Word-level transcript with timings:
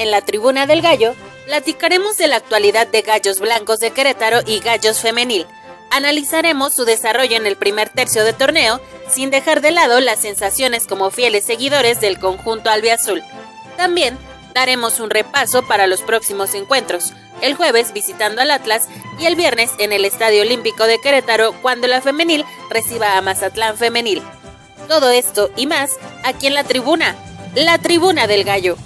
En 0.00 0.10
la 0.10 0.22
Tribuna 0.22 0.66
del 0.66 0.80
Gallo, 0.80 1.14
platicaremos 1.44 2.16
de 2.16 2.26
la 2.26 2.36
actualidad 2.36 2.86
de 2.86 3.02
Gallos 3.02 3.38
Blancos 3.38 3.80
de 3.80 3.90
Querétaro 3.90 4.40
y 4.46 4.60
Gallos 4.60 5.00
Femenil. 5.00 5.46
Analizaremos 5.90 6.72
su 6.72 6.84
desarrollo 6.84 7.36
en 7.36 7.46
el 7.46 7.56
primer 7.56 7.90
tercio 7.90 8.24
de 8.24 8.32
torneo, 8.32 8.80
sin 9.10 9.30
dejar 9.30 9.60
de 9.60 9.72
lado 9.72 10.00
las 10.00 10.20
sensaciones 10.20 10.86
como 10.86 11.10
fieles 11.10 11.44
seguidores 11.44 12.00
del 12.00 12.18
conjunto 12.18 12.70
albiazul. 12.70 13.22
También 13.76 14.16
daremos 14.54 15.00
un 15.00 15.10
repaso 15.10 15.66
para 15.66 15.86
los 15.86 16.00
próximos 16.00 16.54
encuentros, 16.54 17.12
el 17.42 17.54
jueves 17.54 17.92
visitando 17.92 18.40
al 18.40 18.50
Atlas 18.50 18.88
y 19.18 19.26
el 19.26 19.36
viernes 19.36 19.70
en 19.78 19.92
el 19.92 20.06
Estadio 20.06 20.42
Olímpico 20.42 20.86
de 20.86 21.00
Querétaro 21.00 21.52
cuando 21.60 21.88
la 21.88 22.00
femenil 22.00 22.44
reciba 22.70 23.18
a 23.18 23.22
Mazatlán 23.22 23.76
Femenil. 23.76 24.22
Todo 24.88 25.10
esto 25.10 25.50
y 25.56 25.66
más 25.66 25.98
aquí 26.24 26.46
en 26.46 26.54
la 26.54 26.64
tribuna, 26.64 27.16
la 27.54 27.78
tribuna 27.78 28.26
del 28.26 28.44
gallo. 28.44 28.76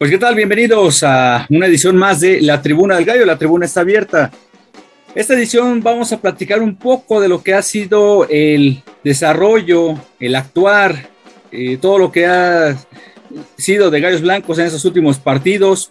Pues 0.00 0.10
qué 0.10 0.16
tal, 0.16 0.34
bienvenidos 0.34 1.02
a 1.02 1.46
una 1.50 1.66
edición 1.66 1.94
más 1.94 2.20
de 2.20 2.40
La 2.40 2.62
Tribuna 2.62 2.96
del 2.96 3.04
Gallo, 3.04 3.26
la 3.26 3.36
tribuna 3.36 3.66
está 3.66 3.82
abierta. 3.82 4.30
Esta 5.14 5.34
edición 5.34 5.82
vamos 5.82 6.10
a 6.10 6.18
platicar 6.22 6.62
un 6.62 6.74
poco 6.74 7.20
de 7.20 7.28
lo 7.28 7.42
que 7.42 7.52
ha 7.52 7.60
sido 7.60 8.26
el 8.30 8.82
desarrollo, 9.04 9.96
el 10.18 10.36
actuar, 10.36 11.10
eh, 11.52 11.76
todo 11.76 11.98
lo 11.98 12.10
que 12.10 12.24
ha 12.24 12.78
sido 13.58 13.90
de 13.90 14.00
Gallos 14.00 14.22
Blancos 14.22 14.58
en 14.58 14.68
esos 14.68 14.86
últimos 14.86 15.18
partidos. 15.18 15.90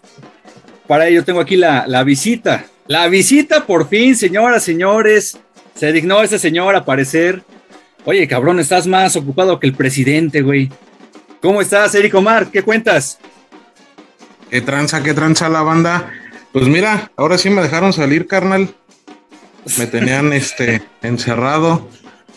Para 0.87 1.07
ello 1.07 1.23
tengo 1.23 1.39
aquí 1.39 1.55
la, 1.55 2.03
visita. 2.03 2.65
La 2.87 3.07
visita 3.09 3.67
por 3.67 3.89
fin, 3.89 4.15
señoras, 4.15 4.63
señores. 4.63 5.37
Se 5.75 5.93
dignó 5.93 6.23
ese 6.23 6.39
señor 6.39 6.75
aparecer. 6.75 7.43
Oye, 8.05 8.27
cabrón, 8.27 8.59
estás 8.59 8.87
más 8.87 9.15
ocupado 9.15 9.59
que 9.59 9.67
el 9.67 9.75
presidente, 9.75 10.41
güey. 10.41 10.71
¿Cómo 11.43 11.61
estás, 11.61 11.93
Eric 11.93 12.15
Omar? 12.15 12.49
¿Qué 12.49 12.63
cuentas? 12.63 13.19
¿Qué 14.49 14.61
tranza, 14.61 15.03
qué 15.03 15.13
tranza 15.13 15.47
la 15.47 15.61
banda? 15.61 16.11
Pues 16.51 16.67
mira, 16.67 17.11
ahora 17.15 17.37
sí 17.37 17.49
me 17.49 17.61
dejaron 17.61 17.93
salir, 17.93 18.25
carnal. 18.25 18.73
Me 19.77 19.85
tenían 19.85 20.33
este 20.33 20.81
encerrado. 21.03 21.87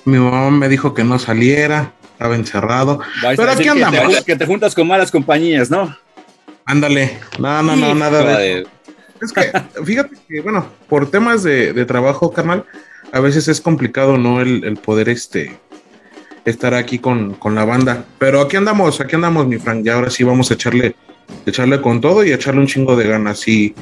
Mi 0.05 0.19
mamá 0.19 0.51
me 0.51 0.69
dijo 0.69 0.93
que 0.93 1.05
no 1.05 1.19
saliera, 1.19 1.93
estaba 2.13 2.35
encerrado. 2.35 3.01
Vais 3.23 3.39
Pero 3.39 3.51
aquí 3.51 3.69
andamos. 3.69 4.09
Que 4.09 4.17
te, 4.17 4.25
que 4.25 4.37
te, 4.37 4.47
juntas 4.47 4.75
con 4.75 4.87
malas 4.87 5.11
compañías, 5.11 5.71
¿no? 5.71 5.97
Ándale, 6.67 7.19
no, 7.39 7.63
no, 7.63 7.77
no, 7.77 7.95
nada 7.95 8.39
de 8.39 8.61
eso. 8.61 8.71
Es 9.21 9.33
que, 9.33 9.53
fíjate 9.85 10.17
que, 10.29 10.41
bueno, 10.41 10.67
por 10.89 11.11
temas 11.11 11.43
de, 11.43 11.73
de, 11.73 11.85
trabajo, 11.85 12.33
carnal, 12.33 12.65
a 13.13 13.21
veces 13.21 13.49
es 13.49 13.61
complicado, 13.61 14.19
¿no? 14.19 14.41
El, 14.41 14.65
el 14.65 14.77
poder 14.77 15.09
este 15.09 15.59
estar 16.45 16.75
aquí 16.75 16.99
con, 16.99 17.35
con, 17.35 17.55
la 17.55 17.65
banda. 17.65 18.05
Pero 18.19 18.41
aquí 18.41 18.57
andamos, 18.57 19.01
aquí 19.01 19.15
andamos, 19.15 19.47
mi 19.47 19.59
Frank. 19.59 19.87
Y 19.87 19.89
ahora 19.89 20.11
sí 20.11 20.25
vamos 20.25 20.51
a 20.51 20.55
echarle 20.55 20.97
echarle 21.47 21.81
con 21.81 22.01
todo 22.01 22.25
y 22.25 22.33
echarle 22.33 22.61
un 22.61 22.67
chingo 22.67 22.97
de 22.97 23.09
ganas. 23.09 23.47
Y, 23.49 23.75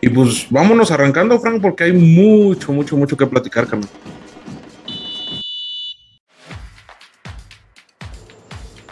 y 0.00 0.08
pues 0.08 0.46
vámonos 0.50 0.90
arrancando, 0.90 1.38
Frank, 1.40 1.60
porque 1.62 1.84
hay 1.84 1.92
mucho, 1.92 2.72
mucho, 2.72 2.96
mucho 2.96 3.16
que 3.16 3.26
platicar, 3.26 3.66
Carmen. 3.66 3.88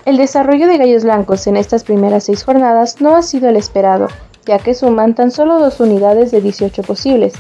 El 0.05 0.19
desarrollo 0.19 0.67
de 0.67 0.77
Gallos 0.77 1.05
Blancos 1.05 1.47
en 1.47 1.57
estas 1.57 1.83
primeras 1.83 2.25
seis 2.25 2.45
jornadas 2.45 3.01
no 3.01 3.17
ha 3.17 3.23
sido 3.23 3.49
el 3.49 3.57
esperado, 3.57 4.09
ya 4.45 4.59
que 4.59 4.75
suman 4.75 5.15
tan 5.15 5.31
solo 5.31 5.59
dos 5.59 5.81
unidades 5.81 6.31
de 6.31 6.43
18 6.43 6.83
posibles. 6.83 7.33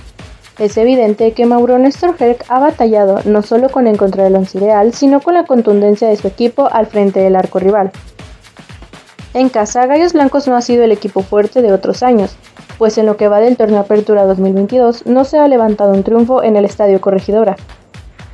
Es 0.58 0.76
evidente 0.76 1.32
que 1.32 1.46
Mauro 1.46 1.78
Néstor 1.78 2.14
Herc 2.18 2.44
ha 2.48 2.60
batallado 2.60 3.20
no 3.24 3.42
solo 3.42 3.68
con 3.68 3.86
encontrar 3.86 4.28
el 4.28 4.36
once 4.36 4.56
ideal, 4.56 4.94
sino 4.94 5.20
con 5.20 5.34
la 5.34 5.44
contundencia 5.44 6.08
de 6.08 6.16
su 6.16 6.28
equipo 6.28 6.68
al 6.72 6.86
frente 6.86 7.20
del 7.20 7.36
arco 7.36 7.58
rival. 7.58 7.90
En 9.34 9.48
casa, 9.48 9.84
Gallos 9.86 10.12
Blancos 10.12 10.46
no 10.46 10.54
ha 10.54 10.60
sido 10.60 10.84
el 10.84 10.92
equipo 10.92 11.20
fuerte 11.20 11.60
de 11.60 11.72
otros 11.72 12.04
años, 12.04 12.36
pues 12.78 12.96
en 12.98 13.06
lo 13.06 13.16
que 13.16 13.26
va 13.26 13.40
del 13.40 13.56
torneo 13.56 13.80
Apertura 13.80 14.22
2022 14.26 15.06
no 15.06 15.24
se 15.24 15.38
ha 15.38 15.48
levantado 15.48 15.92
un 15.92 16.04
triunfo 16.04 16.44
en 16.44 16.54
el 16.54 16.64
Estadio 16.64 17.00
Corregidora. 17.00 17.56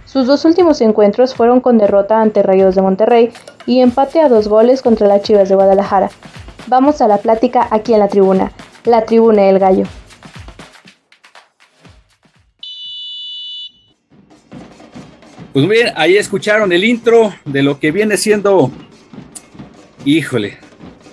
Sus 0.05 0.27
dos 0.27 0.44
últimos 0.44 0.83
encuentros 0.83 1.34
fueron 1.34 1.62
con 1.62 1.78
derrota 1.78 2.21
ante 2.21 2.43
Rayos 2.43 2.75
de 2.75 2.83
Monterrey 2.83 3.33
y 3.65 3.81
empate 3.81 4.21
a 4.21 4.28
dos 4.28 4.47
goles 4.49 4.83
contra 4.83 5.09
las 5.09 5.22
Chivas 5.22 5.49
de 5.49 5.55
Guadalajara. 5.55 6.10
Vamos 6.66 7.00
a 7.00 7.09
la 7.09 7.16
plática 7.16 7.66
aquí 7.71 7.94
en 7.94 8.00
la 8.00 8.09
tribuna, 8.09 8.53
la 8.84 9.06
tribuna 9.06 9.44
del 9.44 9.59
gallo. 9.59 9.84
Pues 15.55 15.66
bien, 15.66 15.94
ahí 15.97 16.19
escucharon 16.19 16.71
el 16.72 16.84
intro 16.84 17.33
de 17.47 17.62
lo 17.62 17.81
que 17.81 17.91
viene 17.91 18.19
siendo, 18.19 18.71
híjole, 20.05 20.59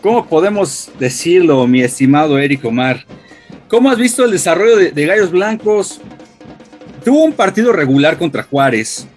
¿Cómo 0.01 0.27
podemos 0.27 0.91
decirlo, 0.99 1.65
mi 1.65 1.81
estimado 1.81 2.37
Eric 2.37 2.63
Omar? 2.65 3.03
¿Cómo 3.67 3.89
has 3.89 3.97
visto 3.97 4.23
el 4.23 4.31
desarrollo 4.31 4.77
de, 4.77 5.05
Gallos 5.05 5.31
Blancos? 5.31 5.99
Tuvo 7.03 7.23
un 7.23 7.33
partido 7.33 7.73
regular 7.73 8.17
contra 8.17 8.43
Juárez, 8.43 9.07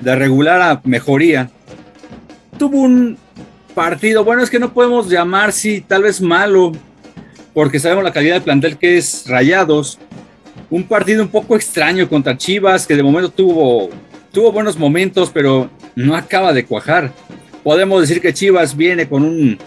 de 0.00 0.16
regular 0.16 0.60
a 0.60 0.80
mejoría. 0.82 1.48
Tuvo 2.58 2.80
un 2.80 3.16
partido, 3.72 4.24
bueno, 4.24 4.42
es 4.42 4.50
que 4.50 4.58
no 4.58 4.72
podemos 4.72 5.08
llamar, 5.08 5.52
sí, 5.52 5.80
tal 5.80 6.02
vez 6.02 6.20
malo, 6.20 6.72
porque 7.54 7.78
sabemos 7.78 8.02
la 8.02 8.12
calidad 8.12 8.34
del 8.34 8.42
plantel 8.42 8.78
que 8.78 8.98
es 8.98 9.24
Rayados. 9.28 9.98
Un 10.70 10.82
partido 10.84 11.22
un 11.22 11.28
poco 11.28 11.54
extraño 11.54 12.08
contra 12.08 12.36
Chivas, 12.36 12.84
que 12.84 12.96
de 12.96 13.02
momento 13.04 13.30
tuvo, 13.30 13.90
tuvo 14.32 14.50
buenos 14.50 14.76
momentos, 14.76 15.30
pero 15.32 15.70
no 15.94 16.16
acaba 16.16 16.52
de 16.52 16.64
cuajar 16.64 17.12
podemos 17.62 18.00
decir 18.00 18.20
que 18.20 18.32
Chivas 18.32 18.76
viene 18.76 19.08
con, 19.08 19.24
un, 19.24 19.58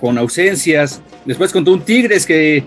con, 0.00 0.18
ausencias, 0.18 1.00
después 1.24 1.52
contra 1.52 1.74
un 1.74 1.82
Tigres 1.82 2.26
que, 2.26 2.64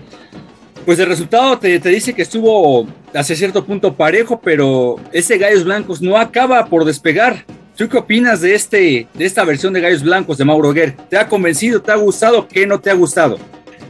pues 0.84 0.98
el 0.98 1.06
resultado 1.06 1.58
te, 1.58 1.78
te, 1.80 1.88
dice 1.88 2.14
que 2.14 2.22
estuvo 2.22 2.86
hace 3.14 3.36
cierto 3.36 3.64
punto 3.64 3.94
parejo, 3.94 4.40
pero 4.40 4.96
ese 5.12 5.38
Gallos 5.38 5.64
Blancos 5.64 6.00
no 6.00 6.16
acaba 6.16 6.66
por 6.66 6.84
despegar. 6.84 7.44
¿Tú 7.76 7.88
qué 7.88 7.98
opinas 7.98 8.40
de, 8.40 8.54
este, 8.54 9.06
de 9.12 9.24
esta 9.26 9.44
versión 9.44 9.74
de 9.74 9.82
Gallos 9.82 10.02
Blancos 10.02 10.38
de 10.38 10.46
Mauro 10.46 10.72
Guer? 10.72 10.96
¿Te 11.10 11.18
ha 11.18 11.28
convencido? 11.28 11.82
¿Te 11.82 11.92
ha 11.92 11.96
gustado? 11.96 12.48
¿Qué 12.48 12.66
no 12.66 12.80
te 12.80 12.90
ha 12.90 12.94
gustado? 12.94 13.38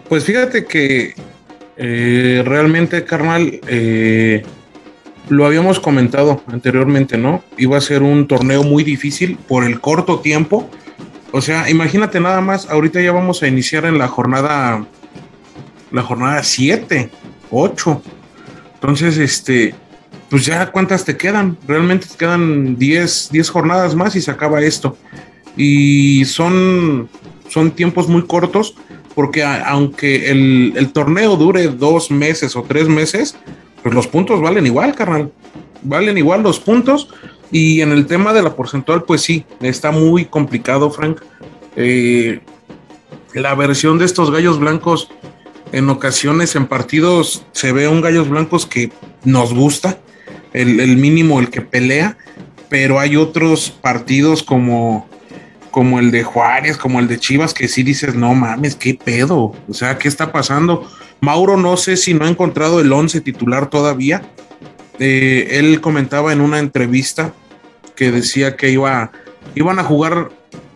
Pues 0.08 0.24
fíjate 0.24 0.64
que 0.64 1.14
eh, 1.76 2.42
realmente, 2.44 3.04
carnal, 3.04 3.60
eh, 3.68 4.42
lo 5.28 5.46
habíamos 5.46 5.80
comentado 5.80 6.42
anteriormente, 6.46 7.18
¿no? 7.18 7.42
Iba 7.58 7.78
a 7.78 7.80
ser 7.80 8.02
un 8.02 8.26
torneo 8.26 8.62
muy 8.62 8.84
difícil 8.84 9.36
por 9.48 9.64
el 9.64 9.80
corto 9.80 10.20
tiempo. 10.20 10.70
O 11.32 11.40
sea, 11.40 11.68
imagínate 11.68 12.20
nada 12.20 12.40
más, 12.40 12.68
ahorita 12.70 13.00
ya 13.00 13.12
vamos 13.12 13.42
a 13.42 13.48
iniciar 13.48 13.84
en 13.84 13.98
la 13.98 14.08
jornada, 14.08 14.86
la 15.90 16.02
jornada 16.02 16.42
7, 16.42 17.10
8. 17.50 18.02
Entonces, 18.74 19.18
este, 19.18 19.74
pues 20.30 20.46
ya 20.46 20.70
cuántas 20.70 21.04
te 21.04 21.16
quedan? 21.16 21.58
Realmente 21.66 22.06
te 22.06 22.16
quedan 22.16 22.76
10, 22.76 23.30
10 23.32 23.50
jornadas 23.50 23.94
más 23.94 24.14
y 24.14 24.20
se 24.20 24.30
acaba 24.30 24.62
esto. 24.62 24.96
Y 25.56 26.24
son, 26.26 27.08
son 27.48 27.72
tiempos 27.72 28.08
muy 28.08 28.26
cortos 28.26 28.76
porque 29.14 29.42
aunque 29.42 30.30
el, 30.30 30.74
el 30.76 30.92
torneo 30.92 31.36
dure 31.36 31.68
dos 31.68 32.10
meses 32.10 32.54
o 32.54 32.62
tres 32.62 32.86
meses, 32.86 33.34
pues 33.86 33.94
los 33.94 34.08
puntos 34.08 34.40
valen 34.40 34.66
igual, 34.66 34.96
carnal. 34.96 35.30
Valen 35.82 36.18
igual 36.18 36.42
los 36.42 36.58
puntos. 36.58 37.08
Y 37.52 37.82
en 37.82 37.92
el 37.92 38.08
tema 38.08 38.32
de 38.32 38.42
la 38.42 38.56
porcentual, 38.56 39.04
pues 39.04 39.20
sí, 39.20 39.44
está 39.60 39.92
muy 39.92 40.24
complicado, 40.24 40.90
Frank. 40.90 41.20
Eh, 41.76 42.40
la 43.32 43.54
versión 43.54 43.96
de 43.96 44.04
estos 44.04 44.32
gallos 44.32 44.58
blancos, 44.58 45.08
en 45.70 45.88
ocasiones 45.88 46.56
en 46.56 46.66
partidos 46.66 47.44
se 47.52 47.70
ve 47.70 47.86
un 47.86 48.00
gallos 48.00 48.28
blancos 48.28 48.66
que 48.66 48.90
nos 49.22 49.54
gusta, 49.54 50.00
el, 50.52 50.80
el 50.80 50.96
mínimo, 50.96 51.38
el 51.38 51.48
que 51.48 51.60
pelea, 51.60 52.18
pero 52.68 52.98
hay 52.98 53.14
otros 53.14 53.70
partidos 53.70 54.42
como, 54.42 55.08
como 55.70 56.00
el 56.00 56.10
de 56.10 56.24
Juárez, 56.24 56.76
como 56.76 56.98
el 56.98 57.06
de 57.06 57.20
Chivas, 57.20 57.54
que 57.54 57.68
sí 57.68 57.84
dices, 57.84 58.16
no 58.16 58.34
mames, 58.34 58.74
qué 58.74 58.94
pedo, 58.94 59.54
o 59.68 59.74
sea, 59.74 59.96
¿qué 59.96 60.08
está 60.08 60.32
pasando? 60.32 60.90
Mauro 61.26 61.56
no 61.56 61.76
sé 61.76 61.96
si 61.96 62.14
no 62.14 62.24
ha 62.24 62.28
encontrado 62.28 62.78
el 62.78 62.92
11 62.92 63.20
titular 63.20 63.68
todavía. 63.68 64.22
Eh, 65.00 65.58
él 65.58 65.80
comentaba 65.80 66.32
en 66.32 66.40
una 66.40 66.60
entrevista 66.60 67.34
que 67.96 68.12
decía 68.12 68.54
que 68.54 68.70
iba, 68.70 69.10
iban 69.56 69.80
a 69.80 69.82
jugar 69.82 70.30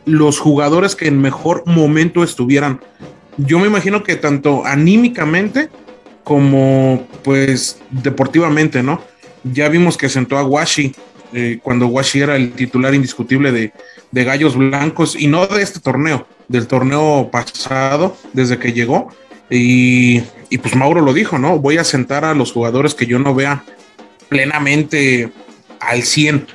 los 0.07 0.41
jugadores 0.41 0.97
que 0.97 1.07
en 1.07 1.21
mejor 1.21 1.63
momento 1.67 2.25
estuvieran. 2.25 2.81
Yo 3.37 3.61
me 3.61 3.69
imagino 3.69 4.03
que 4.03 4.17
tanto 4.17 4.67
anímicamente 4.67 5.69
como 6.25 7.07
pues 7.23 7.79
deportivamente, 7.93 8.83
¿no? 8.83 9.01
Ya 9.45 9.69
vimos 9.69 9.97
que 9.97 10.09
sentó 10.09 10.37
a 10.37 10.43
Washi 10.43 10.93
eh, 11.33 11.61
cuando 11.63 11.87
Washi 11.87 12.23
era 12.23 12.35
el 12.35 12.51
titular 12.55 12.93
indiscutible 12.93 13.53
de, 13.53 13.73
de, 14.11 14.25
Gallos 14.25 14.57
Blancos 14.57 15.15
y 15.15 15.29
no 15.29 15.47
de 15.47 15.63
este 15.63 15.79
torneo, 15.79 16.27
del 16.49 16.67
torneo 16.67 17.31
pasado, 17.31 18.17
desde 18.33 18.59
que 18.59 18.73
llegó. 18.73 19.11
Y, 19.49 20.23
y, 20.51 20.59
pues 20.59 20.75
Mauro 20.75 21.01
lo 21.01 21.13
dijo, 21.15 21.39
¿no? 21.39 21.59
Voy 21.59 21.79
a 21.79 21.85
sentar 21.85 22.25
a 22.25 22.35
los 22.35 22.53
jugadores 22.53 22.95
que 22.95 23.07
yo 23.07 23.19
no 23.19 23.35
vea 23.35 23.65
plenamente 24.29 25.33
al 25.79 26.03
100. 26.03 26.47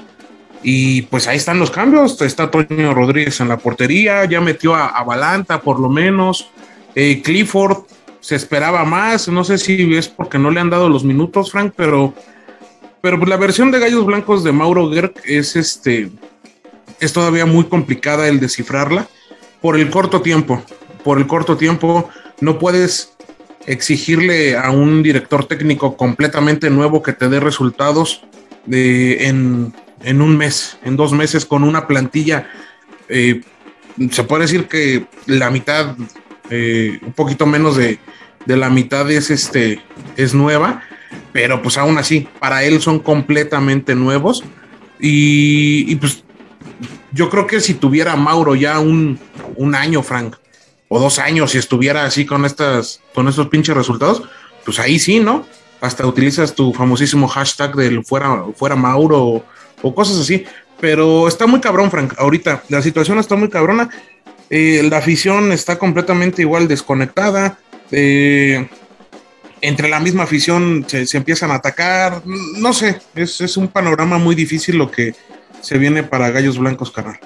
Y 0.64 1.04
pues 1.04 1.28
ahí 1.28 1.38
están 1.38 1.60
los 1.60 1.72
cambios. 1.72 2.22
Está 2.22 2.52
Toño 2.52 2.94
Rodríguez 2.94 3.40
en 3.40 3.48
la 3.48 3.58
portería, 3.58 4.26
ya 4.26 4.42
metió 4.42 4.76
a, 4.76 4.88
a 4.88 5.04
Balanta 5.04 5.62
por 5.62 5.80
lo 5.80 5.90
menos. 5.90 6.50
Eh, 6.96 7.22
Clifford 7.22 7.84
se 8.20 8.36
esperaba 8.36 8.84
más. 8.86 9.28
No 9.28 9.44
sé 9.44 9.58
si 9.58 9.96
es 9.96 10.08
porque 10.08 10.40
no 10.40 10.50
le 10.50 10.60
han 10.60 10.70
dado 10.70 10.90
los 10.90 11.04
minutos, 11.04 11.52
Frank, 11.52 11.74
pero, 11.76 12.14
pero 13.02 13.18
pues 13.20 13.30
la 13.30 13.38
versión 13.38 13.70
de 13.70 13.80
Gallos 13.80 14.06
Blancos 14.06 14.44
de 14.44 14.52
Mauro 14.52 14.92
Gerg 14.92 15.14
es 15.26 15.56
este. 15.56 16.10
Es 17.00 17.14
todavía 17.14 17.46
muy 17.46 17.66
complicada 17.66 18.28
el 18.28 18.40
descifrarla 18.40 19.08
por 19.62 19.78
el 19.78 19.90
corto 19.90 20.22
tiempo. 20.22 20.64
Por 21.04 21.20
el 21.20 21.28
corto 21.28 21.58
tiempo, 21.58 22.10
no 22.42 22.58
puedes 22.58 23.15
exigirle 23.68 24.58
a 24.58 24.72
un 24.72 25.02
director 25.04 25.46
técnico 25.46 25.98
completamente 25.98 26.70
nuevo 26.70 27.02
que 27.02 27.14
te 27.14 27.30
dé 27.30 27.40
resultados 27.40 28.24
de, 28.66 29.28
en, 29.28 29.74
en, 30.04 30.22
un 30.22 30.38
mes, 30.38 30.78
en 30.84 30.96
dos 30.96 31.14
meses, 31.14 31.46
con 31.46 31.64
una 31.64 31.88
plantilla. 31.88 32.48
Eh, 33.10 33.42
se 34.12 34.24
puede 34.24 34.44
decir 34.44 34.68
que 34.68 35.06
la 35.26 35.50
mitad, 35.50 35.96
eh, 36.50 37.00
un 37.02 37.14
poquito 37.14 37.46
menos 37.46 37.76
de, 37.76 38.00
de, 38.46 38.58
la 38.58 38.70
mitad 38.70 39.10
es, 39.10 39.32
este, 39.32 39.82
es 40.18 40.34
nueva, 40.34 40.84
pero 41.32 41.62
pues 41.62 41.78
aún 41.78 41.98
así, 41.98 42.28
para 42.40 42.64
él 42.64 42.82
son 42.82 43.00
completamente 43.00 43.96
nuevos. 43.96 44.44
Y, 45.00 45.92
y 45.92 45.96
pues 45.96 46.24
yo 47.12 47.30
creo 47.30 47.48
que 47.48 47.60
si 47.60 47.74
tuviera 47.74 48.16
Mauro 48.16 48.56
ya 48.56 48.80
un, 48.80 49.20
un 49.56 49.76
año, 49.76 50.04
Frank, 50.04 50.36
dos 51.00 51.20
años 51.20 51.52
si 51.52 51.58
estuviera 51.58 52.06
así 52.06 52.26
con 52.26 52.46
estas, 52.46 53.02
con 53.14 53.28
estos 53.28 53.48
pinches 53.48 53.76
resultados, 53.76 54.24
pues 54.64 54.80
ahí 54.80 55.00
sí, 55.00 55.20
¿no? 55.20 55.46
Hasta 55.82 56.06
utilizas 56.06 56.56
tu 56.56 56.74
famosísimo 56.74 57.28
hashtag 57.28 57.76
del 57.76 58.04
fuera, 58.04 58.46
fuera 58.56 58.76
Mauro 58.76 59.44
o, 59.82 59.96
cosas 59.96 60.18
así. 60.18 60.46
Pero 60.80 61.28
está 61.28 61.48
muy 61.48 61.62
cabrón, 61.62 61.92
Frank. 61.92 62.14
Ahorita 62.18 62.64
la 62.70 62.82
situación 62.82 63.20
está 63.20 63.36
muy 63.36 63.50
cabrona. 63.50 63.90
Eh, 64.50 64.88
la 64.90 64.98
afición 64.98 65.52
está 65.52 65.78
completamente 65.78 66.42
igual 66.42 66.68
desconectada. 66.68 67.60
Eh, 67.92 68.68
entre 69.62 69.90
la 69.90 70.00
misma 70.00 70.24
afición 70.24 70.86
se, 70.88 71.06
se, 71.06 71.18
empiezan 71.18 71.52
a 71.52 71.56
atacar. 71.56 72.22
No 72.26 72.74
sé, 72.74 73.00
es, 73.16 73.42
es, 73.42 73.58
un 73.58 73.68
panorama 73.68 74.18
muy 74.18 74.36
difícil 74.36 74.78
lo 74.78 74.92
que 74.92 75.16
se 75.62 75.78
viene 75.78 76.04
para 76.04 76.32
Gallos 76.32 76.58
Blancos, 76.58 76.92
carnal. 76.92 77.20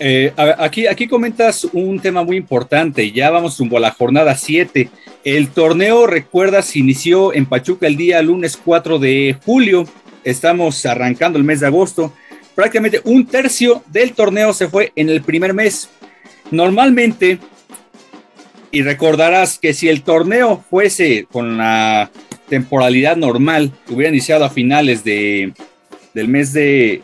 Eh, 0.00 0.32
aquí, 0.58 0.86
aquí 0.88 1.06
comentas 1.06 1.64
un 1.72 2.00
tema 2.00 2.24
muy 2.24 2.36
importante, 2.36 3.12
ya 3.12 3.30
vamos 3.30 3.60
a 3.60 3.80
la 3.80 3.92
jornada 3.92 4.36
7. 4.36 4.90
El 5.22 5.48
torneo, 5.48 6.06
recuerdas, 6.06 6.74
inició 6.76 7.32
en 7.32 7.46
Pachuca 7.46 7.86
el 7.86 7.96
día 7.96 8.20
lunes 8.20 8.56
4 8.56 8.98
de 8.98 9.36
julio, 9.44 9.86
estamos 10.24 10.84
arrancando 10.84 11.38
el 11.38 11.44
mes 11.44 11.60
de 11.60 11.68
agosto, 11.68 12.12
prácticamente 12.54 13.00
un 13.04 13.26
tercio 13.26 13.84
del 13.86 14.12
torneo 14.12 14.52
se 14.52 14.68
fue 14.68 14.92
en 14.96 15.10
el 15.10 15.22
primer 15.22 15.54
mes. 15.54 15.88
Normalmente, 16.50 17.38
y 18.72 18.82
recordarás 18.82 19.58
que 19.58 19.72
si 19.74 19.88
el 19.88 20.02
torneo 20.02 20.64
fuese 20.68 21.26
con 21.30 21.56
la 21.56 22.10
temporalidad 22.48 23.16
normal, 23.16 23.72
hubiera 23.88 24.10
iniciado 24.10 24.44
a 24.44 24.50
finales 24.50 25.04
de, 25.04 25.52
del 26.12 26.28
mes 26.28 26.52
de, 26.52 27.02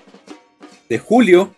de 0.89 0.99
julio, 0.99 1.55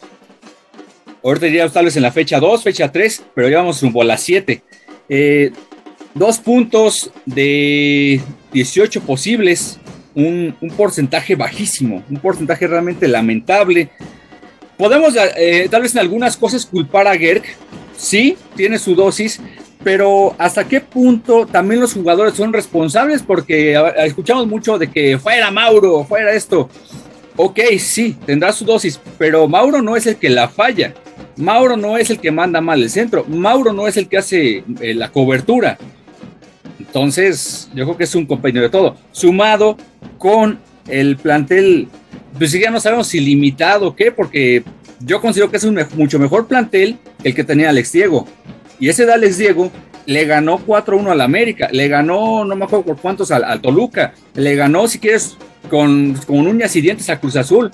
Ahorita 1.25 1.47
diríamos 1.47 1.73
tal 1.73 1.85
vez 1.85 1.97
en 1.97 2.03
la 2.03 2.13
fecha 2.13 2.41
2, 2.41 2.63
fecha 2.63 2.91
3, 2.91 3.23
pero 3.35 3.49
ya 3.49 3.59
vamos 3.59 3.81
rumbo 3.81 4.03
a 4.03 4.05
las 4.05 4.23
7. 4.23 4.63
Eh, 5.09 5.53
dos 6.15 6.39
puntos 6.39 7.11
de 7.27 8.21
18 8.53 9.01
posibles, 9.03 9.79
un, 10.15 10.57
un, 10.61 10.71
porcentaje 10.71 11.37
bajísimo, 11.37 12.03
un 12.11 12.17
porcentaje 12.19 12.67
realmente 12.67 13.07
lamentable. 13.07 13.91
Podemos 14.77 15.15
eh, 15.37 15.69
tal 15.71 15.83
vez 15.83 15.95
en 15.95 16.01
algunas 16.01 16.37
cosas 16.37 16.67
culpar 16.67 17.07
a 17.07 17.17
Gerg, 17.17 17.45
sí, 17.97 18.37
tiene 18.57 18.79
su 18.79 18.95
dosis, 18.95 19.41
pero 19.85 20.35
hasta 20.39 20.65
qué 20.65 20.81
punto 20.81 21.47
también 21.47 21.81
los 21.81 21.95
jugadores 21.95 22.35
son 22.35 22.53
responsables 22.53 23.23
porque 23.23 23.81
escuchamos 23.99 24.47
mucho 24.47 24.79
de 24.79 24.91
que 24.91 25.19
fuera 25.19 25.51
Mauro, 25.51 26.05
fuera 26.05 26.33
esto. 26.33 26.69
Ok, 27.37 27.61
sí, 27.79 28.17
tendrá 28.27 28.53
su 28.53 28.65
dosis, 28.65 29.01
pero 29.19 29.49
Mauro 29.49 29.81
no 29.81 29.97
es 29.97 30.07
el 30.07 30.17
que 30.17 30.29
la 30.29 30.49
falla. 30.49 30.95
Mauro 31.37 31.77
no 31.77 31.97
es 31.97 32.11
el 32.11 32.19
que 32.19 32.31
manda 32.31 32.61
mal 32.61 32.83
el 32.83 32.91
centro, 32.91 33.25
Mauro 33.27 33.73
no 33.73 33.87
es 33.87 33.97
el 33.97 34.09
que 34.09 34.19
hace 34.19 34.65
eh, 34.81 34.95
la 34.95 35.11
cobertura. 35.11 35.79
Entonces, 36.79 37.71
yo 37.75 37.85
creo 37.85 37.97
que 37.97 38.05
es 38.05 38.15
un 38.15 38.27
compañero 38.27 38.63
de 38.63 38.71
todo, 38.71 38.97
sumado 39.13 39.77
con 40.19 40.59
el 40.89 41.17
plantel, 41.17 41.89
pues 42.37 42.53
ya 42.53 42.71
no 42.71 42.81
sabemos 42.81 43.07
si 43.07 43.21
limitado 43.21 43.89
o 43.89 43.97
qué, 43.97 44.13
porque 44.13 44.63
yo 45.01 45.21
considero 45.21 45.51
que 45.51 45.57
es 45.57 45.65
un 45.65 45.79
mucho 45.95 46.19
mejor 46.19 46.47
plantel 46.47 46.99
el 47.25 47.35
que 47.35 47.45
tenía 47.45 47.71
Alex 47.71 47.93
Diego. 47.93 48.27
Y 48.79 48.89
ese 48.89 49.07
de 49.07 49.13
Alex 49.13 49.39
Diego 49.39 49.71
le 50.07 50.25
ganó 50.25 50.59
4-1 50.59 51.11
al 51.11 51.21
América, 51.21 51.69
le 51.73 51.89
ganó, 51.89 52.45
no 52.45 52.57
me 52.57 52.65
acuerdo 52.65 52.85
por 52.85 52.99
cuántos, 52.99 53.31
al, 53.31 53.45
al 53.45 53.61
Toluca, 53.61 54.15
le 54.35 54.55
ganó, 54.57 54.89
si 54.89 54.99
quieres, 54.99 55.37
con, 55.71 56.15
con 56.27 56.47
uñas 56.47 56.75
y 56.77 56.81
dientes 56.81 57.09
a 57.09 57.21
Cruz 57.21 57.37
Azul. 57.37 57.71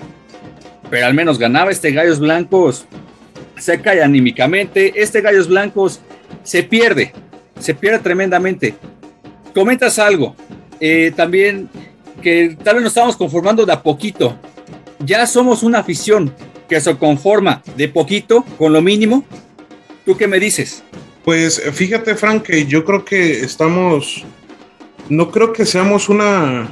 Pero 0.91 1.07
al 1.07 1.15
menos 1.15 1.39
ganaba 1.39 1.71
este 1.71 1.93
Gallos 1.93 2.21
Blancos 2.21 2.87
se 3.59 3.81
cae 3.81 4.03
anímicamente. 4.03 4.93
Este 4.97 5.21
Gallos 5.21 5.49
Blancos 5.49 6.01
se 6.43 6.63
pierde, 6.63 7.13
se 7.59 7.75
pierde 7.75 7.99
tremendamente. 8.01 8.75
Comentas 9.55 9.99
algo, 9.99 10.37
eh, 10.81 11.13
también 11.15 11.69
que 12.23 12.57
tal 12.63 12.77
vez 12.77 12.85
nos 12.85 12.93
estamos 12.93 13.17
conformando 13.17 13.65
de 13.65 13.73
a 13.73 13.83
poquito. 13.83 14.37
Ya 15.01 15.27
somos 15.27 15.63
una 15.63 15.79
afición 15.79 16.35
que 16.69 16.81
se 16.81 16.97
conforma 16.97 17.63
de 17.77 17.89
poquito, 17.89 18.45
con 18.59 18.73
lo 18.73 18.83
mínimo. 18.83 19.25
¿Tú 20.05 20.17
qué 20.17 20.27
me 20.27 20.39
dices? 20.39 20.83
Pues 21.25 21.61
fíjate, 21.73 22.15
Frank, 22.15 22.43
que 22.43 22.67
yo 22.67 22.85
creo 22.85 23.05
que 23.05 23.41
estamos, 23.41 24.25
no 25.09 25.31
creo 25.31 25.53
que 25.53 25.67
seamos 25.67 26.09
una, 26.09 26.69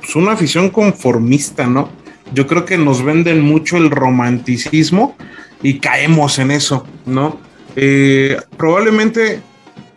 pues 0.00 0.16
una 0.16 0.32
afición 0.32 0.70
conformista, 0.70 1.66
¿no? 1.66 1.90
Yo 2.32 2.46
creo 2.46 2.64
que 2.64 2.78
nos 2.78 3.02
venden 3.02 3.40
mucho 3.40 3.76
el 3.76 3.90
romanticismo 3.90 5.16
y 5.62 5.78
caemos 5.78 6.38
en 6.38 6.50
eso, 6.50 6.86
¿no? 7.06 7.38
Eh, 7.76 8.36
probablemente 8.56 9.42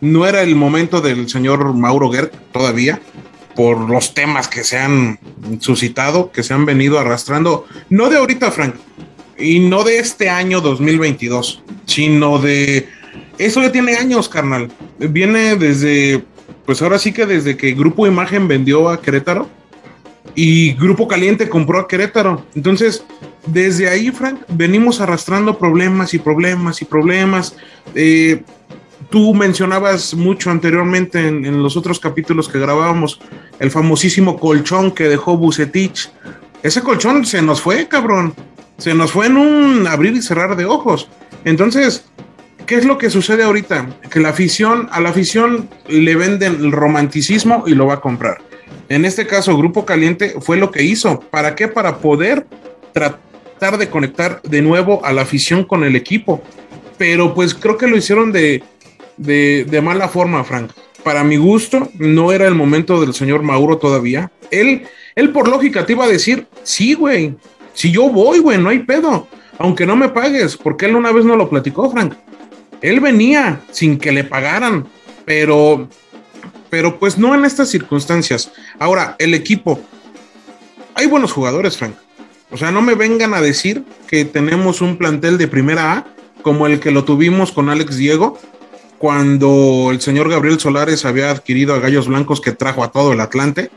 no 0.00 0.26
era 0.26 0.42
el 0.42 0.54
momento 0.54 1.00
del 1.00 1.28
señor 1.28 1.74
Mauro 1.74 2.10
Gerg 2.10 2.30
todavía, 2.52 3.00
por 3.54 3.88
los 3.88 4.14
temas 4.14 4.48
que 4.48 4.64
se 4.64 4.78
han 4.78 5.18
suscitado, 5.60 6.32
que 6.32 6.42
se 6.42 6.54
han 6.54 6.66
venido 6.66 6.98
arrastrando, 6.98 7.66
no 7.88 8.10
de 8.10 8.18
ahorita, 8.18 8.50
Frank, 8.50 8.74
y 9.38 9.60
no 9.60 9.84
de 9.84 9.98
este 9.98 10.28
año 10.28 10.60
2022, 10.60 11.62
sino 11.86 12.38
de... 12.38 12.88
Eso 13.38 13.62
ya 13.62 13.72
tiene 13.72 13.96
años, 13.96 14.28
carnal. 14.28 14.70
Viene 14.98 15.56
desde, 15.56 16.24
pues 16.66 16.82
ahora 16.82 16.98
sí 16.98 17.12
que 17.12 17.26
desde 17.26 17.56
que 17.56 17.72
Grupo 17.72 18.06
Imagen 18.06 18.46
vendió 18.46 18.88
a 18.88 19.00
Querétaro 19.00 19.48
y 20.34 20.72
Grupo 20.74 21.06
Caliente 21.06 21.48
compró 21.48 21.78
a 21.78 21.88
Querétaro. 21.88 22.44
Entonces, 22.54 23.04
desde 23.46 23.88
ahí, 23.88 24.10
Frank, 24.10 24.40
venimos 24.48 25.00
arrastrando 25.00 25.58
problemas 25.58 26.14
y 26.14 26.18
problemas 26.18 26.82
y 26.82 26.84
problemas. 26.84 27.56
Eh, 27.94 28.42
tú 29.10 29.34
mencionabas 29.34 30.14
mucho 30.14 30.50
anteriormente 30.50 31.28
en, 31.28 31.62
los 31.62 31.76
otros 31.76 32.00
capítulos 32.00 32.48
que 32.48 32.58
grabábamos 32.58 33.20
el 33.60 33.70
famosísimo 33.70 34.38
colchón 34.38 34.92
que 34.92 35.08
dejó 35.08 35.36
Bucetich. 35.36 36.10
Ese 36.62 36.82
colchón 36.82 37.24
se 37.26 37.42
nos 37.42 37.60
fue, 37.60 37.86
cabrón. 37.86 38.34
Se 38.78 38.94
nos 38.94 39.12
fue 39.12 39.26
en 39.26 39.36
un 39.36 39.86
abrir 39.86 40.14
y 40.14 40.22
cerrar 40.22 40.56
de 40.56 40.64
ojos. 40.64 41.08
Entonces, 41.44 42.06
¿qué 42.66 42.76
es 42.76 42.86
lo 42.86 42.98
que 42.98 43.10
sucede 43.10 43.44
ahorita? 43.44 43.86
Que 44.10 44.18
la 44.18 44.30
afición, 44.30 44.88
a 44.90 45.00
la 45.00 45.10
afición 45.10 45.68
le 45.86 46.16
venden 46.16 46.56
el 46.56 46.72
romanticismo 46.72 47.64
y 47.66 47.74
lo 47.74 47.86
va 47.86 47.94
a 47.94 48.00
comprar. 48.00 48.38
En 48.88 49.04
este 49.04 49.26
caso, 49.26 49.56
Grupo 49.56 49.84
Caliente 49.84 50.36
fue 50.40 50.56
lo 50.56 50.70
que 50.70 50.82
hizo. 50.82 51.20
¿Para 51.30 51.54
qué? 51.54 51.68
Para 51.68 51.98
poder 51.98 52.46
tratar 52.92 53.78
de 53.78 53.88
conectar 53.88 54.42
de 54.42 54.62
nuevo 54.62 55.04
a 55.04 55.12
la 55.12 55.22
afición 55.22 55.64
con 55.64 55.84
el 55.84 55.96
equipo. 55.96 56.42
pero 56.96 57.34
pues 57.34 57.54
creo 57.54 57.76
que 57.76 57.88
lo 57.88 57.96
hicieron 57.96 58.30
de, 58.30 58.62
de, 59.16 59.80
mala 59.82 60.08
forma, 60.08 60.44
Frank. 60.44 60.70
Para 61.02 61.24
mi 61.24 61.36
gusto, 61.36 61.88
no 61.94 62.32
era 62.32 62.46
el 62.46 62.54
momento 62.54 63.00
del 63.00 63.14
señor 63.14 63.42
Mauro 63.42 63.78
todavía. 63.78 64.30
Él, 64.50 64.84
él 65.14 65.30
por 65.30 65.48
lógica 65.48 65.84
te 65.84 65.92
iba 65.92 66.04
a 66.04 66.08
decir, 66.08 66.46
sí, 66.62 66.94
güey, 66.94 67.34
si 67.72 67.90
yo 67.90 68.08
voy, 68.08 68.38
güey, 68.38 68.58
no 68.58 68.70
hay 68.70 68.80
pedo, 68.80 69.26
aunque 69.58 69.86
no 69.86 69.96
me 69.96 70.08
pagues, 70.08 70.56
porque 70.56 70.86
él 70.86 70.96
una 70.96 71.12
vez 71.12 71.24
no 71.24 71.36
lo 71.36 71.50
platicó, 71.50 71.90
Frank. 71.90 72.14
Él 72.80 73.00
venía 73.00 73.60
sin 73.70 73.98
que 73.98 74.12
le 74.12 74.24
pagaran, 74.24 74.86
pero, 75.24 75.88
pero 76.74 76.98
pues 76.98 77.16
no 77.16 77.36
en 77.36 77.44
estas 77.44 77.68
circunstancias. 77.68 78.50
Ahora, 78.80 79.14
el 79.20 79.32
equipo, 79.32 79.80
hay 80.96 81.06
buenos 81.06 81.30
jugadores, 81.30 81.76
Frank. 81.76 81.94
O 82.50 82.56
sea, 82.56 82.72
no 82.72 82.82
me 82.82 82.96
vengan 82.96 83.32
a 83.32 83.40
decir 83.40 83.84
que 84.08 84.24
tenemos 84.24 84.80
un 84.80 84.96
plantel 84.96 85.38
de 85.38 85.46
primera 85.46 85.92
A 85.92 86.06
como 86.42 86.66
el 86.66 86.80
que 86.80 86.90
lo 86.90 87.04
tuvimos 87.04 87.52
con 87.52 87.68
Alex 87.68 87.96
Diego 87.96 88.40
cuando 88.98 89.90
el 89.92 90.00
señor 90.00 90.28
Gabriel 90.28 90.58
Solares 90.58 91.04
había 91.04 91.30
adquirido 91.30 91.74
a 91.74 91.78
Gallos 91.78 92.08
Blancos 92.08 92.40
que 92.40 92.50
trajo 92.50 92.82
a 92.82 92.90
todo 92.90 93.12
el 93.12 93.20
Atlante. 93.20 93.70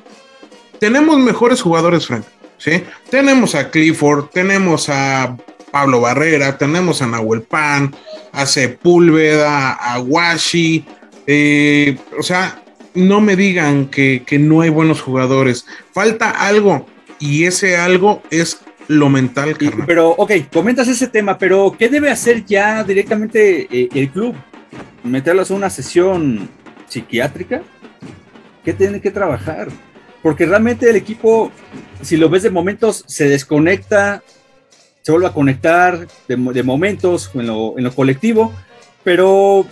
Tenemos 0.80 1.20
mejores 1.20 1.62
jugadores, 1.62 2.08
Frank. 2.08 2.26
¿sí? 2.58 2.84
Tenemos 3.12 3.54
a 3.54 3.70
Clifford, 3.70 4.30
tenemos 4.30 4.90
a 4.90 5.38
Pablo 5.70 6.02
Barrera, 6.02 6.58
tenemos 6.58 7.04
a 7.04 7.06
Nahuel 7.06 7.44
Pan, 7.44 7.96
a 8.32 8.48
Sepúlveda, 8.48 9.74
a 9.74 10.00
Washi. 10.00 10.84
Eh, 11.28 11.96
o 12.18 12.24
sea, 12.24 12.64
no 12.98 13.22
me 13.22 13.36
digan 13.36 13.88
que, 13.88 14.24
que 14.26 14.40
no 14.40 14.62
hay 14.62 14.70
buenos 14.70 15.02
jugadores. 15.02 15.66
Falta 15.94 16.32
algo 16.32 16.86
y 17.20 17.46
ese 17.46 17.78
algo 17.78 18.22
es 18.32 18.60
lo 18.88 19.10
mental, 19.10 19.58
carnal. 19.58 19.86
pero, 19.86 20.10
ok, 20.12 20.32
comentas 20.52 20.88
ese 20.88 21.08
tema, 21.08 21.38
pero 21.38 21.76
¿qué 21.78 21.90
debe 21.90 22.10
hacer 22.10 22.46
ya 22.46 22.84
directamente 22.84 23.68
eh, 23.70 23.90
el 23.94 24.10
club? 24.10 24.36
¿Meterlos 25.04 25.52
a 25.52 25.56
una 25.56 25.70
sesión 25.70 26.50
psiquiátrica? 26.88 27.62
¿Qué 28.64 28.74
tienen 28.74 29.02
que 29.02 29.12
trabajar? 29.12 29.68
Porque 30.24 30.46
realmente 30.46 30.90
el 30.90 30.96
equipo, 30.96 31.52
si 32.02 32.18
lo 32.18 32.30
ves 32.30 32.44
de 32.44 32.50
momentos, 32.50 33.04
se 33.08 33.28
desconecta, 33.28 34.24
se 35.02 35.12
vuelve 35.12 35.28
a 35.28 35.34
conectar 35.34 36.08
de, 36.28 36.36
de 36.36 36.64
momentos 36.64 37.30
en 37.34 37.48
lo, 37.48 37.78
en 37.78 37.84
lo 37.84 37.94
colectivo, 37.94 38.54
pero 39.04 39.66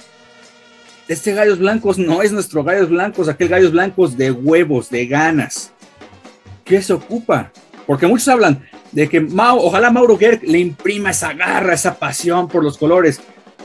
este 1.08 1.34
Gallos 1.34 1.60
Blancos 1.60 1.98
no 1.98 2.22
es 2.22 2.32
nuestro 2.32 2.64
Gallos 2.64 2.90
Blancos, 2.90 3.30
aquel 3.30 3.48
Gallos 3.48 3.72
Blancos 3.72 4.18
de 4.18 4.32
huevos, 4.32 4.90
de 4.90 5.06
ganas. 5.06 5.72
¿Qué 6.64 6.82
se 6.82 6.94
ocupa? 6.94 7.52
Porque 7.86 8.08
muchos 8.08 8.28
hablan 8.28 8.64
de 8.92 9.08
que 9.08 9.22
Mau, 9.22 9.58
ojalá 9.60 9.92
Mauro 9.92 10.18
Gerg 10.18 10.42
le 10.44 10.60
imprima 10.60 11.12
esa 11.12 11.34
garra, 11.34 11.74
esa 11.74 11.96
pasión 11.96 12.48
por 12.48 12.64
los 12.64 12.78
colores. 12.78 13.22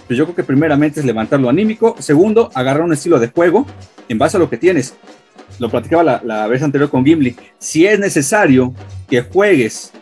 Pues 0.07 0.19
yo 0.19 0.25
creo 0.25 0.37
que 0.37 0.45
primeramente 0.45 1.01
es 1.01 1.07
levantar 1.07 1.41
lo 1.41 1.49
anímico. 1.49 1.97
Segundo, 1.99 2.51
agarrar 2.55 2.83
un 2.83 2.93
estilo 2.93 3.19
de 3.19 3.29
juego 3.29 3.67
en 4.09 4.19
base 4.19 4.37
a 4.37 4.41
lo 4.41 4.51
que 4.51 4.59
tienes. 4.59 4.95
Lo 5.59 5.71
platicaba 5.71 6.03
la, 6.03 6.21
la 6.25 6.47
vez 6.47 6.63
anterior 6.63 6.91
con 6.91 7.05
Gimli. 7.05 7.37
Si 7.59 7.87
es 7.87 7.99
necesario 7.99 8.75
que 9.09 9.23
juegues, 9.23 9.93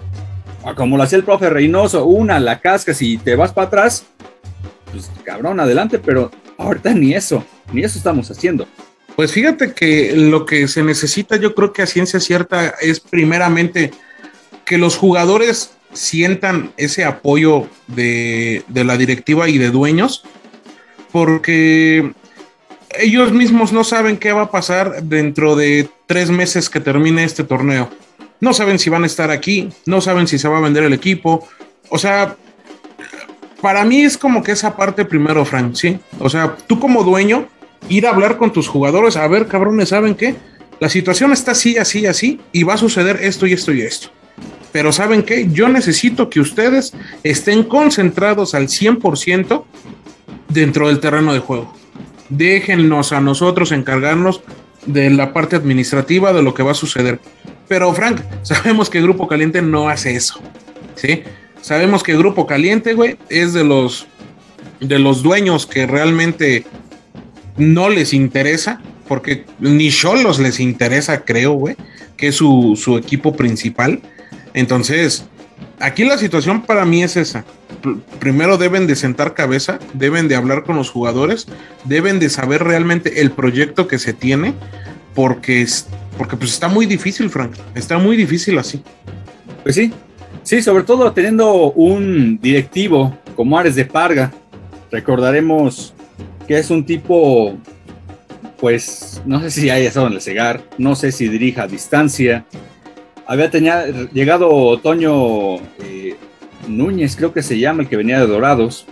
o 0.64 0.75
como 0.75 0.97
lo 0.97 1.04
hacía 1.04 1.18
el 1.18 1.25
profe 1.25 1.50
Reynoso, 1.50 2.04
una, 2.07 2.40
la 2.40 2.61
cascas 2.61 3.00
y 3.00 3.18
te 3.18 3.37
vas 3.37 3.52
para 3.52 3.68
atrás, 3.68 4.07
pues 4.90 5.11
cabrón, 5.25 5.61
adelante, 5.61 5.99
pero 5.99 6.30
ahorita 6.59 6.93
ni 6.93 7.15
eso, 7.15 7.45
ni 7.73 7.83
eso 7.83 7.97
estamos 7.97 8.31
haciendo. 8.31 8.69
Pues 9.17 9.33
fíjate 9.33 9.73
que 9.73 10.15
lo 10.15 10.45
que 10.45 10.69
se 10.69 10.83
necesita, 10.83 11.37
yo 11.37 11.55
creo 11.55 11.73
que 11.73 11.83
a 11.83 11.87
ciencia 11.87 12.21
cierta, 12.21 12.75
es 12.81 13.00
primeramente 13.00 13.91
que 14.65 14.79
los 14.79 14.97
jugadores 14.97 15.71
sientan 15.93 16.73
ese 16.77 17.05
apoyo 17.05 17.67
de, 17.87 18.62
de 18.69 18.85
la 18.85 18.97
directiva 18.97 19.49
y 19.49 19.59
de 19.59 19.71
dueños, 19.71 20.23
porque 21.11 22.12
ellos 22.99 23.33
mismos 23.33 23.73
no 23.73 23.85
saben 23.85 24.19
qué 24.19 24.33
va 24.33 24.43
a 24.43 24.50
pasar 24.50 25.03
dentro 25.03 25.57
de 25.57 25.88
tres 26.07 26.31
meses 26.31 26.69
que 26.69 26.81
termine 26.81 27.25
este 27.25 27.45
torneo. 27.45 27.91
No 28.41 28.55
saben 28.55 28.79
si 28.79 28.88
van 28.91 29.03
a 29.03 29.07
estar 29.07 29.31
aquí, 29.31 29.69
no 29.87 30.00
saben 30.00 30.29
si 30.29 30.38
se 30.38 30.49
va 30.49 30.59
a 30.59 30.62
vender 30.62 30.85
el 30.85 30.93
equipo. 30.93 31.49
O 31.88 31.99
sea, 31.99 32.37
para 33.61 33.85
mí 33.85 34.03
es 34.03 34.17
como 34.17 34.43
que 34.43 34.53
esa 34.53 34.77
parte 34.77 35.05
primero, 35.05 35.45
Frank, 35.45 35.75
¿sí? 35.75 35.99
O 36.19 36.29
sea, 36.29 36.57
tú 36.67 36.79
como 36.79 37.03
dueño, 37.03 37.49
ir 37.88 38.07
a 38.07 38.11
hablar 38.11 38.37
con 38.37 38.53
tus 38.53 38.69
jugadores, 38.69 39.17
a 39.17 39.27
ver, 39.27 39.47
cabrones, 39.49 39.91
¿saben 39.91 40.15
qué? 40.15 40.37
La 40.81 40.88
situación 40.88 41.33
está 41.33 41.53
así, 41.53 41.77
así, 41.77 42.07
así, 42.07 42.41
y 42.53 42.62
va 42.62 42.75
a 42.75 42.79
suceder 42.79 43.19
esto 43.23 43.47
y 43.47 43.53
esto 43.53 43.73
y 43.73 43.83
esto. 43.83 44.11
Pero 44.71 44.93
¿saben 44.93 45.23
qué? 45.23 45.49
Yo 45.50 45.69
necesito 45.69 46.31
que 46.31 46.41
ustedes 46.41 46.93
estén 47.25 47.65
concentrados 47.65 48.55
al 48.55 48.69
100% 48.69 49.65
dentro 50.49 50.88
del 50.88 51.00
terreno 51.00 51.33
de 51.33 51.41
juego. 51.41 51.75
Déjennos 52.29 53.12
a 53.12 53.21
nosotros 53.21 53.73
encargarnos 53.73 54.43
de 54.87 55.11
la 55.11 55.33
parte 55.33 55.57
administrativa 55.57 56.33
de 56.33 56.43
lo 56.43 56.55
que 56.55 56.62
va 56.62 56.73
a 56.73 56.75
suceder. 56.75 57.19
Pero 57.67 57.93
Frank, 57.93 58.21
sabemos 58.43 58.91
que 58.91 59.03
Grupo 59.03 59.27
Caliente 59.27 59.62
no 59.62 59.88
hace 59.88 60.15
eso. 60.15 60.41
¿Sí? 60.95 61.23
Sabemos 61.61 62.03
que 62.03 62.17
Grupo 62.17 62.47
Caliente, 62.47 62.95
güey, 62.95 63.19
es 63.29 63.53
de 63.53 63.65
los 63.65 64.07
de 64.81 64.99
los 65.00 65.23
dueños 65.25 65.67
que 65.67 65.87
realmente 65.87 66.65
no 67.57 67.88
les 67.91 68.15
interesa, 68.15 68.81
porque 69.09 69.45
ni 69.59 69.91
Cholos 69.91 70.38
les 70.38 70.61
interesa, 70.61 71.25
creo, 71.25 71.55
güey, 71.55 71.75
que 72.17 72.29
es 72.29 72.37
su, 72.37 72.79
su 72.81 72.97
equipo 72.97 73.35
principal. 73.35 74.00
Entonces, 74.55 75.25
aquí 75.81 76.05
la 76.05 76.17
situación 76.17 76.62
para 76.62 76.85
mí 76.85 77.03
es 77.03 77.17
esa. 77.17 77.45
Pr- 77.83 78.00
Primero 78.21 78.57
deben 78.57 78.87
de 78.87 78.95
sentar 78.95 79.35
cabeza, 79.35 79.81
deben 79.95 80.29
de 80.29 80.37
hablar 80.37 80.62
con 80.62 80.77
los 80.77 80.91
jugadores, 80.91 81.47
deben 81.85 82.21
de 82.21 82.31
saber 82.31 82.62
realmente 82.62 83.21
el 83.21 83.33
proyecto 83.33 83.88
que 83.88 83.99
se 83.99 84.12
tiene, 84.12 84.55
porque, 85.15 85.62
es, 85.62 85.88
porque 86.17 86.37
pues 86.37 86.53
está 86.53 86.69
muy 86.69 86.87
difícil, 86.87 87.31
Frank. 87.31 87.55
Está 87.75 87.99
muy 87.99 88.17
difícil 88.17 88.57
así. 88.59 88.81
Pues 89.65 89.75
sí, 89.75 89.93
sí, 90.49 90.62
sobre 90.62 90.83
todo 90.83 91.12
teniendo 91.12 91.73
un 91.73 92.38
directivo 92.40 93.14
como 93.37 93.59
Ares 93.59 93.75
de 93.75 93.85
Parga, 93.85 94.33
recordaremos 94.90 95.93
que 96.47 96.59
es 96.59 96.71
un 96.71 96.87
tipo, 96.87 97.55
pues, 98.59 99.21
no 99.26 99.40
sé 99.43 99.50
si 99.50 99.69
haya 99.69 99.87
estado 99.87 100.07
en 100.07 100.14
el 100.14 100.23
Segar, 100.23 100.62
no 100.78 100.97
sé 100.97 101.12
si 101.12 101.28
dirija 101.28 101.64
a 101.64 101.67
distancia. 101.67 102.47
Había 103.26 103.50
llegado 103.50 104.78
Toño 104.78 105.57
eh, 105.81 106.17
Núñez, 106.67 107.14
creo 107.14 107.35
que 107.35 107.43
se 107.43 107.59
llama, 107.59 107.83
el 107.83 107.88
que 107.90 107.99
venía 107.99 108.19
de 108.19 108.26
Dorados. 108.26 108.87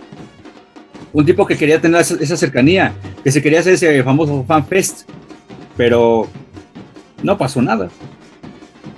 Un 1.11 1.25
tipo 1.25 1.47
que 1.47 1.57
quería 1.57 1.81
tener 1.81 2.01
esa, 2.01 2.37
cercanía, 2.37 2.93
que 3.23 3.31
se 3.31 3.41
quería 3.41 3.61
hacer 3.61 3.73
ese 3.73 4.03
famoso 4.03 4.45
fan 4.47 4.63
fest, 4.63 5.09
pero 5.75 6.27
no 7.23 7.35
pasó 7.35 7.63
nada. 7.63 7.89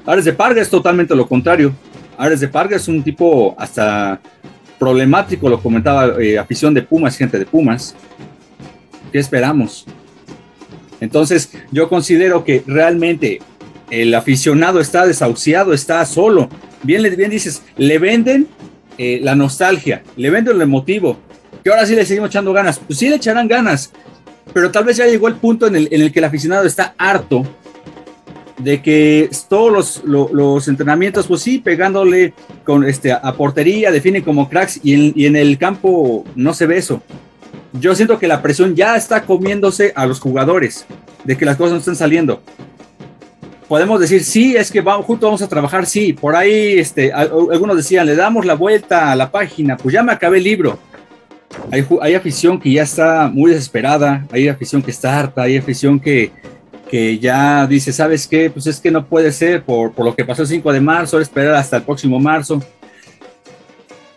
Ares 0.06 0.26
de 0.26 0.34
Parga 0.34 0.62
es 0.62 0.70
totalmente 0.70 1.16
lo 1.16 1.26
contrario. 1.26 1.74
Ares 2.20 2.42
de 2.42 2.50
Parga 2.50 2.76
es 2.76 2.90
un 2.90 3.02
tipo 3.02 3.56
hasta 3.58 4.20
problemático, 4.78 5.48
lo 5.48 5.62
comentaba 5.62 6.22
eh, 6.22 6.38
afición 6.38 6.74
de 6.74 6.82
Pumas, 6.82 7.16
gente 7.16 7.40
de 7.40 7.46
Pumas. 7.46 7.96
¿Qué 9.10 9.20
esperamos? 9.20 9.86
Entonces, 11.00 11.50
yo 11.72 11.88
considero 11.88 12.44
que 12.44 12.62
realmente 12.68 13.40
el 13.90 14.14
aficionado 14.14 14.82
está 14.82 15.06
desahuciado, 15.06 15.72
está 15.72 16.06
solo. 16.06 16.50
Bien, 16.84 17.02
bien 17.16 17.32
dices, 17.32 17.62
le 17.78 17.98
venden 18.00 18.48
eh, 18.98 19.22
la 19.24 19.34
nostalgia, 19.34 20.04
le 20.18 20.30
venden 20.30 20.58
lo 20.58 20.64
emotivo. 20.66 21.18
Que 21.64 21.70
ahora 21.70 21.86
sí 21.86 21.96
le 21.96 22.06
seguimos 22.06 22.32
echando 22.32 22.52
ganas. 22.52 22.80
Pues 22.80 23.00
sí 23.00 23.08
le 23.08 23.16
echarán 23.16 23.48
ganas, 23.48 23.94
pero 24.54 24.70
tal 24.72 24.84
vez 24.84 24.98
ya 24.98 25.06
llegó 25.06 25.30
el 25.30 25.36
punto 25.36 25.68
en 25.68 25.78
el, 25.78 25.88
en 25.90 26.02
el 26.02 26.12
que 26.12 26.20
el 26.20 26.26
aficionado 26.26 26.66
está 26.66 26.96
harto 26.98 27.48
de 28.60 28.82
que 28.82 29.30
todos 29.48 29.72
los, 29.72 30.04
lo- 30.04 30.30
los 30.32 30.68
entrenamientos, 30.68 31.28
pues 31.28 31.42
sí, 31.42 31.60
pegándole 31.60 32.34
con 32.66 32.84
este, 32.84 33.12
a 33.12 33.34
portería, 33.34 33.92
definen 33.92 34.22
como 34.22 34.50
cracks 34.50 34.80
y 34.84 35.26
en, 35.26 35.36
el 35.36 35.58
campo 35.58 36.26
no 36.36 36.54
se 36.54 36.66
ve 36.68 36.78
eso. 36.78 37.02
Yo 37.74 37.96
siento 37.96 38.20
que 38.20 38.28
la 38.28 38.42
presión 38.42 38.76
ya 38.76 38.96
está 38.96 39.24
comiéndose 39.24 39.94
a 39.96 40.06
los 40.06 40.20
jugadores, 40.20 40.86
de 41.24 41.38
que 41.38 41.46
las 41.46 41.56
cosas 41.56 41.74
no 41.74 41.80
están 41.80 41.96
saliendo. 41.96 42.42
Podemos 43.68 44.00
decir, 44.00 44.24
sí, 44.24 44.56
es 44.56 44.72
que 44.72 44.82
vamos, 44.82 45.06
juntos 45.06 45.28
vamos 45.28 45.42
a 45.44 45.48
trabajar, 45.48 45.86
sí. 45.86 46.12
Por 46.12 46.36
ahí, 46.36 46.80
este, 46.80 47.14
algunos 47.14 47.78
decían, 47.78 48.08
le 48.08 48.16
damos 48.16 48.46
la 48.46 48.56
vuelta 48.56 49.12
a 49.12 49.16
la 49.16 49.32
página, 49.32 49.78
pues 49.78 49.94
ya 49.94 50.02
me 50.02 50.12
acabé 50.12 50.40
el 50.40 50.44
libro. 50.44 50.80
Hay, 51.72 51.86
hay 52.02 52.16
afición 52.16 52.60
que 52.60 52.72
ya 52.72 52.84
está 52.84 53.30
muy 53.32 53.52
desesperada, 53.52 54.26
hay 54.32 54.48
afición 54.48 54.82
que 54.82 54.90
está 54.92 55.20
harta, 55.20 55.44
hay 55.44 55.58
afición 55.58 56.00
que, 56.00 56.32
que 56.90 57.20
ya 57.20 57.68
dice, 57.68 57.94
¿sabes 57.94 58.28
qué? 58.28 58.50
Pues 58.50 58.68
es 58.68 58.80
que 58.80 58.92
no 58.92 59.06
puede 59.06 59.32
ser 59.32 59.64
por, 59.64 59.94
por 59.94 60.06
lo 60.06 60.16
que 60.16 60.26
pasó 60.26 60.42
el 60.42 60.48
5 60.48 60.74
de 60.74 60.82
marzo, 60.82 61.20
esperar 61.20 61.56
hasta 61.56 61.78
el 61.78 61.84
próximo 61.84 62.20
marzo. 62.20 62.62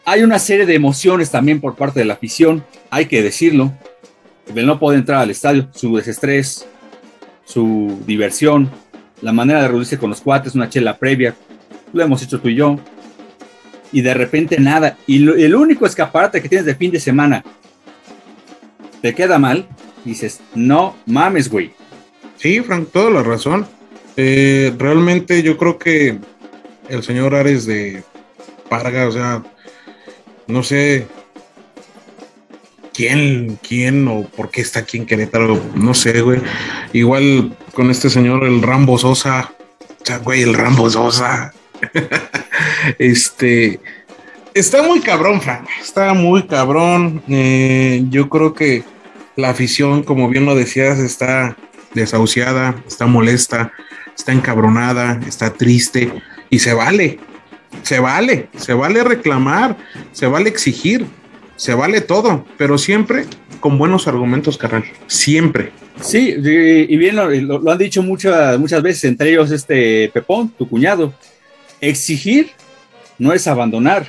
Hay 0.05 0.23
una 0.23 0.39
serie 0.39 0.67
de 0.67 0.75
emociones 0.75 1.31
también 1.31 1.61
por 1.61 1.77
parte 1.77 2.01
de 2.01 2.07
la 2.07 2.15
afición, 2.15 2.65
hay 2.91 3.07
que 3.07 3.23
decirlo. 3.23 3.73
El 4.55 4.67
no 4.67 4.79
poder 4.79 4.99
entrar 4.99 5.21
al 5.21 5.31
estadio, 5.31 5.69
su 5.73 5.97
desestrés, 5.97 6.67
su 7.45 8.03
diversión, 8.07 8.71
la 9.21 9.33
manera 9.33 9.63
de 9.63 9.69
reunirse 9.69 9.99
con 9.99 10.11
los 10.11 10.21
cuates, 10.21 10.55
una 10.55 10.69
chela 10.69 10.99
previa, 10.99 11.35
lo 11.93 12.03
hemos 12.03 12.23
hecho 12.23 12.41
tú 12.41 12.49
y 12.49 12.57
yo. 12.57 12.81
Y 13.93 14.01
de 14.01 14.15
repente 14.15 14.59
nada. 14.59 14.97
Y 15.07 15.23
el 15.29 15.55
único 15.55 15.87
escaparate 15.87 16.41
que 16.43 16.49
tienes 16.49 16.67
de 16.67 16.75
fin 16.75 16.91
de 16.91 16.99
semana 16.99 17.45
te 19.03 19.15
queda 19.15 19.39
mal, 19.39 19.69
dices, 20.05 20.41
no 20.55 20.97
mames, 21.07 21.51
güey. 21.51 21.73
Sí, 22.43 22.61
Frank, 22.61 22.89
toda 22.91 23.09
la 23.09 23.23
razón. 23.23 23.69
Eh, 24.17 24.75
realmente 24.77 25.45
yo 25.45 25.57
creo 25.57 25.79
que 25.79 26.19
el 26.89 27.05
señor 27.05 27.37
Ares 27.37 27.67
de 27.67 28.03
Parga, 28.69 29.07
o 29.07 29.13
sea, 29.13 29.45
no 30.49 30.65
sé 30.65 31.07
quién, 32.93 33.61
quién 33.63 34.09
o 34.09 34.25
por 34.25 34.51
qué 34.51 34.61
está 34.61 34.81
aquí 34.81 34.97
en 34.97 35.07
Querétaro, 35.07 35.63
no 35.77 35.95
sé, 35.95 36.21
güey. 36.21 36.41
Igual 36.93 37.57
con 37.75 37.93
este 37.93 38.11
señor, 38.11 38.43
el 38.43 38.61
Rambo 38.61 38.99
Sosa, 38.99 39.55
o 40.03 40.05
sea, 40.05 40.19
güey, 40.19 40.43
el 40.43 40.55
Rambo 40.55 40.91
Sosa. 40.91 41.55
este, 42.99 43.79
está 44.53 44.83
muy 44.83 44.99
cabrón, 44.99 45.41
Frank, 45.41 45.69
está 45.81 46.13
muy 46.13 46.43
cabrón. 46.49 47.23
Eh, 47.29 48.03
yo 48.11 48.29
creo 48.29 48.53
que 48.53 48.83
la 49.37 49.51
afición, 49.51 50.03
como 50.03 50.29
bien 50.29 50.45
lo 50.45 50.57
decías, 50.57 50.99
está 50.99 51.57
desahuciada, 51.95 52.77
está 52.87 53.07
molesta, 53.07 53.73
está 54.17 54.33
encabronada, 54.33 55.21
está 55.27 55.53
triste 55.53 56.13
y 56.51 56.59
se 56.59 56.75
vale, 56.75 57.19
se 57.83 57.99
vale, 57.99 58.49
se 58.57 58.75
vale 58.75 59.05
reclamar, 59.05 59.77
se 60.13 60.27
vale 60.27 60.49
exigir, 60.49 61.07
se 61.57 61.75
vale 61.75 62.01
todo, 62.01 62.45
pero 62.59 62.79
siempre 62.79 63.27
con 63.61 63.79
buenos 63.79 64.09
argumentos, 64.09 64.59
carnal, 64.59 64.85
siempre. 65.07 65.71
Sí, 66.01 66.35
y 66.37 66.97
bien 66.97 67.17
lo, 67.17 67.71
han 67.71 67.79
dicho 67.79 68.03
muchas, 68.03 68.59
muchas 68.59 68.83
veces, 68.83 69.05
entre 69.05 69.31
ellos 69.31 69.51
este 69.51 70.11
Pepón, 70.13 70.49
tu 70.51 70.69
cuñado, 70.69 71.15
exigir 71.81 72.51
no 73.19 73.33
es 73.33 73.47
abandonar. 73.47 74.07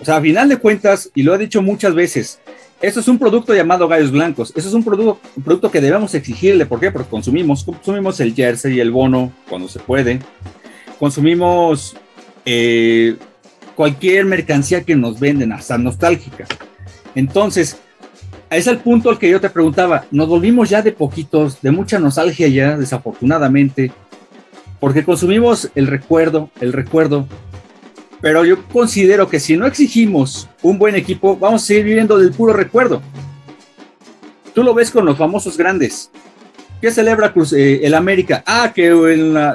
O 0.00 0.04
sea, 0.04 0.16
a 0.16 0.20
final 0.20 0.48
de 0.48 0.56
cuentas, 0.56 1.10
y 1.14 1.22
lo 1.22 1.32
ha 1.32 1.38
dicho 1.38 1.62
muchas 1.62 1.94
veces, 1.94 2.40
esto 2.80 3.00
es 3.00 3.08
un 3.08 3.18
producto 3.18 3.54
llamado 3.54 3.88
gallos 3.88 4.10
blancos. 4.10 4.52
Eso 4.54 4.68
es 4.68 4.74
un 4.74 4.84
producto, 4.84 5.18
producto 5.44 5.70
que 5.70 5.80
debemos 5.80 6.14
exigirle. 6.14 6.66
¿Por 6.66 6.80
qué? 6.80 6.90
Porque 6.90 7.08
consumimos, 7.08 7.64
consumimos 7.64 8.20
el 8.20 8.34
jersey 8.34 8.74
y 8.76 8.80
el 8.80 8.90
bono 8.90 9.32
cuando 9.48 9.68
se 9.68 9.78
puede. 9.78 10.20
Consumimos 10.98 11.96
eh, 12.44 13.16
cualquier 13.74 14.24
mercancía 14.24 14.82
que 14.82 14.94
nos 14.94 15.18
venden, 15.18 15.52
hasta 15.52 15.78
nostálgica. 15.78 16.46
Entonces, 17.14 17.78
es 18.50 18.66
el 18.66 18.78
punto 18.78 19.10
al 19.10 19.18
que 19.18 19.30
yo 19.30 19.40
te 19.40 19.50
preguntaba. 19.50 20.04
Nos 20.10 20.28
volvimos 20.28 20.68
ya 20.68 20.82
de 20.82 20.92
poquitos, 20.92 21.60
de 21.62 21.70
mucha 21.70 21.98
nostalgia 21.98 22.48
ya, 22.48 22.76
desafortunadamente, 22.76 23.90
porque 24.80 25.04
consumimos 25.04 25.70
el 25.74 25.86
recuerdo, 25.86 26.50
el 26.60 26.72
recuerdo, 26.72 27.26
pero 28.26 28.44
yo 28.44 28.64
considero 28.64 29.28
que 29.28 29.38
si 29.38 29.56
no 29.56 29.68
exigimos 29.68 30.48
un 30.60 30.80
buen 30.80 30.96
equipo, 30.96 31.36
vamos 31.36 31.62
a 31.62 31.66
seguir 31.66 31.84
viviendo 31.84 32.18
del 32.18 32.32
puro 32.32 32.52
recuerdo. 32.52 33.00
Tú 34.52 34.64
lo 34.64 34.74
ves 34.74 34.90
con 34.90 35.06
los 35.06 35.16
famosos 35.16 35.56
grandes. 35.56 36.10
¿Qué 36.80 36.90
celebra 36.90 37.32
eh, 37.52 37.82
el 37.84 37.94
América? 37.94 38.42
Ah, 38.44 38.72
que, 38.74 38.82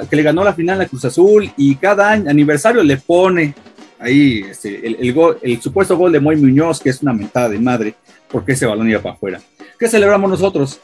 que, 0.08 0.16
le 0.16 0.22
ganó 0.22 0.42
la 0.42 0.54
final 0.54 0.80
a 0.80 0.86
Cruz 0.86 1.04
Azul 1.04 1.52
y 1.54 1.74
cada 1.76 2.12
año, 2.12 2.30
aniversario 2.30 2.82
le 2.82 2.96
pone 2.96 3.54
ahí 3.98 4.42
este, 4.50 4.86
el, 4.86 5.14
el, 5.42 5.60
supuesto 5.60 5.98
gol 5.98 6.10
de 6.10 6.20
Moy 6.20 6.36
Muñoz, 6.36 6.80
que 6.80 6.88
es 6.88 7.02
una 7.02 7.12
mentada 7.12 7.50
de 7.50 7.58
madre, 7.58 7.94
porque 8.30 8.52
ese 8.52 8.64
balón 8.64 8.88
iba 8.88 9.02
para 9.02 9.16
afuera. 9.16 9.42
¿Qué 9.78 9.86
celebramos 9.86 10.30
nosotros? 10.30 10.80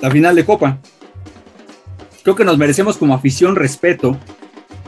La 0.00 0.12
final 0.12 0.36
de 0.36 0.44
Copa. 0.44 0.78
Creo 2.22 2.36
que 2.36 2.44
nos 2.44 2.56
merecemos 2.56 2.96
como 2.98 3.14
afición 3.14 3.56
respeto, 3.56 4.16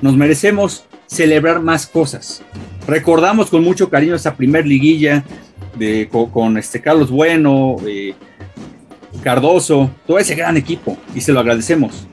nos 0.02 0.16
merecemos 0.16 0.84
celebrar 1.12 1.60
más 1.60 1.86
cosas. 1.86 2.42
Recordamos 2.86 3.50
con 3.50 3.62
mucho 3.62 3.90
cariño 3.90 4.14
esa 4.14 4.34
primer 4.34 4.66
liguilla 4.66 5.24
de, 5.76 6.08
con, 6.08 6.56
este 6.56 6.80
Carlos 6.80 7.10
Bueno, 7.10 7.76
eh, 7.86 8.14
Cardoso, 9.22 9.90
todo 10.06 10.18
ese 10.18 10.34
gran 10.34 10.56
equipo 10.56 10.96
y 11.14 11.20
se 11.20 11.32
lo 11.32 11.40
agradecemos. 11.40 12.06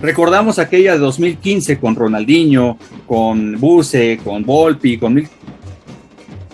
Recordamos 0.00 0.58
aquella 0.58 0.92
de 0.92 0.98
2015 0.98 1.78
con 1.78 1.94
Ronaldinho, 1.94 2.76
con 3.06 3.58
Buse, 3.58 4.20
con 4.22 4.44
Volpi, 4.44 4.98
con 4.98 5.26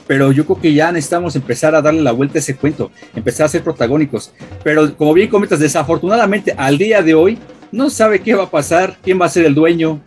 pero 0.07 0.31
yo 0.31 0.45
creo 0.45 0.61
que 0.61 0.75
ya 0.75 0.93
necesitamos 0.93 1.35
empezar 1.35 1.75
a 1.75 1.83
darle 1.83 2.03
la 2.03 2.13
vuelta 2.13 2.39
a 2.39 2.41
ese 2.41 2.55
cuento, 2.55 2.91
empezar 3.15 3.47
a 3.47 3.49
ser 3.49 3.65
protagónicos. 3.65 4.33
Pero 4.63 4.97
como 4.97 5.15
bien 5.15 5.29
comentas, 5.29 5.59
desafortunadamente 5.59 6.55
al 6.57 6.79
día 6.79 7.03
de 7.03 7.15
hoy 7.15 7.39
no 7.73 7.91
sabe 7.91 8.21
qué 8.21 8.35
va 8.35 8.45
a 8.45 8.51
pasar, 8.51 8.99
quién 9.03 9.21
va 9.21 9.27
a 9.27 9.31
ser 9.31 9.47
el 9.47 9.55
dueño, 9.55 10.01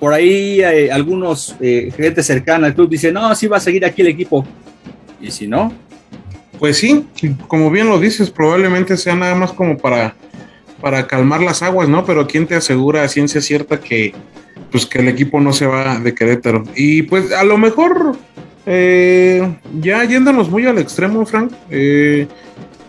por 0.00 0.14
ahí 0.14 0.62
eh, 0.62 0.90
algunos 0.90 1.54
eh, 1.60 1.92
gente 1.94 2.22
cercana 2.22 2.68
al 2.68 2.74
club 2.74 2.88
dicen, 2.88 3.12
no, 3.12 3.32
sí 3.34 3.46
va 3.46 3.58
a 3.58 3.60
seguir 3.60 3.84
aquí 3.84 4.00
el 4.00 4.08
equipo. 4.08 4.44
Y 5.20 5.30
si 5.30 5.46
no. 5.46 5.72
Pues 6.58 6.78
sí, 6.78 7.06
como 7.46 7.70
bien 7.70 7.88
lo 7.88 8.00
dices, 8.00 8.30
probablemente 8.30 8.96
sea 8.96 9.14
nada 9.14 9.34
más 9.34 9.52
como 9.52 9.76
para, 9.76 10.16
para 10.80 11.06
calmar 11.06 11.42
las 11.42 11.62
aguas, 11.62 11.88
¿no? 11.88 12.04
Pero 12.06 12.26
¿quién 12.26 12.46
te 12.46 12.54
asegura 12.54 13.02
a 13.02 13.08
ciencia 13.08 13.42
cierta 13.42 13.78
que, 13.78 14.14
pues, 14.70 14.86
que 14.86 15.00
el 15.00 15.08
equipo 15.08 15.38
no 15.40 15.52
se 15.52 15.66
va 15.66 15.98
de 15.98 16.14
Querétaro? 16.14 16.64
Y 16.74 17.02
pues 17.02 17.32
a 17.32 17.44
lo 17.44 17.58
mejor, 17.58 18.16
eh, 18.66 19.54
ya 19.80 20.04
yéndonos 20.04 20.50
muy 20.50 20.66
al 20.66 20.78
extremo, 20.78 21.24
Frank, 21.26 21.52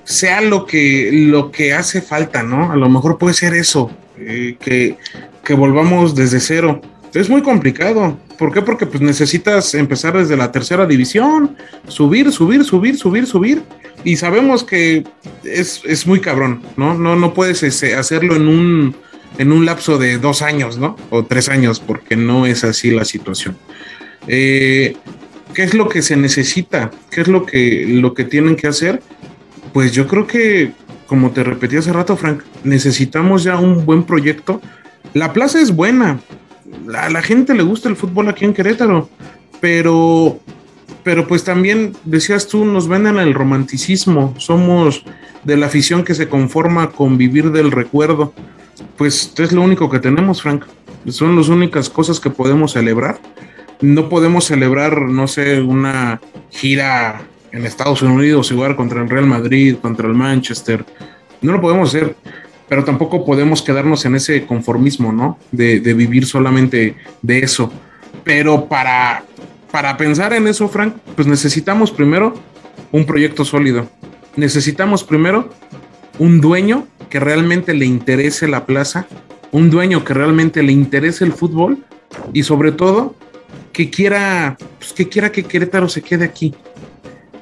sea 0.03 0.41
lo 0.41 0.65
que, 0.65 1.09
lo 1.11 1.51
que 1.51 1.73
hace 1.73 2.01
falta, 2.01 2.43
¿no? 2.43 2.71
A 2.71 2.75
lo 2.77 2.89
mejor 2.89 3.17
puede 3.17 3.33
ser 3.33 3.53
eso, 3.53 3.91
que, 4.17 4.97
que 5.43 5.53
volvamos 5.53 6.13
desde 6.13 6.39
cero 6.39 6.81
es 7.13 7.29
muy 7.29 7.41
complicado. 7.41 8.17
¿Por 8.37 8.53
qué? 8.53 8.61
Porque 8.61 8.85
pues 8.85 9.01
necesitas 9.01 9.73
empezar 9.75 10.17
desde 10.17 10.37
la 10.37 10.51
tercera 10.51 10.85
división, 10.85 11.55
subir, 11.87 12.31
subir, 12.31 12.63
subir, 12.63 12.97
subir, 12.97 13.25
subir. 13.25 13.63
Y 14.03 14.15
sabemos 14.15 14.63
que 14.63 15.03
es, 15.43 16.07
muy 16.07 16.21
cabrón, 16.21 16.63
¿no? 16.77 16.93
No, 16.95 17.15
no 17.15 17.33
puedes 17.33 17.61
este, 17.63 17.95
hacerlo 17.95 18.35
en 18.35 18.47
un, 18.47 18.95
en 19.37 19.51
un 19.51 19.65
lapso 19.65 19.97
de 19.97 20.17
dos 20.17 20.41
años, 20.41 20.77
¿no? 20.77 20.95
O 21.09 21.23
tres 21.25 21.49
años, 21.49 21.79
porque 21.79 22.15
no 22.15 22.45
es 22.45 22.63
así 22.63 22.91
la 22.91 23.05
situación. 23.05 23.57
Eh, 24.27 24.95
¿Qué 25.53 25.63
es 25.63 25.73
lo 25.73 25.89
que 25.89 26.01
se 26.01 26.15
necesita? 26.15 26.91
¿Qué 27.09 27.21
es 27.21 27.27
lo 27.27 27.45
que, 27.45 27.85
lo 27.87 28.13
que 28.13 28.23
tienen 28.23 28.55
que 28.55 28.67
hacer? 28.67 29.01
Pues 29.73 29.91
yo 29.91 30.07
creo 30.07 30.25
que, 30.25 30.71
como 31.07 31.31
te 31.31 31.43
repetí 31.43 31.77
hace 31.77 31.91
rato, 31.91 32.15
Frank, 32.15 32.41
necesitamos 32.63 33.43
ya 33.43 33.59
un 33.59 33.85
buen 33.85 34.03
proyecto. 34.03 34.61
La 35.13 35.33
plaza 35.33 35.59
es 35.59 35.75
buena, 35.75 36.19
a 36.95 37.09
la 37.09 37.21
gente 37.21 37.53
le 37.53 37.63
gusta 37.63 37.89
el 37.89 37.95
fútbol 37.95 38.29
aquí 38.29 38.45
en 38.45 38.53
Querétaro, 38.53 39.09
pero, 39.59 40.39
pero 41.03 41.27
pues 41.27 41.43
también 41.43 41.93
decías 42.05 42.47
tú, 42.47 42.65
nos 42.65 42.87
venden 42.87 43.17
el 43.17 43.33
romanticismo, 43.33 44.33
somos 44.37 45.03
de 45.43 45.57
la 45.57 45.67
afición 45.67 46.03
que 46.03 46.15
se 46.15 46.29
conforma 46.29 46.91
con 46.91 47.17
vivir 47.17 47.51
del 47.51 47.71
recuerdo. 47.71 48.33
Pues 48.97 49.33
es 49.37 49.51
lo 49.51 49.61
único 49.61 49.89
que 49.89 49.99
tenemos, 49.99 50.41
Frank. 50.41 50.65
Son 51.07 51.35
las 51.35 51.49
únicas 51.49 51.89
cosas 51.89 52.19
que 52.19 52.29
podemos 52.29 52.73
celebrar. 52.73 53.19
No 53.81 54.09
podemos 54.09 54.45
celebrar, 54.45 55.01
no 55.01 55.27
sé, 55.27 55.61
una 55.61 56.21
gira 56.51 57.21
en 57.51 57.65
Estados 57.65 58.01
Unidos, 58.01 58.51
igual 58.51 58.75
contra 58.75 59.01
el 59.01 59.09
Real 59.09 59.25
Madrid, 59.25 59.77
contra 59.81 60.07
el 60.07 60.13
Manchester. 60.13 60.85
No 61.41 61.53
lo 61.53 61.61
podemos 61.61 61.89
hacer 61.89 62.15
pero 62.71 62.85
tampoco 62.85 63.25
podemos 63.25 63.61
quedarnos 63.61 64.05
en 64.05 64.15
ese 64.15 64.45
conformismo, 64.45 65.11
¿no? 65.11 65.37
De, 65.51 65.81
vivir 65.93 66.25
solamente 66.25 66.95
de 67.21 67.39
eso. 67.39 67.69
Pero 68.23 68.69
para, 68.69 69.25
para 69.71 69.97
pensar 69.97 70.31
en 70.31 70.47
eso, 70.47 70.69
Frank, 70.69 70.93
pues 71.17 71.27
necesitamos 71.27 71.91
primero 71.91 72.33
un 72.93 73.05
proyecto 73.05 73.43
sólido. 73.43 73.89
Necesitamos 74.37 75.03
primero 75.03 75.49
un 76.17 76.39
dueño 76.39 76.87
que 77.09 77.19
realmente 77.19 77.73
le 77.73 77.85
interese 77.85 78.47
la 78.47 78.65
plaza, 78.65 79.05
un 79.51 79.69
dueño 79.69 80.05
que 80.05 80.13
realmente 80.13 80.63
le 80.63 80.71
interese 80.71 81.25
el 81.25 81.33
fútbol 81.33 81.83
y 82.31 82.43
sobre 82.43 82.71
todo 82.71 83.15
que 83.73 83.89
quiera, 83.89 84.55
pues 84.79 84.93
que 84.93 85.09
quiera 85.09 85.29
que 85.29 85.43
Querétaro 85.43 85.89
se 85.89 86.01
quede 86.01 86.23
aquí. 86.23 86.55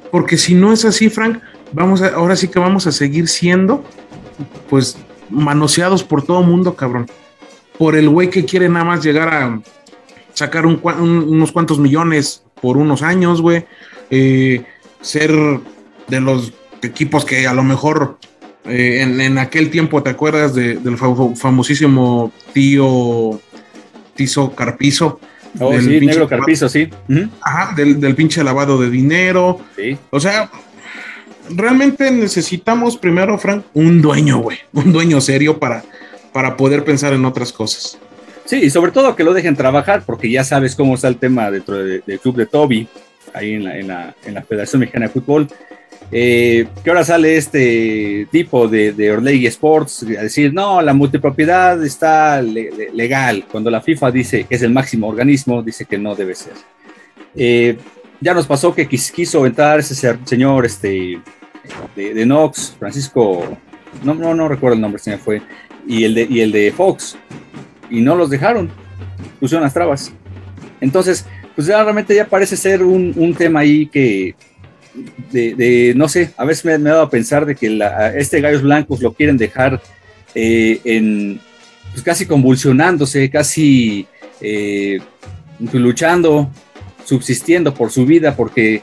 Porque 0.10 0.40
si 0.40 0.56
no 0.56 0.74
es 0.74 0.86
así, 0.86 1.08
Frank, 1.08 1.38
vamos 1.72 2.02
a, 2.02 2.16
ahora 2.16 2.36
sí 2.36 2.48
que 2.48 2.58
vamos 2.58 2.88
a 2.88 2.92
seguir 2.92 3.28
siendo, 3.28 3.84
pues 4.72 4.98
manoseados 5.30 6.04
por 6.04 6.24
todo 6.24 6.42
mundo, 6.44 6.76
cabrón. 6.76 7.08
Por 7.78 7.96
el 7.96 8.10
güey 8.10 8.30
que 8.30 8.46
quiere 8.46 8.70
nada 8.70 8.86
más 8.86 9.04
llegar 9.04 9.34
a 9.34 9.62
sacar 10.34 10.66
unos 10.66 11.52
cuantos 11.52 11.80
millones 11.80 12.44
por 12.62 12.78
unos 12.78 13.02
años, 13.02 13.42
güey. 13.42 13.66
Eh, 14.10 14.64
ser 15.02 15.32
de 16.08 16.22
los 16.22 16.54
equipos 16.82 17.26
que 17.26 17.48
a 17.48 17.54
lo 17.54 17.64
mejor 17.64 18.18
eh, 18.66 19.02
en, 19.02 19.38
aquel 19.38 19.70
tiempo, 19.70 20.04
¿te 20.04 20.10
acuerdas 20.10 20.54
del 20.54 20.98
famosísimo 20.98 22.32
tío 22.54 23.40
Tizo 24.16 24.54
Carpizo? 24.54 25.20
Oh, 25.60 25.78
sí, 25.80 26.00
negro 26.02 26.28
Carpizo, 26.28 26.70
sí. 26.70 26.90
Ajá, 27.42 27.74
del, 27.76 28.00
del, 28.00 28.16
pinche 28.16 28.44
lavado 28.44 28.80
de 28.80 28.90
dinero. 28.90 29.60
Sí. 29.76 29.98
O 30.12 30.20
sea, 30.20 30.52
realmente 31.50 32.10
necesitamos 32.12 32.98
primero, 32.98 33.38
Frank, 33.38 33.66
un 33.74 34.02
dueño, 34.02 34.40
güey, 34.40 34.58
un 34.74 34.92
dueño 34.92 35.20
serio 35.22 35.60
para, 35.60 35.84
para 36.34 36.56
poder 36.56 36.84
pensar 36.84 37.14
en 37.14 37.26
otras 37.26 37.52
cosas. 37.52 37.98
Sí, 38.46 38.58
y 38.64 38.70
sobre 38.70 38.92
todo 38.92 39.16
que 39.16 39.24
lo 39.24 39.34
dejen 39.34 39.56
trabajar, 39.56 40.04
porque 40.06 40.30
ya 40.32 40.44
sabes 40.44 40.76
cómo 40.76 40.96
está 40.96 41.08
el 41.08 41.18
tema 41.18 41.52
dentro 41.52 41.78
del 41.78 42.20
club 42.20 42.36
de 42.36 42.46
Toby, 42.48 42.88
ahí 43.34 43.54
en 43.54 43.64
la, 43.64 43.78
en, 43.78 43.88
la, 43.88 44.16
en 44.26 44.34
la 44.34 44.42
Federación 44.42 44.80
Mexicana 44.80 45.08
de 45.08 45.14
Fútbol. 45.14 45.48
eh, 46.12 46.68
que 46.84 46.90
ahora 46.90 47.04
sale 47.04 47.38
este 47.38 48.28
tipo 48.32 48.68
de, 48.68 48.94
de 48.94 49.12
Orlegui 49.12 49.46
Sports 49.48 50.04
a 50.04 50.24
decir, 50.24 50.54
no, 50.54 50.82
la 50.82 50.94
multipropiedad 50.94 51.84
está 51.84 52.42
legal, 52.42 53.46
cuando 53.52 53.70
la 53.70 53.82
FIFA 53.82 54.12
dice 54.12 54.44
que 54.46 54.56
es 54.56 54.62
el 54.64 54.72
máximo 54.72 55.08
organismo, 55.08 55.62
dice 55.62 55.86
que 55.86 55.98
no 55.98 56.16
debe 56.16 56.34
ser. 56.36 56.54
Eh, 57.36 57.78
ya 58.22 58.34
nos 58.34 58.48
pasó 58.48 58.74
que 58.74 58.88
quiso 58.88 59.46
entrar 59.46 59.80
ese 59.80 60.16
señor 60.26 60.66
este, 60.66 61.20
de, 61.96 62.24
Knox, 62.24 62.76
Francisco, 62.78 63.58
no, 64.04 64.14
no, 64.14 64.34
no 64.34 64.48
recuerdo 64.48 64.76
el 64.76 64.82
nombre, 64.82 65.02
se 65.02 65.12
me 65.12 65.18
fue, 65.18 65.42
y 65.88 66.04
el 66.04 66.14
de, 66.14 66.28
y 66.30 66.42
el 66.42 66.52
de 66.52 66.72
Fox, 66.72 67.18
y 67.90 68.02
no 68.02 68.16
los 68.16 68.30
dejaron, 68.30 68.70
pusieron 69.40 69.64
las 69.64 69.74
trabas. 69.74 70.12
Entonces, 70.82 71.26
pues 71.56 71.68
ya 71.68 71.84
realmente 71.84 72.16
ya 72.16 72.26
parece 72.26 72.56
ser 72.56 72.84
un, 72.84 73.14
un 73.16 73.34
tema 73.34 73.62
ahí 73.62 73.88
que, 73.88 74.36
de, 75.32 75.94
no 75.96 76.08
sé, 76.08 76.32
a 76.38 76.46
veces 76.46 76.66
me, 76.66 76.78
me, 76.78 76.90
he 76.90 76.94
dado 76.94 77.06
a 77.06 77.10
pensar 77.10 77.46
de 77.46 77.56
que 77.56 77.80
este 78.16 78.42
Gallos 78.42 78.62
Blancos 78.62 79.02
lo 79.02 79.14
quieren 79.14 79.38
dejar 79.38 79.82
eh, 80.36 80.80
en, 80.84 81.40
pues 81.92 82.04
casi 82.04 82.26
convulsionándose, 82.26 83.30
casi 83.30 84.08
eh, 84.42 85.00
luchando, 85.74 86.50
subsistiendo 87.06 87.74
por 87.74 87.92
su 87.92 88.06
vida, 88.06 88.36
porque 88.36 88.82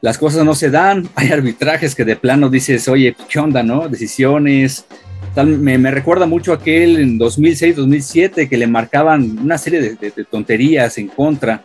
las 0.00 0.18
cosas 0.18 0.44
no 0.44 0.54
se 0.54 0.70
dan, 0.70 1.08
hay 1.14 1.30
arbitrajes 1.30 1.94
que 1.94 2.04
de 2.04 2.16
plano 2.16 2.48
dices, 2.48 2.88
oye, 2.88 3.16
¿qué 3.28 3.38
onda, 3.38 3.62
no? 3.62 3.88
Decisiones, 3.88 4.86
tal, 5.34 5.58
me, 5.58 5.90
recuerda 5.90 6.26
mucho 6.26 6.52
aquel 6.52 6.98
en 6.98 7.18
2006, 7.18 7.76
2007, 7.76 8.48
que 8.48 8.56
le 8.56 8.66
marcaban 8.66 9.38
una 9.38 9.58
serie 9.58 9.80
de, 9.80 9.96
de, 9.96 10.24
tonterías 10.24 10.98
en 10.98 11.08
contra 11.08 11.64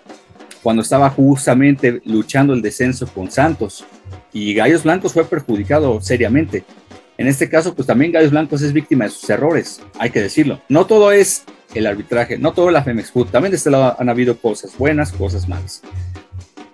cuando 0.61 0.81
estaba 0.81 1.09
justamente 1.09 2.01
luchando 2.05 2.53
el 2.53 2.61
descenso 2.61 3.07
con 3.07 3.31
Santos. 3.31 3.85
Y 4.33 4.53
Gallos 4.53 4.83
Blancos 4.83 5.13
fue 5.13 5.25
perjudicado 5.25 5.99
seriamente. 6.01 6.63
En 7.17 7.27
este 7.27 7.49
caso, 7.49 7.75
pues 7.75 7.85
también 7.87 8.11
Gallos 8.11 8.31
Blancos 8.31 8.61
es 8.61 8.73
víctima 8.73 9.05
de 9.05 9.11
sus 9.11 9.29
errores, 9.29 9.81
hay 9.99 10.09
que 10.09 10.21
decirlo. 10.21 10.61
No 10.69 10.85
todo 10.85 11.11
es 11.11 11.43
el 11.73 11.87
arbitraje, 11.87 12.37
no 12.37 12.53
todo 12.53 12.71
la 12.71 12.83
Femex 12.83 13.11
Food. 13.11 13.27
También 13.27 13.51
de 13.51 13.57
este 13.57 13.69
lado 13.69 13.95
han 13.99 14.09
habido 14.09 14.37
cosas 14.37 14.77
buenas, 14.77 15.11
cosas 15.11 15.47
malas. 15.47 15.81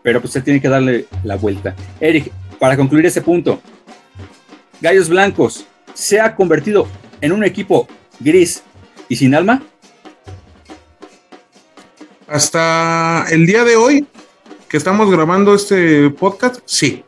Pero 0.08 0.22
pues 0.22 0.32
se 0.32 0.42
tiene 0.42 0.62
que 0.62 0.70
darle 0.70 1.06
la 1.26 1.36
vuelta. 1.36 1.76
Eric, 2.00 2.32
para 2.60 2.78
concluir 2.78 3.06
ese 3.06 3.22
punto, 3.22 3.60
Gallos 4.80 5.10
Blancos 5.10 5.66
se 5.94 6.22
ha 6.22 6.34
convertido 6.34 6.88
en 7.20 7.34
un 7.34 7.44
equipo 7.44 7.90
gris 8.22 8.64
y 9.10 9.18
sin 9.18 9.36
alma. 9.36 9.62
Hasta 12.26 13.26
el 13.32 13.46
día 13.46 13.66
de 13.66 13.76
hoy, 13.76 14.08
que 14.70 14.78
estamos 14.78 15.12
grabando 15.12 15.54
este 15.54 16.10
podcast, 16.12 16.62
sí. 16.64 17.04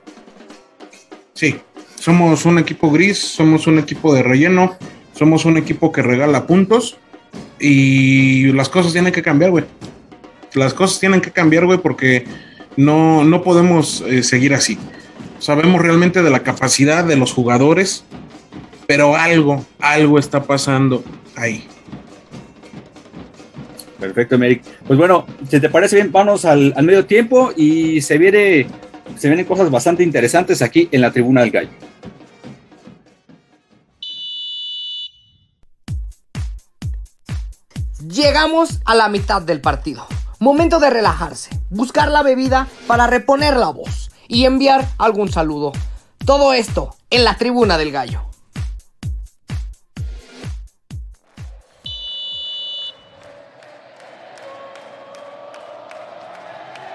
Sí, 1.34 1.56
somos 1.96 2.44
un 2.44 2.60
equipo 2.60 2.92
gris, 2.92 3.18
somos 3.18 3.66
un 3.66 3.80
equipo 3.80 4.14
de 4.14 4.24
relleno, 4.24 4.76
somos 5.14 5.46
un 5.46 5.56
equipo 5.56 5.94
que 5.94 6.02
regala 6.02 6.46
puntos 6.46 6.98
y 7.62 8.52
las 8.52 8.68
cosas 8.68 8.92
tienen 8.92 9.14
que 9.14 9.22
cambiar, 9.22 9.52
güey. 9.52 9.64
Las 10.54 10.74
cosas 10.74 11.00
tienen 11.00 11.22
que 11.22 11.32
cambiar, 11.32 11.66
güey, 11.66 11.78
porque 11.78 12.26
no, 12.80 13.26
no 13.26 13.44
podemos 13.44 14.02
eh, 14.08 14.24
seguir 14.24 14.54
así. 14.54 14.78
Sabemos 15.40 15.82
realmente 15.82 16.24
de 16.24 16.30
la 16.30 16.44
capacidad 16.44 17.04
de 17.04 17.18
los 17.18 17.34
jugadores, 17.34 18.06
pero 18.88 19.18
algo, 19.18 19.66
algo 19.80 20.18
está 20.18 20.44
pasando 20.44 21.04
ahí. 21.36 21.68
Perfecto, 24.00 24.38
Merrick. 24.38 24.64
Pues 24.88 24.98
bueno, 24.98 25.26
si 25.50 25.60
te 25.60 25.70
parece 25.70 25.98
bien, 25.98 26.10
vamos 26.10 26.46
al, 26.46 26.74
al, 26.74 26.86
medio 26.86 27.06
tiempo 27.06 27.52
y 27.54 28.00
se 28.00 28.18
viene, 28.18 28.66
se 29.18 29.28
vienen 29.28 29.46
cosas 29.46 29.70
bastante 29.70 30.02
interesantes 30.02 30.62
aquí 30.62 30.88
en 30.94 31.02
la 31.02 31.12
tribuna 31.12 31.42
del 31.42 31.52
gallo. 31.52 31.70
Llegamos 38.10 38.80
a 38.86 38.96
la 38.96 39.10
mitad 39.10 39.42
del 39.42 39.60
partido. 39.60 40.08
Momento 40.42 40.80
de 40.80 40.90
relajarse, 40.90 41.50
buscar 41.70 42.10
la 42.10 42.24
bebida 42.24 42.66
para 42.88 43.08
reponer 43.08 43.58
la 43.58 43.72
voz 43.72 44.10
y 44.30 44.46
enviar 44.46 44.86
algún 44.98 45.30
saludo. 45.30 45.74
Todo 46.26 46.54
esto 46.54 46.96
en 47.10 47.26
la 47.26 47.36
tribuna 47.36 47.78
del 47.78 47.92
gallo. 47.92 48.22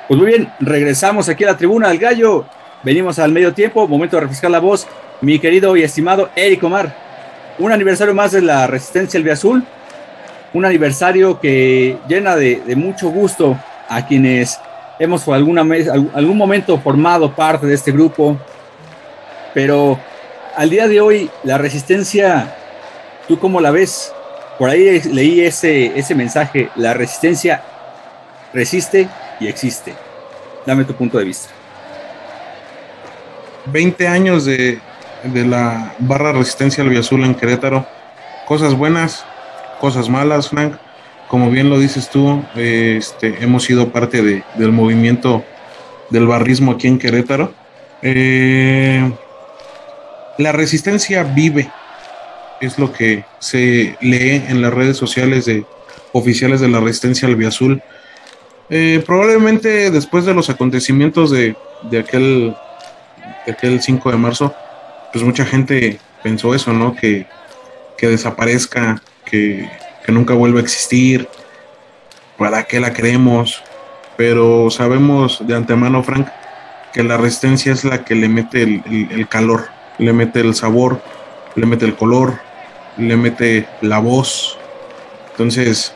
Pues 0.08 0.18
muy 0.18 0.26
bien, 0.26 0.50
regresamos 0.60 1.28
aquí 1.28 1.44
a 1.44 1.48
la 1.48 1.58
tribuna 1.58 1.88
del 1.88 1.98
gallo. 1.98 2.46
Venimos 2.82 3.18
al 3.18 3.30
medio 3.30 3.52
tiempo, 3.52 3.86
momento 3.86 4.16
de 4.16 4.22
refrescar 4.22 4.50
la 4.50 4.60
voz. 4.60 4.86
Mi 5.20 5.38
querido 5.38 5.76
y 5.76 5.82
estimado 5.82 6.30
Eric 6.34 6.64
Omar, 6.64 6.96
un 7.58 7.72
aniversario 7.72 8.14
más 8.14 8.32
de 8.32 8.40
la 8.40 8.66
Resistencia 8.66 9.20
El 9.20 9.30
Azul. 9.30 9.66
Un 10.54 10.64
aniversario 10.64 11.38
que 11.38 11.98
llena 12.08 12.36
de, 12.36 12.62
mucho 12.76 13.10
gusto 13.10 13.58
a 13.88 14.06
quienes 14.06 14.58
hemos 14.98 15.22
por 15.24 15.34
alguna 15.34 15.62
algún 16.14 16.38
momento 16.38 16.78
formado 16.78 17.34
parte 17.34 17.66
de 17.66 17.74
este 17.74 17.92
grupo. 17.92 18.38
Pero 19.52 19.98
al 20.56 20.70
día 20.70 20.88
de 20.88 21.00
hoy, 21.00 21.30
la 21.42 21.58
Resistencia, 21.58 22.54
¿tú 23.28 23.38
cómo 23.38 23.60
la 23.60 23.70
ves? 23.70 24.12
Por 24.58 24.70
ahí 24.70 25.00
leí 25.12 25.42
ese, 25.42 25.98
ese 25.98 26.14
mensaje, 26.14 26.70
la 26.76 26.94
Resistencia 26.94 27.62
resiste 28.54 29.08
y 29.40 29.48
existe. 29.48 29.94
Dame 30.64 30.84
tu 30.84 30.94
punto 30.94 31.18
de 31.18 31.24
vista. 31.24 31.50
20 33.66 34.08
años 34.08 34.44
de, 34.44 34.80
la 35.24 35.94
barra 35.98 36.32
resistencia 36.32 36.84
albiazul 36.84 37.24
en 37.24 37.34
Querétaro. 37.34 37.86
Cosas 38.46 38.74
buenas, 38.74 39.24
cosas 39.84 40.08
malas, 40.08 40.48
Frank. 40.48 40.76
Como 41.28 41.50
bien 41.50 41.68
lo 41.68 41.78
dices 41.78 42.08
tú, 42.08 42.42
eh, 42.56 42.96
este, 42.96 43.44
hemos 43.44 43.64
sido 43.64 43.90
parte 43.90 44.22
de, 44.22 44.42
del 44.54 44.72
movimiento 44.72 45.44
del 46.08 46.26
barrismo 46.26 46.72
aquí 46.72 46.86
en 46.86 46.98
Querétaro. 46.98 47.52
Eh, 48.00 49.12
la 50.38 50.52
resistencia 50.52 51.22
vive, 51.22 51.70
es 52.62 52.78
lo 52.78 52.94
que 52.94 53.26
se 53.40 53.94
lee 54.00 54.42
en 54.48 54.62
las 54.62 54.72
redes 54.72 54.96
sociales 54.96 55.44
de 55.44 55.66
oficiales 56.12 56.62
de 56.62 56.68
la 56.68 56.80
resistencia 56.80 57.28
albiazul. 57.28 57.82
Eh, 58.70 59.02
probablemente 59.04 59.90
después 59.90 60.24
de 60.24 60.32
los 60.32 60.48
acontecimientos 60.48 61.30
de, 61.30 61.56
de, 61.90 61.98
aquel, 61.98 62.56
de 63.44 63.52
aquel 63.52 63.82
5 63.82 64.12
de 64.12 64.16
marzo, 64.16 64.54
pues 65.12 65.22
mucha 65.22 65.44
gente 65.44 65.98
pensó 66.22 66.54
eso, 66.54 66.72
¿no? 66.72 66.96
Que, 66.96 67.26
que 67.98 68.08
desaparezca, 68.08 69.02
que, 69.34 70.12
nunca 70.12 70.34
vuelva 70.34 70.60
a 70.60 70.62
existir, 70.62 71.28
para 72.36 72.64
qué 72.64 72.78
la 72.78 72.92
queremos, 72.92 73.62
pero 74.16 74.70
sabemos 74.70 75.44
de 75.46 75.54
antemano, 75.54 76.02
Frank, 76.02 76.28
que 76.92 77.02
la 77.02 77.16
resistencia 77.16 77.72
es 77.72 77.84
la 77.84 78.04
que 78.04 78.14
le 78.14 78.28
mete 78.28 78.62
el 78.62 79.26
calor, 79.28 79.68
le 79.98 80.12
mete 80.12 80.40
el 80.40 80.54
sabor, 80.54 81.00
le 81.54 81.66
mete 81.66 81.84
el 81.86 81.96
color, 81.96 82.38
le 82.96 83.16
mete 83.16 83.66
la 83.80 83.98
voz. 83.98 84.58
Entonces, 85.32 85.94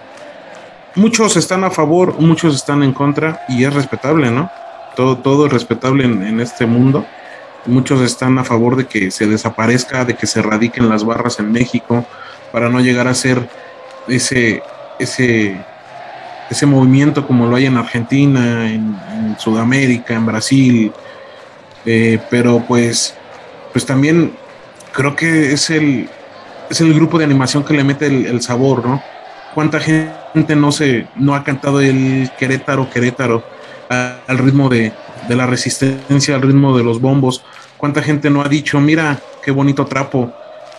muchos 0.94 1.36
están 1.36 1.64
a 1.64 1.70
favor, 1.70 2.18
muchos 2.18 2.54
están 2.54 2.82
en 2.82 2.92
contra 2.92 3.44
y 3.48 3.64
es 3.64 3.74
respetable, 3.74 4.30
¿no? 4.30 4.50
Todo, 4.96 5.18
todo 5.18 5.46
es 5.46 5.52
respetable 5.52 6.04
en, 6.04 6.22
en, 6.22 6.40
este 6.40 6.66
mundo. 6.66 7.06
Muchos 7.66 8.00
están 8.00 8.38
a 8.38 8.44
favor 8.44 8.74
de 8.74 8.86
que 8.86 9.10
se 9.10 9.26
desaparezca, 9.26 10.04
de 10.04 10.14
que 10.14 10.26
se 10.26 10.42
radiquen 10.42 10.88
las 10.88 11.04
barras 11.04 11.38
en 11.38 11.52
México 11.52 12.04
para 12.52 12.68
no 12.68 12.80
llegar 12.80 13.08
a 13.08 13.14
ser 13.14 13.48
ese, 14.08 14.62
ese, 14.98 15.56
ese 16.50 16.66
movimiento 16.66 17.26
como 17.26 17.46
lo 17.46 17.56
hay 17.56 17.66
en 17.66 17.76
Argentina, 17.76 18.70
en, 18.70 18.96
Sudamérica, 19.38 20.14
en 20.14 20.26
Brasil. 20.26 20.92
Eh, 21.84 22.18
pero 22.30 22.64
pues, 22.66 23.14
pues 23.72 23.86
también 23.86 24.32
creo 24.92 25.14
que 25.14 25.52
es 25.52 25.70
el, 25.70 26.08
es 26.70 26.80
el 26.80 26.94
grupo 26.94 27.18
de 27.18 27.24
animación 27.24 27.64
que 27.64 27.74
le 27.74 27.84
mete 27.84 28.06
el, 28.06 28.40
sabor, 28.42 28.84
¿no? 28.86 29.02
cuánta 29.54 29.80
gente 29.80 30.56
no 30.56 30.72
se 30.72 31.06
no 31.16 31.34
ha 31.34 31.42
cantado 31.44 31.80
el 31.80 32.30
Querétaro 32.38 32.90
Querétaro 32.90 33.42
al 33.88 34.38
ritmo 34.38 34.68
de, 34.68 34.92
de, 35.28 35.36
la 35.36 35.46
resistencia 35.46 36.34
al 36.34 36.42
ritmo 36.42 36.76
de 36.76 36.84
los 36.84 37.00
bombos 37.00 37.42
cuánta 37.76 38.02
gente 38.02 38.28
no 38.28 38.42
ha 38.42 38.48
dicho 38.48 38.78
mira 38.80 39.18
qué 39.42 39.50
bonito 39.50 39.86
trapo 39.86 40.32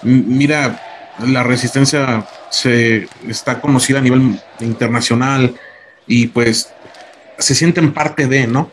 mira 0.03 0.79
la 1.25 1.43
resistencia 1.43 2.25
se 2.49 3.07
está 3.27 3.61
conocida 3.61 3.99
a 3.99 4.01
nivel 4.01 4.39
internacional 4.59 5.55
y 6.07 6.27
pues 6.27 6.73
se 7.37 7.55
sienten 7.55 7.93
parte 7.93 8.27
de 8.27 8.47
no 8.47 8.71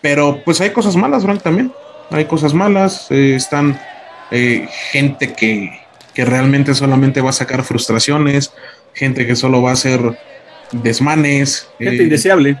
pero 0.00 0.42
pues 0.44 0.60
hay 0.60 0.70
cosas 0.70 0.96
malas 0.96 1.22
Frank 1.22 1.42
también 1.42 1.72
hay 2.10 2.24
cosas 2.24 2.54
malas 2.54 3.06
eh, 3.10 3.34
están 3.34 3.80
eh, 4.30 4.68
gente 4.92 5.32
que 5.32 5.80
que 6.14 6.24
realmente 6.24 6.74
solamente 6.74 7.20
va 7.20 7.30
a 7.30 7.34
sacar 7.34 7.62
frustraciones, 7.64 8.52
gente 8.94 9.26
que 9.26 9.36
solo 9.36 9.62
va 9.62 9.70
a 9.70 9.74
hacer 9.74 10.00
desmanes. 10.72 11.68
Gente 11.78 12.02
eh, 12.02 12.04
indeseable. 12.04 12.56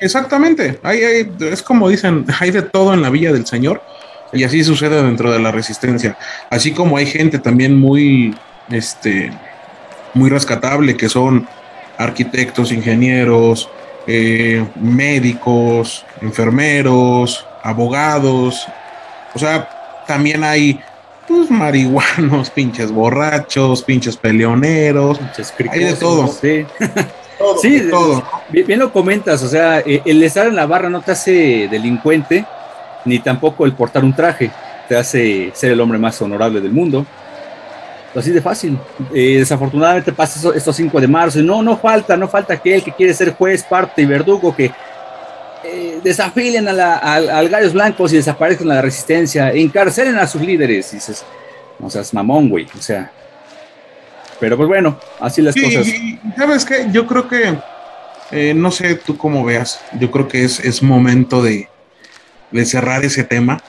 Exactamente, 0.00 0.78
hay, 0.82 1.04
hay, 1.04 1.32
es 1.40 1.62
como 1.62 1.88
dicen, 1.88 2.24
hay 2.40 2.50
de 2.50 2.62
todo 2.62 2.94
en 2.94 3.02
la 3.02 3.10
Villa 3.10 3.32
del 3.32 3.46
Señor 3.46 3.82
Y 4.32 4.42
así 4.44 4.64
sucede 4.64 5.02
dentro 5.02 5.30
de 5.30 5.38
la 5.38 5.52
resistencia. 5.52 6.16
Así 6.50 6.72
como 6.72 6.96
hay 6.96 7.06
gente 7.06 7.38
también 7.38 7.78
muy, 7.78 8.34
este, 8.70 9.32
muy 10.14 10.30
rescatable, 10.30 10.96
que 10.96 11.08
son 11.08 11.46
arquitectos, 11.98 12.72
ingenieros, 12.72 13.68
eh, 14.06 14.66
médicos, 14.76 16.04
enfermeros, 16.20 17.46
abogados. 17.62 18.66
O 19.34 19.38
sea, 19.38 19.68
también 20.06 20.44
hay 20.44 20.80
pues, 21.26 21.50
marihuanos, 21.50 22.50
pinches 22.54 22.90
borrachos, 22.90 23.82
pinches 23.82 24.16
peleoneros. 24.16 25.18
hay 25.70 25.84
de 25.84 25.94
todo. 25.94 26.26
Sí. 26.28 26.66
sí, 27.60 27.88
todo. 27.90 28.22
Bien, 28.48 28.78
lo 28.78 28.92
comentas, 28.92 29.42
o 29.42 29.48
sea, 29.48 29.80
eh, 29.80 30.02
el 30.04 30.22
estar 30.22 30.46
en 30.46 30.56
la 30.56 30.66
barra 30.66 30.88
no 30.88 31.00
te 31.00 31.12
hace 31.12 31.68
delincuente, 31.70 32.44
ni 33.04 33.18
tampoco 33.18 33.64
el 33.64 33.72
portar 33.72 34.04
un 34.04 34.14
traje 34.14 34.50
te 34.88 34.96
hace 34.96 35.50
ser 35.54 35.72
el 35.72 35.80
hombre 35.80 35.98
más 35.98 36.20
honorable 36.20 36.60
del 36.60 36.72
mundo. 36.72 37.06
Así 38.14 38.30
de 38.30 38.42
fácil. 38.42 38.78
Eh, 39.14 39.36
desafortunadamente 39.38 40.12
pasa 40.12 40.50
estos 40.54 40.76
5 40.76 41.00
de 41.00 41.08
marzo 41.08 41.40
y 41.40 41.42
no, 41.42 41.62
no 41.62 41.76
falta, 41.76 42.16
no 42.16 42.28
falta 42.28 42.54
aquel 42.54 42.82
que 42.82 42.92
quiere 42.92 43.14
ser 43.14 43.32
juez, 43.34 43.62
parte 43.62 44.02
y 44.02 44.06
verdugo 44.06 44.54
que 44.54 44.70
eh, 45.64 46.00
desafílen 46.02 46.68
a, 46.68 46.72
la, 46.72 46.96
al 46.96 47.48
Gallos 47.48 47.72
Blancos 47.72 48.12
y 48.12 48.16
desaparezcan 48.16 48.70
a 48.70 48.74
la 48.74 48.82
resistencia, 48.82 49.50
encarcelen 49.52 50.18
a 50.18 50.26
sus 50.26 50.42
líderes. 50.42 50.92
Y 50.92 50.96
dices, 50.96 51.24
no 51.78 51.88
seas 51.88 52.12
mamón, 52.12 52.48
güey. 52.48 52.66
O 52.78 52.82
sea, 52.82 53.10
pero 54.42 54.56
pues 54.56 54.68
bueno, 54.68 54.98
así 55.20 55.40
las 55.40 55.54
cosas. 55.54 55.86
¿Sabes 56.36 56.64
qué? 56.64 56.86
Yo 56.90 57.06
creo 57.06 57.28
que, 57.28 57.56
eh, 58.32 58.52
no 58.54 58.72
sé 58.72 58.96
tú 58.96 59.16
cómo 59.16 59.44
veas, 59.44 59.80
yo 60.00 60.10
creo 60.10 60.26
que 60.26 60.44
es, 60.44 60.58
es 60.60 60.82
momento 60.82 61.42
de, 61.42 61.68
de 62.50 62.64
cerrar 62.64 63.04
ese 63.04 63.22
tema. 63.22 63.62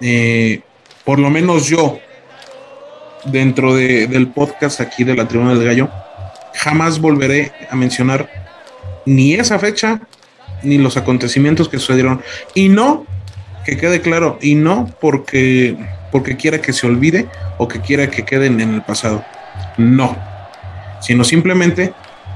Eh, 0.00 0.62
por 1.04 1.18
lo 1.18 1.28
menos 1.28 1.66
yo, 1.66 1.98
dentro 3.26 3.74
de, 3.74 4.06
del 4.06 4.28
podcast 4.28 4.80
aquí 4.80 5.04
de 5.04 5.14
la 5.14 5.28
Tribuna 5.28 5.54
del 5.54 5.64
Gallo, 5.64 5.90
jamás 6.54 7.00
volveré 7.00 7.52
a 7.70 7.76
mencionar 7.76 8.28
ni 9.04 9.34
esa 9.34 9.58
fecha 9.58 10.00
ni 10.62 10.78
los 10.78 10.96
acontecimientos 10.96 11.68
que 11.68 11.78
sucedieron. 11.78 12.22
Y 12.54 12.68
no, 12.68 13.06
que 13.64 13.76
quede 13.76 14.00
claro, 14.00 14.38
y 14.40 14.54
no 14.54 14.88
porque, 15.00 15.76
porque 16.10 16.36
quiera 16.36 16.60
que 16.60 16.72
se 16.72 16.86
olvide 16.86 17.28
o 17.58 17.68
que 17.68 17.80
quiera 17.80 18.10
que 18.10 18.24
queden 18.24 18.60
en 18.60 18.74
el 18.74 18.82
pasado. 18.82 19.24
No, 19.76 20.16
sino 21.00 21.24
simplemente 21.24 21.92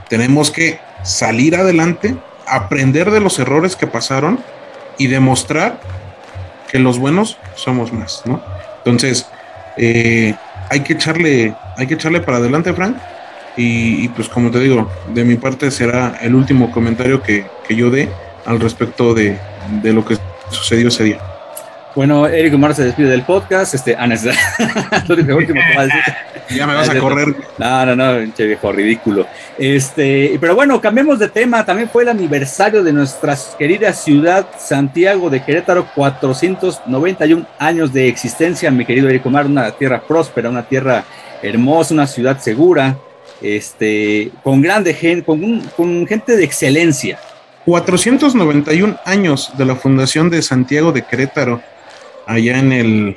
tenemos 0.09 0.51
que 0.51 0.81
salir 1.03 1.57
adelante, 1.57 2.17
aprender 2.47 3.11
de 3.11 3.21
los 3.21 3.39
errores 3.39 3.77
que 3.77 3.87
pasaron 3.87 4.41
y 4.99 5.07
demostrar 5.07 5.81
que 6.71 6.79
los 6.79 6.99
buenos 6.99 7.39
somos 7.55 7.93
más, 7.93 8.23
¿no? 8.27 8.43
Entonces, 8.79 9.27
eh, 9.77 10.35
hay 10.71 10.81
que 10.81 10.95
echarle, 10.95 11.55
hay 11.77 11.87
que 11.87 11.95
echarle 11.95 12.21
para 12.21 12.39
adelante, 12.39 12.73
Frank. 12.73 12.97
Y, 13.57 14.09
pues 14.11 14.29
como 14.29 14.51
te 14.51 14.61
digo, 14.61 14.91
de 15.13 15.25
mi 15.25 15.35
parte 15.35 15.71
será 15.71 16.17
el 16.23 16.35
último 16.35 16.71
comentario 16.71 17.21
que, 17.21 17.47
yo 17.69 17.91
dé 17.91 18.09
al 18.47 18.59
respecto 18.59 19.13
de, 19.13 19.39
de 19.83 19.93
lo 19.93 20.05
que 20.05 20.17
sucedió 20.51 20.89
ese 20.89 21.05
día. 21.05 21.19
Bueno, 21.95 22.27
Eric 22.27 22.55
Omar 22.55 22.75
se 22.75 22.85
despide 22.85 23.09
del 23.09 23.23
podcast. 23.23 23.75
Este, 23.75 23.97
ah, 23.97 24.07
lo 25.09 25.37
último 25.37 25.61
que 25.61 25.77
va 25.77 25.83
a 25.83 25.87
decir. 25.87 26.01
Ya 26.55 26.67
me 26.67 26.75
vas 26.75 26.89
a 26.89 26.99
correr. 26.99 27.35
No, 27.59 27.87
no, 27.87 27.97
no, 27.97 28.35
che 28.35 28.47
viejo, 28.47 28.73
ridículo. 28.73 29.27
Este, 29.59 30.37
pero 30.41 30.55
bueno, 30.55 30.81
cambiemos 30.81 31.19
de 31.19 31.29
tema. 31.29 31.65
También 31.65 31.89
fue 31.89 32.03
el 32.03 32.09
aniversario 32.09 32.83
de 32.83 32.93
nuestra 32.93 33.37
querida 33.59 33.93
ciudad 33.93 34.47
Santiago 34.59 35.31
de 35.31 35.43
Querétaro, 35.43 35.87
491 35.95 37.47
años 37.59 37.93
de 37.93 38.09
existencia, 38.09 38.71
mi 38.71 38.85
querido 38.85 39.09
Eric 39.09 39.27
Omar, 39.27 39.47
una 39.47 39.71
tierra 39.73 40.01
próspera, 40.01 40.49
una 40.49 40.67
tierra 40.67 41.05
hermosa, 41.43 41.95
una 41.95 42.07
ciudad 42.07 42.39
segura, 42.41 42.97
este, 43.41 44.31
con 44.43 44.61
grande 44.61 44.95
gente, 44.95 45.25
con, 45.25 45.61
con 45.77 46.07
gente 46.07 46.37
de 46.37 46.45
excelencia. 46.45 47.19
491 47.65 48.99
años 49.05 49.53
de 49.57 49.65
la 49.65 49.77
fundación 49.77 50.31
de 50.31 50.43
Santiago 50.43 50.93
de 50.93 51.03
Querétaro 51.03 51.63
allá 52.27 52.59
en 52.59 52.73
el, 52.73 53.17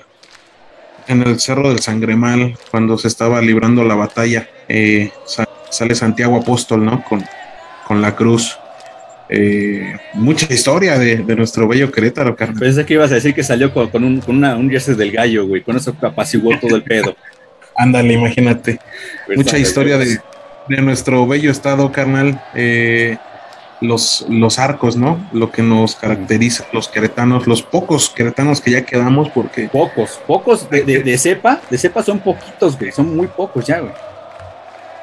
en 1.07 1.21
el 1.23 1.39
Cerro 1.39 1.69
del 1.69 1.79
Sangremal, 1.79 2.57
cuando 2.71 2.97
se 2.97 3.07
estaba 3.07 3.41
librando 3.41 3.83
la 3.83 3.95
batalla, 3.95 4.47
eh, 4.67 5.11
sale 5.69 5.95
Santiago 5.95 6.37
Apóstol, 6.37 6.85
¿no? 6.85 7.03
Con, 7.03 7.23
con 7.87 8.01
la 8.01 8.15
cruz. 8.15 8.57
Eh, 9.29 9.95
mucha 10.13 10.51
historia 10.53 10.99
de, 10.99 11.17
nuestro 11.35 11.67
bello 11.67 11.91
Querétaro, 11.91 12.35
carnal. 12.35 12.59
Pensé 12.59 12.85
que 12.85 12.93
ibas 12.93 13.11
a 13.11 13.15
decir 13.15 13.33
que 13.33 13.43
salió 13.43 13.73
con, 13.73 14.03
un, 14.03 14.21
con 14.21 14.37
una, 14.37 14.55
un 14.55 14.69
jersey 14.69 14.95
del 14.95 15.11
gallo, 15.11 15.47
güey, 15.47 15.61
con 15.61 15.75
eso 15.75 15.95
apaciguó 16.01 16.57
todo 16.59 16.75
el 16.75 16.83
pedo. 16.83 17.15
Ándale, 17.75 18.13
imagínate. 18.13 18.79
Pues 19.25 19.37
mucha 19.37 19.57
historia 19.57 19.97
de, 19.97 20.19
de, 20.69 20.81
nuestro 20.81 21.25
bello 21.25 21.49
estado, 21.49 21.91
carnal. 21.91 22.39
Eh, 22.53 23.17
los, 23.83 24.25
los 24.29 24.59
arcos, 24.59 24.95
¿no? 24.95 25.19
Lo 25.33 25.51
que 25.51 25.61
nos 25.61 25.95
caracteriza, 25.95 26.65
los 26.71 26.87
queretanos, 26.87 27.47
los 27.47 27.61
pocos 27.61 28.09
queretanos 28.09 28.61
que 28.61 28.71
ya 28.71 28.85
quedamos, 28.85 29.29
porque. 29.29 29.67
Pocos, 29.67 30.21
pocos 30.25 30.69
de, 30.69 30.83
de, 30.83 31.17
cepa, 31.17 31.61
de 31.69 31.77
cepa 31.77 32.01
son 32.01 32.19
poquitos, 32.19 32.79
güey, 32.79 32.91
son 32.91 33.15
muy 33.15 33.27
pocos 33.27 33.65
ya, 33.65 33.79
güey. 33.79 33.93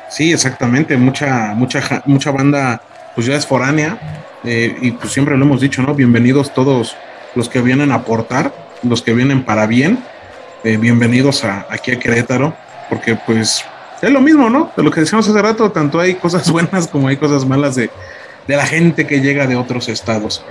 Sí, 0.08 0.32
exactamente, 0.32 0.96
mucha, 0.96 1.52
mucha, 1.54 2.02
mucha 2.06 2.30
banda, 2.32 2.82
pues 3.14 3.26
ya 3.26 3.36
es 3.36 3.46
foránea, 3.46 4.24
eh, 4.44 4.76
y 4.80 4.92
pues 4.92 5.12
siempre 5.12 5.36
lo 5.36 5.44
hemos 5.44 5.60
dicho, 5.60 5.82
¿no? 5.82 5.94
Bienvenidos 5.94 6.52
todos 6.52 6.96
los 7.34 7.48
que 7.48 7.60
vienen 7.60 7.92
a 7.92 7.96
aportar, 7.96 8.52
los 8.82 9.02
que 9.02 9.12
vienen 9.12 9.44
para 9.44 9.66
bien, 9.66 10.02
eh, 10.64 10.78
bienvenidos 10.78 11.44
a, 11.44 11.66
aquí 11.70 11.92
a 11.92 11.98
Querétaro, 11.98 12.54
porque 12.88 13.14
pues 13.14 13.64
es 14.02 14.10
lo 14.10 14.20
mismo, 14.20 14.48
¿no? 14.48 14.72
De 14.76 14.82
lo 14.82 14.90
que 14.90 15.00
decíamos 15.00 15.28
hace 15.28 15.40
rato, 15.40 15.70
tanto 15.70 16.00
hay 16.00 16.14
cosas 16.14 16.50
buenas 16.52 16.88
como 16.88 17.08
hay 17.08 17.18
cosas 17.18 17.46
malas 17.46 17.76
de, 17.76 17.90
de 18.46 18.56
la 18.56 18.66
gente 18.66 19.06
que 19.06 19.20
llega 19.20 19.46
de 19.46 19.56
otros 19.56 19.88
estados. 19.88 20.44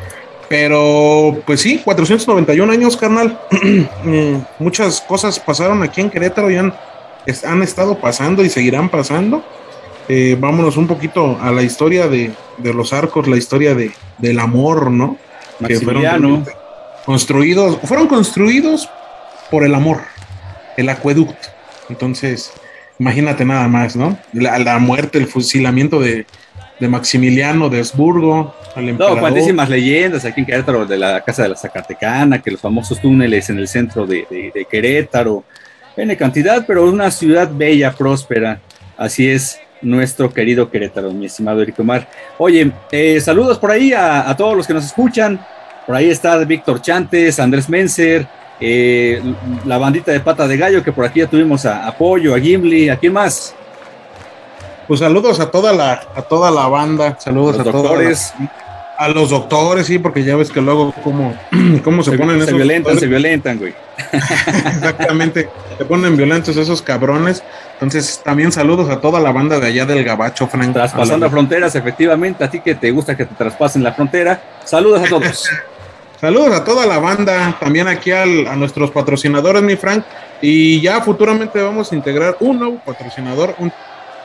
Pero, 0.49 1.41
pues 1.45 1.61
sí, 1.61 1.79
491 1.83 2.73
años, 2.73 2.97
carnal. 2.97 3.39
Muchas 4.59 4.99
cosas 5.01 5.39
pasaron 5.39 5.83
aquí 5.83 6.01
en 6.01 6.09
Querétaro 6.09 6.49
y 6.49 6.57
han, 6.57 6.73
han 7.45 7.61
estado 7.61 7.99
pasando 7.99 8.43
y 8.43 8.49
seguirán 8.49 8.89
pasando. 8.89 9.43
Eh, 10.07 10.35
vámonos 10.39 10.75
un 10.75 10.87
poquito 10.87 11.37
a 11.39 11.51
la 11.51 11.61
historia 11.61 12.07
de, 12.07 12.33
los 12.63 12.93
arcos, 12.93 13.27
la 13.27 13.37
historia 13.37 13.75
de, 13.75 13.91
del 14.17 14.39
amor, 14.39 14.89
¿no? 14.89 15.17
Que 15.65 15.79
fueron 15.79 16.45
construidos, 17.05 17.77
fueron 17.83 18.07
construidos 18.07 18.89
por 19.51 19.63
el 19.63 19.75
amor, 19.75 20.01
el 20.77 20.89
acueducto. 20.89 21.49
Entonces, 21.89 22.51
imagínate 22.97 23.45
nada 23.45 23.67
más, 23.67 23.95
¿no? 23.95 24.17
la 24.33 24.79
muerte, 24.79 25.19
el 25.19 25.27
fusilamiento 25.27 25.99
de, 25.99 26.25
de 26.79 26.87
Maximiliano 26.87 27.69
de 27.69 27.79
Habsburgo, 27.79 28.55
al 28.75 28.89
emperador. 28.89 29.17
No, 29.17 29.21
cuantísimas 29.21 29.69
leyendas 29.69 30.23
aquí 30.25 30.41
en 30.41 30.45
Querétaro, 30.45 30.85
de 30.85 30.97
la 30.97 31.21
Casa 31.21 31.43
de 31.43 31.49
la 31.49 31.55
Zacatecana, 31.55 32.41
que 32.41 32.51
los 32.51 32.61
famosos 32.61 32.99
túneles 33.01 33.49
en 33.49 33.59
el 33.59 33.67
centro 33.67 34.05
de, 34.05 34.25
de, 34.29 34.65
Querétaro, 34.65 35.43
en 35.97 36.15
cantidad, 36.15 36.65
pero 36.65 36.89
una 36.89 37.11
ciudad 37.11 37.49
bella, 37.51 37.91
próspera. 37.91 38.61
Así 38.97 39.29
es 39.29 39.59
nuestro 39.81 40.33
querido 40.33 40.69
Querétaro, 40.69 41.11
mi 41.11 41.25
estimado 41.25 41.61
Eric 41.61 41.79
Omar. 41.79 42.07
Oye, 42.37 42.71
eh, 42.91 43.19
saludos 43.19 43.57
por 43.57 43.71
ahí 43.71 43.93
a, 43.93 44.33
todos 44.37 44.55
los 44.55 44.65
que 44.65 44.73
nos 44.73 44.85
escuchan. 44.85 45.39
Por 45.85 45.95
ahí 45.95 46.09
está 46.09 46.37
Víctor 46.37 46.81
Chantes, 46.81 47.39
Andrés 47.39 47.67
Menser, 47.67 48.27
eh, 48.61 49.21
la 49.65 49.77
bandita 49.77 50.11
de 50.11 50.19
pata 50.19 50.47
de 50.47 50.57
gallo, 50.57 50.83
que 50.83 50.91
por 50.91 51.05
aquí 51.05 51.19
ya 51.19 51.27
tuvimos 51.27 51.65
a 51.65 51.87
Apoyo, 51.87 52.35
a 52.35 52.39
Gimli, 52.39 52.89
¿a 52.89 52.97
quién 52.97 53.13
más? 53.13 53.55
Pues 54.89 55.01
saludos 55.01 55.39
a 55.39 55.51
toda 55.51 55.71
la, 55.71 56.01
a 56.15 56.23
toda 56.23 56.49
la 56.49 56.65
banda, 56.65 57.15
saludos 57.19 57.59
a, 57.59 57.63
todos. 57.63 58.33
A 58.97 59.07
los 59.09 59.29
doctores, 59.29 59.85
sí, 59.85 59.99
porque 59.99 60.23
ya 60.23 60.35
ves 60.35 60.49
que 60.49 60.61
luego 60.61 60.95
cómo, 61.03 61.37
cómo 61.83 62.01
se, 62.01 62.17
ponen 62.17 62.39
se 62.39 62.45
esos. 62.45 62.55
violentan, 62.55 62.99
se 62.99 63.05
violentan, 63.05 63.59
güey. 63.59 63.75
Exactamente, 64.11 65.47
se 65.77 65.85
ponen 65.85 66.17
violentos 66.17 66.57
esos 66.57 66.81
cabrones. 66.81 67.43
Entonces, 67.73 68.19
también 68.25 68.51
saludos 68.51 68.89
a 68.89 68.99
toda 68.99 69.19
la 69.19 69.31
banda 69.31 69.59
de 69.59 69.67
allá 69.67 69.85
del 69.85 70.03
Gabacho, 70.03 70.47
Frank. 70.47 70.73
Traspasando 70.73 71.29
fronteras, 71.29 71.75
efectivamente, 71.75 72.43
a 72.43 72.49
ti 72.49 72.59
que 72.59 72.73
te 72.73 72.89
gusta 72.89 73.15
que 73.15 73.27
te 73.27 73.35
traspasen 73.35 73.83
la 73.83 73.93
frontera. 73.93 74.41
Saludos 74.65 75.03
a 75.03 75.07
todos. 75.07 75.51
saludos 76.19 76.51
a 76.55 76.63
toda 76.63 76.87
la 76.87 76.97
banda, 76.97 77.55
también 77.59 77.87
aquí 77.87 78.09
al, 78.09 78.47
a 78.47 78.55
nuestros 78.55 78.89
patrocinadores, 78.89 79.61
mi 79.61 79.75
Frank. 79.75 80.03
Y 80.41 80.81
ya 80.81 80.99
futuramente 81.01 81.61
vamos 81.61 81.91
a 81.91 81.95
integrar 81.95 82.37
un 82.39 82.57
nuevo 82.57 82.81
patrocinador, 82.83 83.53
un 83.59 83.71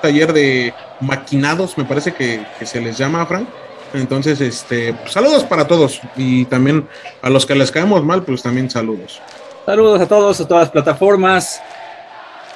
taller 0.04 0.34
de 0.34 0.74
maquinados, 1.00 1.78
me 1.78 1.84
parece 1.84 2.12
que, 2.12 2.44
se 2.62 2.78
les 2.78 2.98
llama, 2.98 3.24
Frank. 3.24 3.48
Entonces, 3.94 4.38
este, 4.42 4.94
saludos 5.06 5.44
para 5.44 5.66
todos 5.66 6.00
y 6.14 6.44
también 6.44 6.86
a 7.22 7.30
los 7.30 7.46
que 7.46 7.54
les 7.54 7.70
caemos 7.70 8.04
mal, 8.04 8.22
pues 8.22 8.42
también 8.42 8.68
saludos. 8.68 9.22
Saludos 9.64 10.02
a 10.02 10.06
todos, 10.06 10.40
a 10.42 10.46
todas 10.46 10.64
las 10.64 10.70
plataformas. 10.70 11.62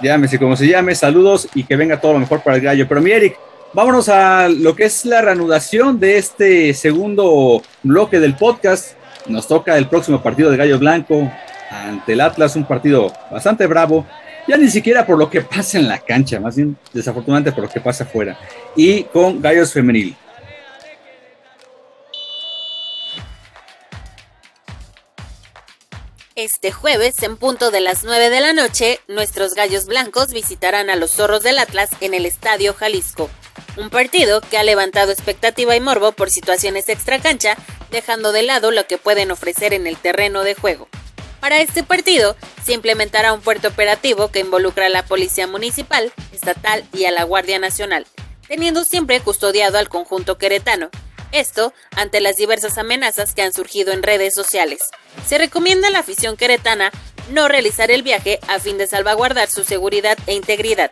Llámese 0.02 0.38
como 0.38 0.56
se 0.56 0.68
llame, 0.68 0.94
saludos 0.94 1.48
y 1.54 1.64
que 1.64 1.74
venga 1.74 1.98
todo 1.98 2.12
lo 2.12 2.18
mejor 2.18 2.42
para 2.42 2.56
el 2.56 2.62
gallo. 2.62 2.87
Pero 2.87 3.00
mi 3.00 3.12
Eric, 3.12 3.38
vámonos 3.72 4.11
a 4.11 4.48
lo 4.48 4.76
que 4.76 4.84
es 4.84 5.06
la 5.06 5.22
reanudación 5.22 5.98
de 5.98 6.18
este 6.18 6.74
segundo 6.74 7.62
bloque 7.82 8.20
del 8.20 8.34
podcast. 8.34 8.92
Nos 9.26 9.48
toca 9.48 9.78
el 9.78 9.88
próximo 9.88 10.22
partido 10.22 10.50
de 10.50 10.58
Gallo 10.58 10.78
Blanco 10.78 11.32
ante 11.70 12.12
el 12.12 12.20
Atlas, 12.20 12.56
un 12.56 12.64
partido 12.64 13.11
bastante 13.30 13.66
bravo, 13.66 14.04
ya 14.48 14.56
ni 14.56 14.70
siquiera 14.70 15.06
por 15.06 15.18
lo 15.18 15.28
que 15.30 15.42
pasa 15.42 15.78
en 15.78 15.87
la 15.87 15.98
cancha, 15.98 16.40
más 16.40 16.56
bien 16.56 16.76
desafortunadamente 16.92 17.52
por 17.52 17.64
lo 17.64 17.70
que 17.70 17.80
pasa 17.80 18.04
afuera, 18.04 18.38
y 18.74 19.04
con 19.04 19.42
Gallos 19.42 19.72
Femenil. 19.72 20.16
Este 26.34 26.70
jueves, 26.70 27.22
en 27.24 27.37
punto 27.37 27.70
de 27.70 27.80
las 27.80 28.04
9 28.04 28.30
de 28.30 28.40
la 28.40 28.52
noche, 28.52 29.00
nuestros 29.08 29.54
gallos 29.54 29.87
blancos 29.87 30.32
visitarán 30.32 30.88
a 30.88 30.94
los 30.94 31.11
zorros 31.11 31.42
del 31.42 31.58
Atlas 31.58 31.90
en 32.00 32.14
el 32.14 32.26
Estadio 32.26 32.74
Jalisco. 32.74 33.28
Un 33.76 33.90
partido 33.90 34.40
que 34.40 34.56
ha 34.56 34.62
levantado 34.62 35.11
expectativa 35.11 35.74
y 35.74 35.80
morbo 35.80 36.12
por 36.12 36.30
situaciones 36.30 36.88
extracancha, 36.88 37.56
dejando 37.90 38.30
de 38.30 38.44
lado 38.44 38.70
lo 38.70 38.87
que 38.87 38.98
pueden 38.98 39.32
ofrecer 39.32 39.74
en 39.74 39.88
el 39.88 39.96
terreno 39.96 40.44
de 40.44 40.54
juego. 40.54 40.88
Para 41.40 41.61
este 41.61 41.85
partido, 41.85 42.37
se 42.64 42.72
implementará 42.72 43.33
un 43.33 43.40
puerto 43.40 43.68
operativo 43.68 44.29
que 44.29 44.40
involucra 44.40 44.87
a 44.87 44.90
la 44.90 45.05
Policía 45.05 45.46
Municipal, 45.46 46.12
Estatal 46.33 46.85
y 46.92 47.05
a 47.05 47.12
la 47.12 47.22
Guardia 47.22 47.59
Nacional, 47.59 48.07
teniendo 48.48 48.85
siempre 48.85 49.20
custodiado 49.20 49.79
al 49.79 49.88
conjunto 49.88 50.37
queretano, 50.37 50.90
esto 51.31 51.72
ante 51.94 52.20
las 52.20 52.37
diversas 52.37 52.79
amenazas 52.79 53.35
que 53.35 53.42
han 53.42 53.53
surgido 53.53 53.92
en 53.92 54.03
redes 54.03 54.35
sociales. 54.35 54.81
Se 55.27 55.38
recomienda 55.38 55.88
a 55.88 55.90
la 55.90 56.01
afición 56.01 56.37
queretana 56.37 56.90
no 57.31 57.48
realizar 57.48 57.90
el 57.90 58.03
viaje 58.03 58.40
a 58.48 58.59
fin 58.59 58.79
de 58.79 58.87
salvaguardar 58.87 59.48
su 59.48 59.62
seguridad 59.62 60.18
e 60.27 60.35
integridad. 60.35 60.90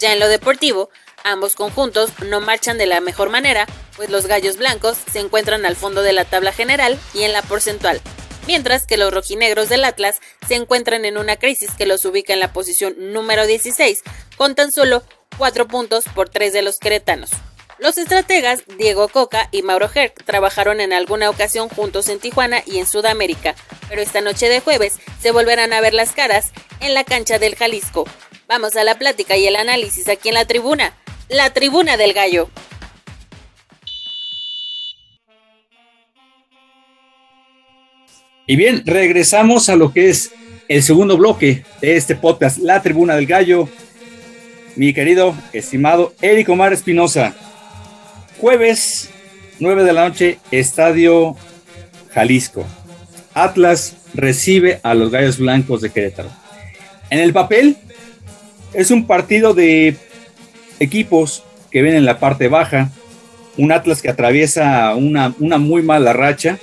Ya 0.00 0.12
en 0.12 0.18
lo 0.18 0.28
deportivo, 0.28 0.90
ambos 1.24 1.54
conjuntos 1.54 2.10
no 2.26 2.40
marchan 2.40 2.76
de 2.76 2.86
la 2.86 3.00
mejor 3.00 3.30
manera, 3.30 3.66
pues 3.96 4.10
los 4.10 4.26
gallos 4.26 4.56
blancos 4.56 4.98
se 5.10 5.20
encuentran 5.20 5.64
al 5.64 5.76
fondo 5.76 6.02
de 6.02 6.12
la 6.12 6.24
tabla 6.24 6.52
general 6.52 6.98
y 7.14 7.22
en 7.22 7.32
la 7.32 7.42
porcentual, 7.42 8.00
mientras 8.48 8.86
que 8.86 8.96
los 8.96 9.12
rojinegros 9.12 9.68
del 9.68 9.84
Atlas 9.84 10.20
se 10.48 10.54
encuentran 10.54 11.04
en 11.04 11.18
una 11.18 11.36
crisis 11.36 11.70
que 11.76 11.84
los 11.84 12.06
ubica 12.06 12.32
en 12.32 12.40
la 12.40 12.54
posición 12.54 12.94
número 13.12 13.46
16, 13.46 14.02
con 14.38 14.54
tan 14.54 14.72
solo 14.72 15.02
4 15.36 15.68
puntos 15.68 16.04
por 16.14 16.30
3 16.30 16.54
de 16.54 16.62
los 16.62 16.78
queretanos. 16.78 17.28
Los 17.78 17.98
estrategas 17.98 18.62
Diego 18.78 19.08
Coca 19.08 19.50
y 19.52 19.60
Mauro 19.60 19.90
Herc 19.94 20.24
trabajaron 20.24 20.80
en 20.80 20.94
alguna 20.94 21.28
ocasión 21.28 21.68
juntos 21.68 22.08
en 22.08 22.20
Tijuana 22.20 22.62
y 22.64 22.78
en 22.78 22.86
Sudamérica, 22.86 23.54
pero 23.90 24.00
esta 24.00 24.22
noche 24.22 24.48
de 24.48 24.60
jueves 24.60 24.94
se 25.20 25.30
volverán 25.30 25.74
a 25.74 25.82
ver 25.82 25.92
las 25.92 26.12
caras 26.12 26.52
en 26.80 26.94
la 26.94 27.04
cancha 27.04 27.38
del 27.38 27.54
Jalisco. 27.54 28.06
Vamos 28.48 28.76
a 28.76 28.82
la 28.82 28.94
plática 28.94 29.36
y 29.36 29.46
el 29.46 29.56
análisis 29.56 30.08
aquí 30.08 30.30
en 30.30 30.34
la 30.34 30.46
tribuna, 30.46 30.96
la 31.28 31.52
tribuna 31.52 31.98
del 31.98 32.14
gallo. 32.14 32.48
Y 38.50 38.56
bien, 38.56 38.82
regresamos 38.86 39.68
a 39.68 39.76
lo 39.76 39.92
que 39.92 40.08
es 40.08 40.32
el 40.68 40.82
segundo 40.82 41.18
bloque 41.18 41.64
de 41.82 41.96
este 41.96 42.16
podcast, 42.16 42.56
La 42.56 42.80
Tribuna 42.80 43.14
del 43.14 43.26
Gallo. 43.26 43.68
Mi 44.74 44.94
querido, 44.94 45.34
estimado 45.52 46.14
Eric 46.22 46.48
Omar 46.48 46.72
Espinosa, 46.72 47.34
Jueves, 48.40 49.10
9 49.60 49.84
de 49.84 49.92
la 49.92 50.08
noche, 50.08 50.38
Estadio 50.50 51.36
Jalisco. 52.10 52.64
Atlas 53.34 53.98
recibe 54.14 54.80
a 54.82 54.94
los 54.94 55.10
Gallos 55.10 55.36
Blancos 55.36 55.82
de 55.82 55.90
Querétaro. 55.90 56.30
En 57.10 57.18
el 57.18 57.34
papel, 57.34 57.76
es 58.72 58.90
un 58.90 59.06
partido 59.06 59.52
de 59.52 59.94
equipos 60.80 61.44
que 61.70 61.82
ven 61.82 61.96
en 61.96 62.06
la 62.06 62.18
parte 62.18 62.48
baja. 62.48 62.88
Un 63.58 63.72
Atlas 63.72 64.00
que 64.00 64.08
atraviesa 64.08 64.94
una, 64.94 65.34
una 65.38 65.58
muy 65.58 65.82
mala 65.82 66.14
racha. 66.14 66.58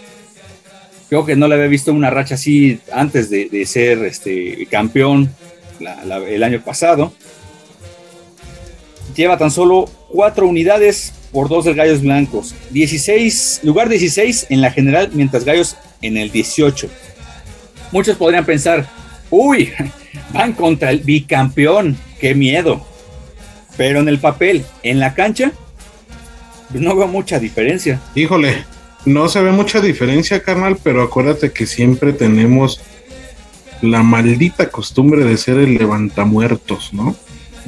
Creo 1.10 1.26
que 1.26 1.36
no 1.36 1.48
le 1.48 1.56
había 1.56 1.68
visto 1.68 1.94
una 1.94 2.10
racha 2.10 2.36
así 2.36 2.80
antes 2.92 3.30
de, 3.30 3.66
ser 3.66 4.04
este, 4.06 4.66
campeón 4.70 5.30
el 5.80 6.44
año 6.44 6.62
pasado. 6.62 7.14
Lleva 9.16 9.38
tan 9.38 9.52
solo 9.52 9.90
cuatro 10.10 10.48
unidades 10.48 11.14
por 11.32 11.48
dos 11.48 11.66
del 11.66 11.76
Gallos 11.76 12.02
Blancos. 12.02 12.56
16, 12.72 13.62
lugar 13.64 13.90
16 13.90 14.48
en 14.50 14.62
la 14.62 14.72
general, 14.72 15.10
mientras 15.14 15.46
Gallos 15.46 15.76
en 16.02 16.18
el 16.18 16.32
18. 16.32 16.90
Muchos 17.92 18.18
podrían 18.18 18.46
pensar, 18.46 18.88
uy, 19.30 19.72
van 20.34 20.54
contra 20.54 20.92
el 20.92 21.00
bicampeón, 21.00 21.98
qué 22.20 22.34
miedo. 22.34 22.86
Pero 23.78 24.00
en 24.00 24.08
el 24.08 24.20
papel, 24.20 24.66
en 24.84 25.00
la 25.00 25.14
cancha, 25.14 25.52
pues 26.72 26.82
no 26.82 26.96
veo 26.96 27.08
mucha 27.08 27.40
diferencia. 27.40 28.02
Híjole, 28.16 28.66
no 29.06 29.30
se 29.30 29.42
ve 29.42 29.52
mucha 29.52 29.82
diferencia, 29.82 30.42
carnal, 30.42 30.78
pero 30.82 31.04
acuérdate 31.04 31.52
que 31.52 31.66
siempre 31.66 32.14
tenemos 32.14 32.82
la 33.82 34.04
maldita 34.04 34.70
costumbre 34.70 35.24
de 35.24 35.38
ser 35.38 35.58
el 35.58 35.76
levantamuertos, 35.76 36.94
¿no? 36.94 37.16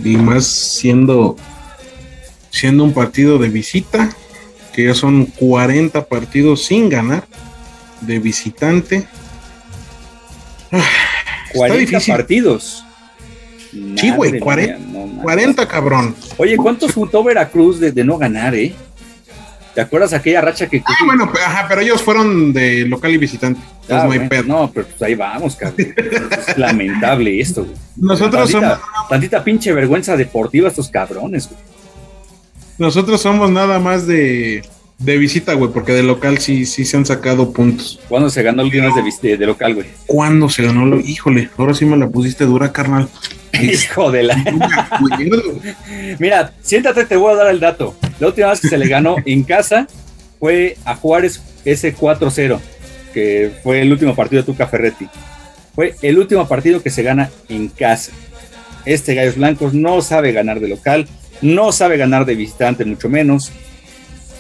Y 0.04 0.18
más 0.18 0.46
siendo 0.46 1.36
siendo 2.50 2.84
un 2.84 2.94
partido 2.94 3.38
de 3.38 3.50
visita, 3.50 4.10
que 4.74 4.86
ya 4.86 4.96
son 4.96 5.26
40 5.26 6.06
partidos 6.06 6.66
sin 6.66 6.90
ganar 6.90 7.28
de 8.02 8.20
visitante. 8.20 9.08
40 11.54 11.98
ah, 11.98 12.02
partidos. 12.08 12.84
Sí, 13.96 14.12
güey, 14.12 14.40
40, 14.40 15.68
cabrón. 15.68 16.16
Oye, 16.38 16.58
¿cuántos 16.58 16.94
juntó 16.94 17.24
Veracruz 17.24 17.80
de, 17.80 18.04
no 18.04 18.18
ganar, 18.18 18.56
eh? 18.56 18.74
¿Te 19.78 19.82
acuerdas 19.82 20.12
aquella 20.12 20.42
racha 20.42 20.68
que... 20.68 20.82
Ah, 20.84 21.06
bueno, 21.06 21.32
pero 21.70 21.82
ellos 21.82 22.02
fueron 22.02 22.52
de 22.52 22.88
local 22.88 23.14
y 23.14 23.18
visitante. 23.18 23.62
Ah, 23.88 24.10
no, 24.44 24.72
pero 24.74 24.88
pues 24.88 25.00
ahí 25.04 25.14
vamos, 25.14 25.56
cabrón. 25.56 25.94
es 25.96 26.58
lamentable 26.58 27.40
esto, 27.40 27.64
güey. 27.64 27.76
Nosotros 27.96 28.50
somos... 28.50 28.80
Tantita 29.08 29.44
pinche 29.44 29.72
vergüenza 29.74 30.18
deportiva 30.18 30.68
estos 30.68 30.90
cabrones, 30.90 31.48
güey. 31.48 31.62
Nosotros 32.80 33.22
somos 33.22 33.52
nada 33.52 33.78
más 33.78 34.08
de, 34.08 34.64
de 35.00 35.18
visita, 35.18 35.54
güey, 35.54 35.72
porque 35.72 35.92
de 35.92 36.04
local 36.04 36.40
sí, 36.40 36.66
sí 36.66 36.84
se 36.86 36.98
han 36.98 37.06
sacado 37.06 37.54
puntos. 37.54 38.00
¿Cuándo 38.10 38.30
se 38.30 38.42
ganó 38.42 38.64
el 38.64 38.72
guion 38.72 38.92
de, 39.22 39.38
de, 39.38 39.46
local, 39.46 39.76
güey? 39.76 39.88
¿Cuándo 40.08 40.50
se 40.50 40.64
ganó? 40.64 40.86
Lo, 40.86 41.00
híjole, 41.00 41.50
ahora 41.58 41.74
sí 41.74 41.86
me 41.86 41.98
la 41.98 42.10
pusiste 42.10 42.46
dura, 42.46 42.72
carnal. 42.72 43.08
Hijo 43.62 44.12
de 44.12 44.24
la. 44.24 44.36
Mira, 46.20 46.54
siéntate, 46.62 47.06
te 47.06 47.16
voy 47.16 47.34
a 47.34 47.38
dar 47.38 47.48
el 47.52 47.60
dato. 47.60 47.96
La 48.20 48.28
última 48.28 48.50
vez 48.50 48.60
que 48.60 48.70
se 48.70 48.78
le 48.78 48.88
ganó 48.88 49.16
en 49.26 49.44
casa 49.44 49.88
fue 50.40 50.78
a 50.86 50.96
Juárez 50.96 51.42
ese 51.64 51.96
4-0, 51.96 52.60
que 53.14 53.52
fue 53.64 53.82
el 53.82 53.92
último 53.92 54.16
partido 54.16 54.42
de 54.42 54.46
Tuca 54.46 54.68
Ferretti. 54.68 55.08
Fue 55.76 55.96
el 56.02 56.18
último 56.18 56.48
partido 56.48 56.82
que 56.82 56.90
se 56.90 57.04
gana 57.04 57.30
en 57.50 57.68
casa. 57.68 58.12
Este 58.86 59.14
Gallos 59.14 59.36
Blancos 59.36 59.74
no 59.74 60.02
sabe 60.02 60.32
ganar 60.32 60.60
de 60.60 60.70
local 60.70 61.08
no 61.42 61.72
sabe 61.72 61.98
ganar 61.98 62.26
de 62.26 62.36
visitante, 62.36 62.86
mucho 62.86 63.10
menos. 63.10 63.52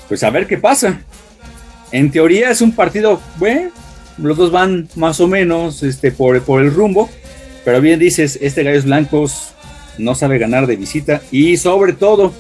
Pues 0.08 0.24
a 0.24 0.30
ver 0.30 0.48
qué 0.48 0.58
pasa. 0.58 1.02
En 1.92 2.12
teoría 2.12 2.52
es 2.52 2.62
un 2.62 2.74
partido, 2.74 3.22
bueno, 3.38 3.72
los 4.18 4.38
dos 4.38 4.52
van 4.52 4.90
más 4.96 5.20
o 5.20 5.28
menos 5.28 5.84
este, 5.84 6.12
por, 6.12 6.42
por 6.44 6.62
el 6.62 6.74
rumbo, 6.74 7.10
pero 7.64 7.82
bien 7.82 8.00
dices, 8.00 8.38
este 8.42 8.64
Gallos 8.64 8.86
Blancos 8.86 9.54
no 9.98 10.16
sabe 10.16 10.38
ganar 10.38 10.68
de 10.68 10.76
visita 10.76 11.22
y 11.32 11.58
sobre 11.58 11.94
todo 11.94 12.34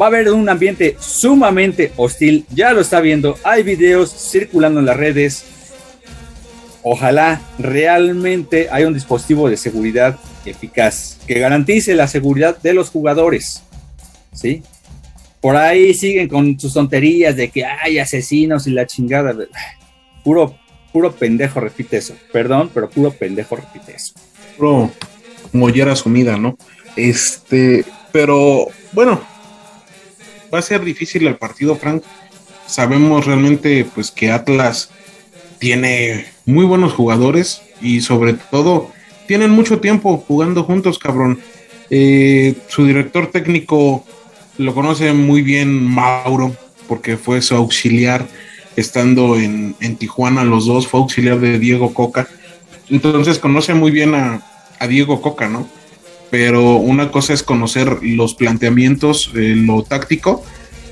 va 0.00 0.06
a 0.06 0.08
haber 0.08 0.30
un 0.30 0.48
ambiente 0.48 0.96
sumamente 1.00 1.92
hostil, 1.96 2.46
ya 2.50 2.72
lo 2.72 2.80
está 2.80 3.00
viendo, 3.00 3.36
hay 3.44 3.62
videos 3.62 4.10
circulando 4.10 4.80
en 4.80 4.86
las 4.86 4.96
redes. 4.96 5.44
Ojalá 6.82 7.42
realmente 7.58 8.68
haya 8.70 8.86
un 8.86 8.94
dispositivo 8.94 9.50
de 9.50 9.58
seguridad 9.58 10.18
eficaz 10.46 11.18
que 11.26 11.38
garantice 11.38 11.94
la 11.94 12.08
seguridad 12.08 12.56
de 12.58 12.72
los 12.72 12.88
jugadores. 12.88 13.62
¿sí? 14.32 14.62
Por 15.40 15.56
ahí 15.56 15.94
siguen 15.94 16.28
con 16.28 16.58
sus 16.60 16.74
tonterías 16.74 17.34
de 17.36 17.48
que 17.48 17.64
hay 17.64 17.98
asesinos 17.98 18.66
y 18.66 18.70
la 18.70 18.86
chingada. 18.86 19.34
Puro, 20.22 20.54
puro 20.92 21.12
pendejo 21.12 21.60
repite 21.60 21.96
eso. 21.96 22.14
Perdón, 22.32 22.70
pero 22.74 22.90
puro 22.90 23.10
pendejo 23.10 23.56
repite 23.56 23.94
eso. 23.96 24.12
Puro 24.56 24.90
mollera 25.52 25.96
sumida, 25.96 26.36
¿no? 26.36 26.58
Este, 26.96 27.84
pero 28.12 28.66
bueno, 28.92 29.20
va 30.52 30.58
a 30.58 30.62
ser 30.62 30.84
difícil 30.84 31.26
el 31.26 31.36
partido, 31.36 31.76
Frank. 31.76 32.02
Sabemos 32.66 33.26
realmente 33.26 33.86
pues 33.94 34.10
que 34.10 34.30
Atlas 34.30 34.90
tiene 35.58 36.26
muy 36.44 36.64
buenos 36.64 36.92
jugadores 36.92 37.62
y 37.80 38.00
sobre 38.00 38.34
todo 38.34 38.92
tienen 39.26 39.50
mucho 39.50 39.80
tiempo 39.80 40.18
jugando 40.18 40.64
juntos, 40.64 40.98
cabrón. 40.98 41.40
Eh, 41.88 42.54
su 42.68 42.84
director 42.84 43.28
técnico 43.28 44.04
lo 44.60 44.74
conoce 44.74 45.14
muy 45.14 45.40
bien 45.40 45.86
Mauro, 45.86 46.54
porque 46.86 47.16
fue 47.16 47.40
su 47.40 47.54
auxiliar 47.54 48.26
estando 48.76 49.36
en, 49.36 49.74
Tijuana, 49.96 50.44
los 50.44 50.66
dos, 50.66 50.86
fue 50.86 51.00
auxiliar 51.00 51.40
de 51.40 51.58
Diego 51.58 51.94
Coca. 51.94 52.28
Entonces 52.90 53.38
conoce 53.38 53.72
muy 53.72 53.90
bien 53.90 54.14
a, 54.14 54.42
Diego 54.86 55.20
Coca, 55.20 55.48
¿no? 55.48 55.68
Pero 56.30 56.76
una 56.76 57.10
cosa 57.10 57.32
es 57.34 57.42
conocer 57.42 57.98
los 58.02 58.34
planteamientos, 58.34 59.30
eh, 59.34 59.54
lo 59.56 59.82
táctico, 59.82 60.44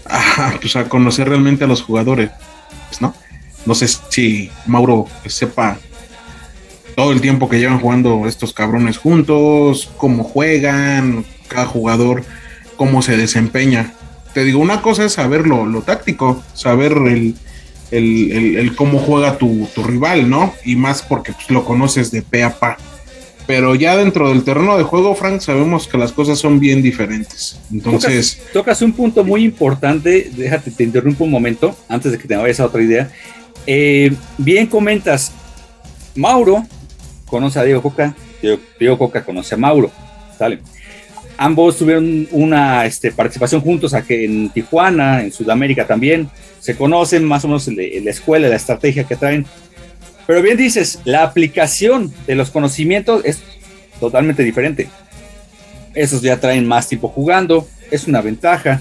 pues 0.61 0.77
a 0.77 0.89
conocer 0.89 1.29
realmente 1.29 1.65
a 1.65 1.67
los 1.67 1.83
jugadores, 1.83 2.31
¿no? 3.01 3.15
No 3.65 3.75
sé 3.75 3.87
si 4.09 4.51
Mauro 4.67 5.07
sepa 5.27 5.79
todo 6.97 7.13
el 7.13 7.21
tiempo 7.21 7.49
que 7.49 7.59
llevan 7.59 7.81
jugando 7.81 8.27
estos 8.27 8.53
cabrones 8.53 8.99
juntos, 8.99 9.91
cómo 9.97 10.25
juegan, 10.25 11.25
cada 11.49 11.67
jugador, 11.67 12.25
cómo 12.79 13.03
se 13.03 13.19
desempeña. 13.19 13.93
Te 14.33 14.45
digo, 14.45 14.61
una 14.61 14.81
cosa 14.81 15.05
es 15.05 15.13
saber 15.13 15.47
lo, 15.47 15.83
táctico, 15.83 16.43
saber 16.55 16.93
el, 16.93 17.35
el, 17.91 18.75
cómo 18.75 18.99
juega 18.99 19.37
tu, 19.37 19.69
rival, 19.85 20.31
¿no? 20.31 20.55
Y 20.65 20.77
más 20.77 21.03
porque 21.03 21.33
pues, 21.33 21.51
lo 21.51 21.67
conoces 21.67 22.11
de 22.11 22.23
pe 22.23 22.43
a 22.43 22.59
pa. 22.59 22.79
Pero 23.47 23.75
ya 23.75 23.97
dentro 23.97 24.29
del 24.29 24.45
terreno 24.45 24.77
de 24.77 24.85
juego, 24.85 25.15
Frank, 25.15 25.41
sabemos 25.41 25.89
que 25.89 25.97
las 25.99 26.13
cosas 26.13 26.39
son 26.39 26.61
bien 26.61 26.83
diferentes. 26.83 27.59
Entonces. 27.73 28.41
Tocas, 28.53 28.81
un 28.83 28.93
punto 28.93 29.25
muy 29.25 29.43
importante. 29.43 30.31
Déjate, 30.37 30.71
te 30.71 30.85
interrumpo 30.85 31.25
un 31.25 31.31
momento 31.31 31.77
antes 31.89 32.13
de 32.13 32.19
que 32.19 32.29
te 32.29 32.37
vayas 32.37 32.61
a 32.61 32.67
otra 32.67 32.83
idea. 32.83 33.11
Eh, 33.67 34.15
bien 34.37 34.67
comentas, 34.67 35.33
Mauro 36.15 36.67
conoce 37.27 37.59
a 37.59 37.65
Diego 37.65 37.83
Coca, 37.83 38.15
Diego, 38.79 38.99
Coca 38.99 39.25
conoce 39.25 39.55
a 39.55 39.59
Mauro. 39.59 39.91
¿sale? 40.39 40.61
Ambos 41.41 41.79
tuvieron 41.79 42.27
una 42.33 42.85
este, 42.85 43.13
participación 43.13 43.61
juntos 43.61 43.95
aquí 43.95 44.25
en 44.25 44.51
Tijuana, 44.51 45.23
en 45.23 45.31
Sudamérica 45.31 45.87
también. 45.87 46.29
Se 46.59 46.77
conocen 46.77 47.25
más 47.25 47.45
o 47.45 47.49
menos 47.49 47.69
en 47.69 48.05
la 48.05 48.11
escuela, 48.11 48.49
la 48.49 48.57
estrategia 48.57 49.05
que 49.05 49.15
traen. 49.15 49.47
Pero 50.27 50.43
bien 50.43 50.57
dices, 50.57 50.99
la 51.05 51.23
aplicación 51.23 52.13
de 52.27 52.35
los 52.35 52.51
conocimientos 52.51 53.25
es 53.25 53.41
totalmente 54.01 54.43
diferente. 54.43 54.89
Esos 55.95 56.23
ya 56.23 56.41
traen 56.41 56.67
más 56.67 56.89
tiempo 56.89 57.09
jugando, 57.09 57.69
es 57.93 58.09
una 58.09 58.21
ventaja. 58.21 58.81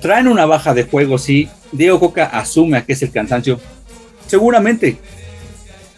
Traen 0.00 0.26
una 0.26 0.46
baja 0.46 0.72
de 0.72 0.84
juego, 0.84 1.18
sí. 1.18 1.50
Diego 1.70 2.00
Coca 2.00 2.24
asume 2.24 2.78
a 2.78 2.84
que 2.86 2.94
es 2.94 3.02
el 3.02 3.10
cansancio. 3.10 3.60
Seguramente. 4.26 4.96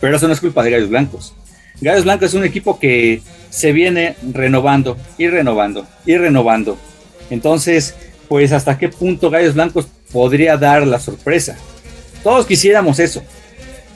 Pero 0.01 0.17
eso 0.17 0.27
no 0.27 0.35
es 0.35 0.41
culpa 0.41 0.65
de 0.65 0.73
Gallos 0.73 0.89
Blancos. 0.89 1.33
Gallos 1.81 2.03
Blancos 2.03 2.31
es 2.31 2.35
un 2.35 2.45
equipo 2.45 2.81
que 2.81 3.23
se 3.53 3.73
viene 3.73 4.17
renovando 4.33 4.97
y 5.19 5.29
renovando 5.29 5.87
y 6.07 6.17
renovando. 6.17 6.79
Entonces, 7.31 7.95
pues 8.29 8.51
hasta 8.51 8.79
qué 8.79 8.89
punto 8.89 9.31
Gallos 9.31 9.55
Blancos 9.55 9.87
podría 10.11 10.57
dar 10.57 10.87
la 10.87 10.99
sorpresa. 10.99 11.57
Todos 12.23 12.47
quisiéramos 12.47 12.99
eso, 12.99 13.23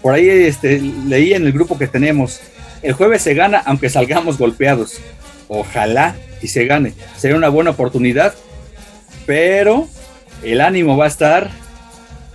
por 0.02 0.14
ahí 0.14 0.28
este, 0.28 0.80
leí 0.80 1.32
en 1.32 1.46
el 1.46 1.52
grupo 1.52 1.78
que 1.78 1.88
tenemos, 1.88 2.40
el 2.82 2.92
jueves 2.92 3.22
se 3.22 3.34
gana 3.34 3.62
aunque 3.64 3.88
salgamos 3.88 4.38
golpeados. 4.38 4.98
Ojalá 5.48 6.16
y 6.42 6.48
se 6.48 6.66
gane. 6.66 6.92
Sería 7.16 7.36
una 7.36 7.48
buena 7.48 7.70
oportunidad, 7.70 8.34
pero 9.26 9.88
el 10.42 10.61
ánimo 10.61 10.96
va 10.96 11.07
a 11.07 11.09
estar 11.09 11.50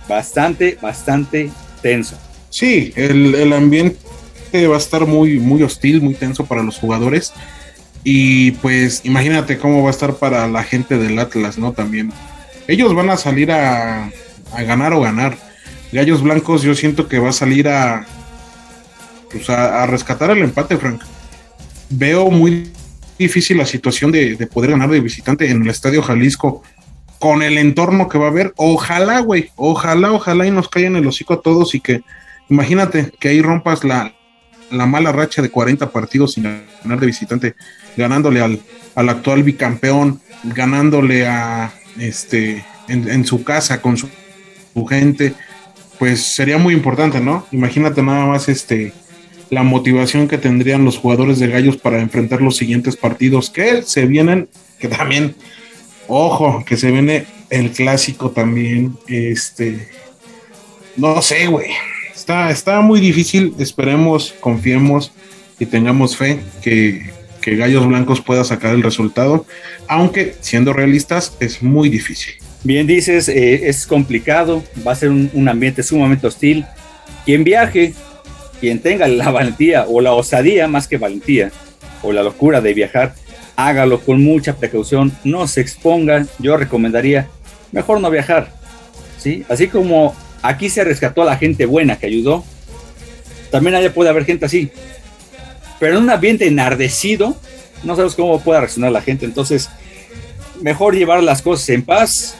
bastante, 0.08 0.76
bastante 0.80 1.50
tenso. 1.82 2.18
Sí, 2.50 2.92
el, 2.96 3.52
ambiente 3.52 3.96
va 4.66 4.76
a 4.76 4.78
estar 4.78 5.06
muy, 5.06 5.38
muy 5.38 5.62
hostil, 5.62 6.00
muy 6.00 6.14
tenso 6.14 6.44
para 6.46 6.62
los 6.62 6.78
jugadores. 6.78 7.32
Y 8.04 8.52
pues 8.52 9.02
imagínate 9.04 9.58
cómo 9.58 9.82
va 9.82 9.88
a 9.88 9.92
estar 9.92 10.14
para 10.14 10.48
la 10.48 10.64
gente 10.64 10.98
del 10.98 11.18
Atlas, 11.18 11.58
¿no? 11.58 11.72
También. 11.72 12.12
Ellos 12.68 12.94
van 12.94 13.10
a 13.10 13.16
salir 13.16 13.50
a, 13.52 14.10
a 14.52 14.62
ganar 14.62 14.92
o 14.92 15.00
ganar 15.00 15.36
Gallos 15.92 16.22
Blancos 16.22 16.62
yo 16.62 16.74
siento 16.74 17.06
que 17.06 17.18
va 17.18 17.28
a 17.28 17.34
salir 17.34 17.68
a, 17.68 18.06
pues 19.30 19.48
a, 19.50 19.86
rescatar 19.86 20.30
el 20.30 20.42
empate, 20.42 20.78
Frank. 20.78 21.02
Veo 21.90 22.30
muy 22.30 22.72
difícil 23.18 23.58
la 23.58 23.66
situación 23.66 24.10
de, 24.10 24.48
poder 24.50 24.70
ganar 24.70 24.88
de 24.88 25.00
visitante 25.00 25.50
en 25.50 25.62
el 25.62 25.68
Estadio 25.68 26.02
Jalisco 26.02 26.62
con 27.18 27.42
el 27.42 27.58
entorno 27.58 28.08
que 28.08 28.16
va 28.16 28.26
a 28.26 28.30
haber. 28.30 28.54
Ojalá, 28.56 29.20
güey, 29.20 29.50
ojalá, 29.56 30.12
ojalá 30.12 30.46
y 30.46 30.50
nos 30.50 30.70
caigan 30.70 30.96
el 30.96 31.06
hocico 31.06 31.34
a 31.34 31.42
todos 31.42 31.74
y 31.74 31.80
que, 31.80 32.00
imagínate 32.48 33.12
que 33.20 33.28
ahí 33.28 33.42
rompas 33.42 33.84
la, 33.84 34.14
mala 34.86 35.12
racha 35.12 35.42
de 35.42 35.50
40 35.50 35.90
partidos 35.90 36.34
sin 36.34 36.44
ganar 36.44 37.00
de 37.00 37.06
visitante, 37.06 37.54
ganándole 37.96 38.40
al, 38.40 38.60
actual 38.94 39.42
bicampeón, 39.42 40.20
ganándole 40.44 41.26
a 41.26 41.72
este 41.98 42.64
en, 42.88 43.24
su 43.24 43.44
casa 43.44 43.80
con 43.80 43.96
su 43.96 44.08
gente 44.88 45.34
pues 45.98 46.20
sería 46.34 46.58
muy 46.58 46.74
importante, 46.74 47.20
¿no? 47.20 47.46
Imagínate 47.52 48.02
nada 48.02 48.26
más 48.26 48.48
este 48.48 48.92
la 49.50 49.62
motivación 49.62 50.26
que 50.26 50.36
tendrían 50.36 50.84
los 50.84 50.98
jugadores 50.98 51.38
de 51.38 51.46
Gallos 51.46 51.76
para 51.76 52.00
enfrentar 52.00 52.40
los 52.40 52.56
siguientes 52.56 52.96
partidos 52.96 53.50
que 53.50 53.82
se 53.82 54.06
vienen, 54.06 54.48
que 54.80 54.88
también, 54.88 55.36
ojo, 56.08 56.64
que 56.66 56.76
se 56.76 56.90
viene 56.90 57.26
el 57.50 57.70
clásico 57.70 58.30
también, 58.30 58.96
este, 59.06 59.90
no 60.96 61.20
sé, 61.22 61.46
güey, 61.48 61.70
está, 62.22 62.50
está 62.50 62.80
muy 62.80 63.00
difícil, 63.00 63.52
esperemos, 63.58 64.32
confiemos 64.38 65.10
y 65.58 65.66
tengamos 65.66 66.16
fe 66.16 66.38
que, 66.62 67.10
que 67.40 67.56
Gallos 67.56 67.84
Blancos 67.84 68.20
pueda 68.20 68.44
sacar 68.44 68.74
el 68.74 68.82
resultado, 68.84 69.44
aunque 69.88 70.36
siendo 70.40 70.72
realistas 70.72 71.36
es 71.40 71.62
muy 71.64 71.88
difícil. 71.88 72.34
Bien 72.62 72.86
dices, 72.86 73.28
eh, 73.28 73.68
es 73.68 73.86
complicado, 73.86 74.62
va 74.86 74.92
a 74.92 74.94
ser 74.94 75.10
un, 75.10 75.48
ambiente 75.48 75.82
sumamente 75.82 76.28
hostil. 76.28 76.64
Quien 77.24 77.42
viaje, 77.42 77.92
quien 78.60 78.78
tenga 78.78 79.08
la 79.08 79.30
valentía 79.30 79.86
o 79.88 80.00
la 80.00 80.12
osadía 80.12 80.68
más 80.68 80.86
que 80.86 80.98
valentía 80.98 81.50
o 82.04 82.12
la 82.12 82.22
locura 82.22 82.60
de 82.60 82.72
viajar, 82.72 83.14
hágalo 83.56 84.00
con 84.00 84.22
mucha 84.22 84.56
precaución, 84.56 85.10
no 85.24 85.48
se 85.48 85.60
exponga. 85.60 86.24
Yo 86.38 86.56
recomendaría 86.56 87.26
mejor 87.72 88.00
no 88.00 88.10
viajar. 88.10 88.52
¿sí? 89.18 89.44
Así 89.48 89.66
como 89.66 90.14
aquí 90.42 90.68
se 90.68 90.84
rescató 90.84 91.22
a 91.22 91.26
la 91.26 91.36
gente 91.36 91.66
buena 91.66 91.98
que 91.98 92.06
ayudó, 92.06 92.44
también 93.50 93.74
allá 93.74 93.92
puede 93.92 94.10
haber 94.10 94.24
gente 94.24 94.46
así. 94.46 94.70
Pero 95.80 95.96
en 95.96 96.04
un 96.04 96.10
ambiente 96.10 96.46
enardecido, 96.46 97.36
no 97.82 97.96
sabes 97.96 98.14
cómo 98.14 98.40
pueda 98.40 98.60
reaccionar 98.60 98.92
la 98.92 99.02
gente. 99.02 99.24
Entonces, 99.24 99.68
mejor 100.60 100.94
llevar 100.94 101.22
las 101.22 101.42
cosas 101.42 101.68
en 101.70 101.82
paz, 101.82 102.36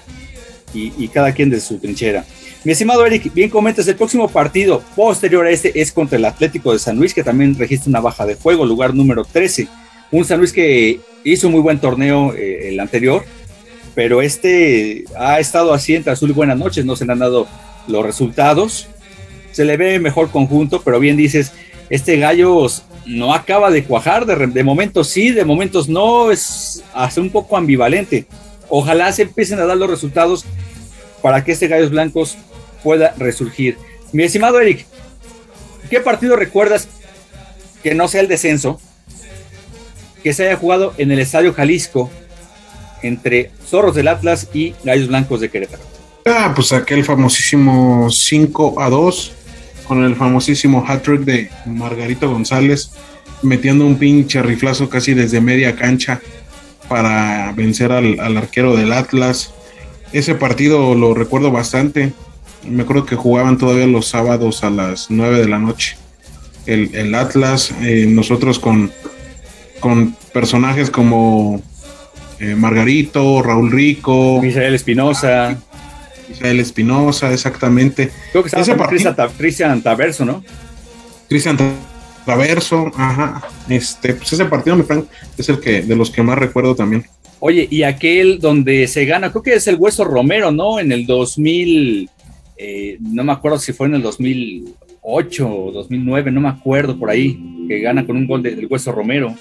y, 0.74 1.08
cada 1.08 1.32
quien 1.32 1.50
de 1.50 1.60
su 1.60 1.78
trinchera. 1.78 2.24
Mi 2.64 2.72
estimado 2.72 3.04
Eric, 3.04 3.32
bien 3.34 3.50
comentas, 3.50 3.86
el 3.88 3.96
próximo 3.96 4.28
partido 4.28 4.82
posterior 4.94 5.46
a 5.46 5.50
este 5.50 5.80
es 5.80 5.90
contra 5.90 6.16
el 6.16 6.24
Atlético 6.24 6.72
de 6.72 6.78
San 6.78 6.96
Luis, 6.96 7.12
que 7.12 7.24
también 7.24 7.58
registra 7.58 7.90
una 7.90 8.00
baja 8.00 8.24
de 8.24 8.36
juego, 8.36 8.64
lugar 8.64 8.94
número 8.94 9.24
13. 9.24 9.66
Un 10.12 10.24
San 10.24 10.38
Luis 10.38 10.52
que 10.52 11.00
hizo 11.24 11.48
un 11.48 11.54
muy 11.54 11.60
buen 11.60 11.78
torneo 11.78 12.34
eh, 12.34 12.68
el 12.68 12.78
anterior, 12.78 13.24
pero 13.94 14.22
este 14.22 15.04
ha 15.18 15.40
estado 15.40 15.74
así 15.74 15.94
entre 15.94 16.12
azul 16.12 16.30
y 16.30 16.34
buenas 16.34 16.58
noches, 16.58 16.84
no 16.84 16.94
se 16.94 17.04
le 17.04 17.12
han 17.12 17.18
dado 17.18 17.48
los 17.86 18.04
resultados. 18.04 18.88
Se 19.52 19.64
le 19.64 19.76
ve 19.76 19.98
mejor 19.98 20.30
conjunto, 20.30 20.82
pero 20.82 20.98
bien 20.98 21.16
dices, 21.16 21.52
este 21.90 22.18
gallo 22.18 22.66
no 23.06 23.34
acaba 23.34 23.70
de 23.70 23.84
cuajar, 23.84 24.26
de, 24.26 24.46
de 24.46 24.64
momentos 24.64 25.08
sí, 25.08 25.30
de 25.30 25.44
momentos 25.44 25.88
no, 25.88 26.30
es 26.30 26.82
hace 26.94 27.20
un 27.20 27.30
poco 27.30 27.56
ambivalente. 27.56 28.26
Ojalá 28.68 29.12
se 29.12 29.22
empiecen 29.22 29.58
a 29.58 29.66
dar 29.66 29.76
los 29.76 29.90
resultados 29.90 30.44
para 31.20 31.44
que 31.44 31.52
este 31.52 31.68
Gallos 31.68 31.90
Blancos 31.90 32.36
pueda 32.82 33.14
resurgir. 33.16 33.76
Mi 34.12 34.24
estimado 34.24 34.60
Eric, 34.60 34.86
¿qué 35.88 36.00
partido 36.00 36.36
recuerdas 36.36 36.88
que 37.82 37.94
no 37.94 38.08
sea 38.08 38.20
el 38.20 38.28
descenso, 38.28 38.80
que 40.22 40.32
se 40.32 40.46
haya 40.46 40.56
jugado 40.56 40.94
en 40.98 41.12
el 41.12 41.18
Estadio 41.18 41.52
Jalisco 41.54 42.10
entre 43.02 43.50
Zorros 43.66 43.94
del 43.94 44.08
Atlas 44.08 44.48
y 44.52 44.74
Gallos 44.84 45.08
Blancos 45.08 45.40
de 45.40 45.50
Querétaro? 45.50 45.82
Ah, 46.24 46.52
pues 46.54 46.72
aquel 46.72 47.04
famosísimo 47.04 48.08
5 48.10 48.80
a 48.80 48.88
2 48.88 49.32
con 49.86 50.04
el 50.04 50.14
famosísimo 50.14 50.84
hat-trick 50.86 51.20
de 51.22 51.50
Margarito 51.66 52.30
González 52.30 52.92
metiendo 53.42 53.84
un 53.84 53.96
pinche 53.96 54.40
riflazo 54.42 54.88
casi 54.88 55.14
desde 55.14 55.40
media 55.40 55.74
cancha 55.74 56.20
para 56.88 57.52
vencer 57.52 57.90
al, 57.90 58.20
al 58.20 58.36
arquero 58.36 58.76
del 58.76 58.92
Atlas 58.92 59.52
ese 60.12 60.34
partido 60.34 60.94
lo 60.94 61.14
recuerdo 61.14 61.50
bastante. 61.50 62.12
Me 62.68 62.82
acuerdo 62.82 63.06
que 63.06 63.16
jugaban 63.16 63.56
todavía 63.58 63.86
los 63.86 64.06
sábados 64.06 64.62
a 64.62 64.70
las 64.70 65.10
9 65.10 65.40
de 65.40 65.48
la 65.48 65.58
noche. 65.58 65.96
El, 66.66 67.14
Atlas, 67.14 67.72
eh, 67.80 68.06
nosotros 68.06 68.58
con, 68.58 68.92
con 69.80 70.14
personajes 70.32 70.90
como 70.90 71.60
eh, 72.38 72.54
Margarito, 72.54 73.42
Raúl 73.42 73.72
Rico, 73.72 74.38
Misael 74.40 74.74
Espinosa. 74.74 75.58
Misael 76.32 76.60
Espinosa, 76.60 77.32
exactamente. 77.32 78.10
Creo 78.30 78.42
que 78.42 78.48
estaba 78.48 79.28
Cristian 79.36 79.82
Taverso, 79.82 80.24
¿no? 80.24 80.42
Cristian 81.28 81.56
Taverso, 82.24 82.90
ajá. 82.94 83.42
Este, 83.68 84.14
pues 84.14 84.32
ese 84.32 84.44
partido, 84.46 84.76
mi 84.76 84.82
Frank, 84.82 85.06
es 85.36 85.48
el 85.48 85.60
que 85.60 85.82
de 85.82 85.96
los 85.96 86.10
que 86.10 86.22
más 86.22 86.38
recuerdo 86.38 86.74
también. 86.74 87.04
Oye, 87.40 87.66
y 87.70 87.82
aquel 87.82 88.38
donde 88.38 88.86
se 88.86 89.04
gana, 89.04 89.30
creo 89.30 89.42
que 89.42 89.54
es 89.54 89.66
el 89.66 89.76
Hueso 89.76 90.04
Romero, 90.04 90.52
¿no? 90.52 90.78
En 90.78 90.92
el 90.92 91.06
2000, 91.06 92.08
eh, 92.56 92.98
no 93.00 93.24
me 93.24 93.32
acuerdo 93.32 93.58
si 93.58 93.72
fue 93.72 93.88
en 93.88 93.96
el 93.96 94.02
2008 94.02 95.48
o 95.48 95.72
2009, 95.72 96.30
no 96.30 96.40
me 96.40 96.48
acuerdo 96.48 96.96
por 96.96 97.10
ahí, 97.10 97.66
que 97.68 97.80
gana 97.80 98.06
con 98.06 98.16
un 98.16 98.26
gol 98.26 98.42
del 98.42 98.66
Hueso 98.70 98.92
Romero. 98.92 99.34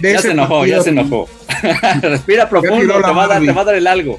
Ya 0.00 0.20
se 0.20 0.30
enojó, 0.30 0.66
ya 0.66 0.82
se 0.82 0.90
enojó. 0.90 1.28
Respira 2.02 2.48
profundo, 2.48 2.94
te 2.94 3.12
va, 3.12 3.24
a 3.24 3.28
dar, 3.28 3.42
te 3.42 3.52
va 3.52 3.62
a 3.62 3.64
dar 3.64 3.74
el 3.74 3.86
algo. 3.86 4.18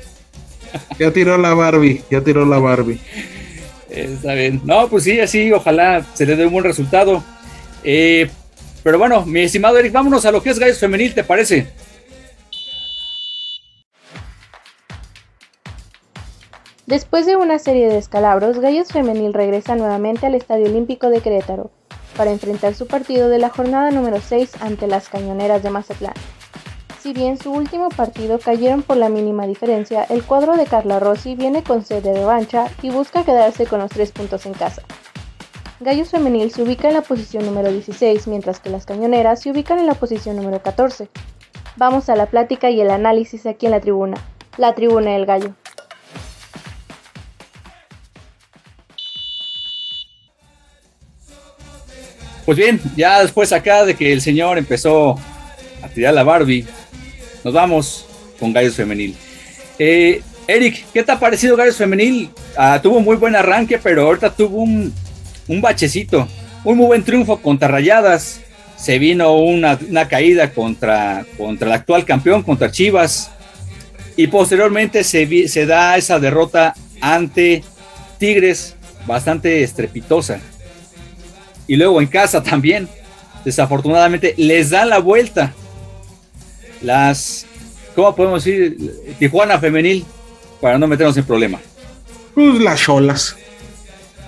ya 0.99 1.11
tiró 1.11 1.37
la 1.37 1.53
Barbie, 1.53 2.03
ya 2.09 2.21
tiró 2.21 2.45
la 2.45 2.59
Barbie. 2.59 2.99
Está 3.89 4.33
bien. 4.33 4.61
No, 4.63 4.87
pues 4.87 5.03
sí, 5.03 5.19
así, 5.19 5.51
ojalá 5.51 6.05
se 6.13 6.25
le 6.25 6.35
dé 6.35 6.45
un 6.45 6.53
buen 6.53 6.63
resultado. 6.63 7.23
Eh, 7.83 8.29
pero 8.83 8.97
bueno, 8.97 9.25
mi 9.25 9.41
estimado 9.41 9.77
Eric, 9.77 9.91
vámonos 9.91 10.25
a 10.25 10.31
lo 10.31 10.41
que 10.41 10.49
es 10.49 10.59
Gallos 10.59 10.79
Femenil, 10.79 11.13
¿te 11.13 11.23
parece? 11.23 11.67
Después 16.85 17.25
de 17.25 17.35
una 17.35 17.59
serie 17.59 17.87
de 17.87 17.95
descalabros, 17.95 18.59
Gallos 18.59 18.89
Femenil 18.89 19.33
regresa 19.33 19.75
nuevamente 19.75 20.25
al 20.25 20.35
Estadio 20.35 20.65
Olímpico 20.65 21.09
de 21.09 21.21
Querétaro 21.21 21.71
para 22.15 22.31
enfrentar 22.31 22.73
su 22.73 22.87
partido 22.87 23.29
de 23.29 23.39
la 23.39 23.49
jornada 23.49 23.91
número 23.91 24.19
6 24.21 24.61
ante 24.61 24.87
las 24.87 25.09
Cañoneras 25.09 25.63
de 25.63 25.69
Mazatlán. 25.69 26.13
Si 27.01 27.13
bien 27.13 27.37
su 27.37 27.51
último 27.51 27.89
partido 27.89 28.37
cayeron 28.37 28.83
por 28.83 28.97
la 28.97 29.09
mínima 29.09 29.47
diferencia, 29.47 30.03
el 30.03 30.23
cuadro 30.23 30.55
de 30.55 30.65
Carla 30.65 30.99
Rossi 30.99 31.35
viene 31.35 31.63
con 31.63 31.83
sed 31.83 32.03
de 32.03 32.13
revancha 32.13 32.67
y 32.83 32.91
busca 32.91 33.23
quedarse 33.23 33.65
con 33.65 33.79
los 33.79 33.89
tres 33.89 34.11
puntos 34.11 34.45
en 34.45 34.53
casa. 34.53 34.83
Gallos 35.79 36.09
Femenil 36.09 36.51
se 36.51 36.61
ubica 36.61 36.89
en 36.89 36.93
la 36.93 37.01
posición 37.01 37.43
número 37.43 37.71
16, 37.71 38.27
mientras 38.27 38.59
que 38.59 38.69
las 38.69 38.85
Cañoneras 38.85 39.41
se 39.41 39.49
ubican 39.49 39.79
en 39.79 39.87
la 39.87 39.95
posición 39.95 40.35
número 40.35 40.61
14. 40.61 41.09
Vamos 41.75 42.07
a 42.09 42.15
la 42.15 42.27
plática 42.27 42.69
y 42.69 42.81
el 42.81 42.91
análisis 42.91 43.47
aquí 43.47 43.65
en 43.65 43.71
la 43.71 43.79
tribuna, 43.79 44.17
la 44.57 44.75
tribuna 44.75 45.13
del 45.13 45.25
gallo. 45.25 45.55
Pues 52.45 52.57
bien, 52.57 52.81
ya 52.95 53.21
después 53.21 53.51
acá 53.53 53.85
de 53.85 53.95
que 53.95 54.11
el 54.11 54.21
señor 54.21 54.57
empezó 54.57 55.19
a 55.81 55.87
tirar 55.89 56.13
la 56.13 56.23
Barbie, 56.23 56.65
nos 57.43 57.53
vamos 57.53 58.05
con 58.39 58.51
Gallos 58.51 58.75
Femenil. 58.75 59.15
Eh, 59.77 60.21
Eric, 60.47 60.85
¿qué 60.93 61.03
te 61.03 61.11
ha 61.11 61.19
parecido 61.19 61.55
Gallos 61.55 61.77
Femenil? 61.77 62.29
Ah, 62.57 62.79
tuvo 62.81 62.99
muy 62.99 63.15
buen 63.15 63.35
arranque, 63.35 63.77
pero 63.77 64.07
ahorita 64.07 64.33
tuvo 64.33 64.63
un, 64.63 64.93
bachecito. 65.47 66.27
Un 66.63 66.77
muy 66.77 66.87
buen 66.87 67.03
triunfo 67.03 67.37
contra 67.41 67.67
Rayadas. 67.67 68.41
Se 68.75 68.97
vino 68.97 69.35
una, 69.35 69.77
caída 70.07 70.51
contra, 70.51 71.25
contra 71.37 71.67
el 71.67 71.73
actual 71.73 72.05
campeón, 72.05 72.41
contra 72.41 72.71
Chivas. 72.71 73.31
Y 74.17 74.27
posteriormente 74.27 75.03
se, 75.03 75.47
se 75.47 75.65
da 75.67 75.95
esa 75.95 76.19
derrota 76.19 76.73
ante 76.99 77.63
Tigres, 78.17 78.75
bastante 79.05 79.63
estrepitosa 79.63 80.41
y 81.71 81.77
luego 81.77 82.01
en 82.01 82.07
casa 82.07 82.43
también. 82.43 82.89
Desafortunadamente 83.45 84.35
les 84.35 84.71
dan 84.71 84.89
la 84.89 84.99
vuelta. 84.99 85.53
Las, 86.81 87.45
¿cómo 87.95 88.13
podemos 88.13 88.43
decir? 88.43 88.75
Tijuana 89.17 89.57
femenil, 89.57 90.05
para 90.59 90.77
no 90.77 90.85
meternos 90.85 91.15
en 91.15 91.23
problema. 91.23 91.61
Pues 92.35 92.59
las 92.59 92.81
cholas. 92.81 93.37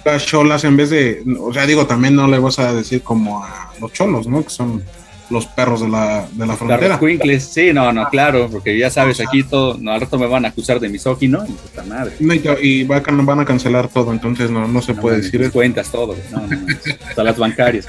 Las 0.06 0.26
cholas 0.26 0.64
en 0.64 0.78
vez 0.78 0.90
de, 0.90 1.22
o 1.38 1.54
sea, 1.54 1.66
digo, 1.66 1.86
también 1.86 2.16
no 2.16 2.30
le 2.30 2.40
vas 2.40 2.60
a 2.60 2.74
decir 2.74 3.02
como 3.02 3.44
a 3.44 3.74
los 3.82 3.92
cholos, 3.92 4.26
¿no? 4.26 4.42
Que 4.42 4.50
son 4.50 4.82
los 5.30 5.46
perros 5.46 5.82
de 5.82 5.90
la, 5.90 6.28
de 6.32 6.46
la 6.46 6.56
frontera. 6.56 7.00
Los 7.02 7.44
sí, 7.44 7.74
no, 7.74 7.92
no, 7.92 8.08
claro, 8.10 8.50
porque 8.52 8.78
ya 8.78 8.90
sabes, 8.90 9.20
aquí 9.20 9.44
todo, 9.44 9.78
no, 9.80 9.92
al 9.92 10.02
rato 10.02 10.18
me 10.18 10.28
van 10.28 10.46
a 10.46 10.50
acusar 10.50 10.80
de 10.80 10.90
misógino, 10.90 11.44
y 11.48 11.52
puta 11.52 11.84
madre. 11.84 12.14
y 12.62 12.84
van 12.84 13.40
a 13.40 13.46
cancelar 13.46 13.88
todo, 13.88 14.12
entonces 14.12 14.50
no, 14.50 14.68
no 14.68 14.82
se 14.82 14.94
puede 14.94 15.18
decir. 15.18 15.52
Cuentas 15.52 15.92
todo, 15.92 16.16
no, 16.32 16.48
no, 16.48 16.68
hasta 17.08 17.24
las 17.24 17.38
bancarias. 17.38 17.86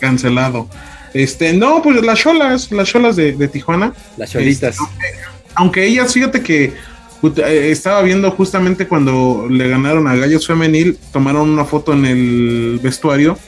Cancelado. 0.00 0.68
Este, 1.14 1.52
no, 1.52 1.80
pues 1.82 2.02
las 2.02 2.18
cholas, 2.18 2.70
las 2.70 2.88
cholas 2.88 3.16
de, 3.16 3.32
de 3.32 3.48
Tijuana. 3.48 3.94
Las 4.16 4.32
cholitas. 4.32 4.74
Este, 4.74 4.84
aunque, 4.84 5.06
aunque 5.54 5.86
ellas, 5.86 6.12
fíjate 6.12 6.42
que 6.42 6.74
eh, 7.36 7.68
estaba 7.70 8.02
viendo 8.02 8.30
justamente 8.30 8.86
cuando 8.86 9.46
le 9.48 9.68
ganaron 9.68 10.06
a 10.06 10.14
Gallos 10.14 10.46
Femenil, 10.46 10.98
tomaron 11.12 11.48
una 11.48 11.64
foto 11.64 11.92
en 11.92 12.04
el 12.04 12.80
vestuario 12.82 13.38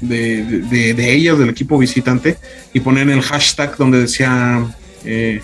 de, 0.00 1.12
ellas, 1.12 1.38
del 1.38 1.50
equipo 1.50 1.78
visitante, 1.78 2.36
y 2.72 2.80
ponían 2.80 3.10
el 3.10 3.22
hashtag 3.22 3.76
donde 3.76 4.00
decía, 4.00 4.64
eh, 5.04 5.40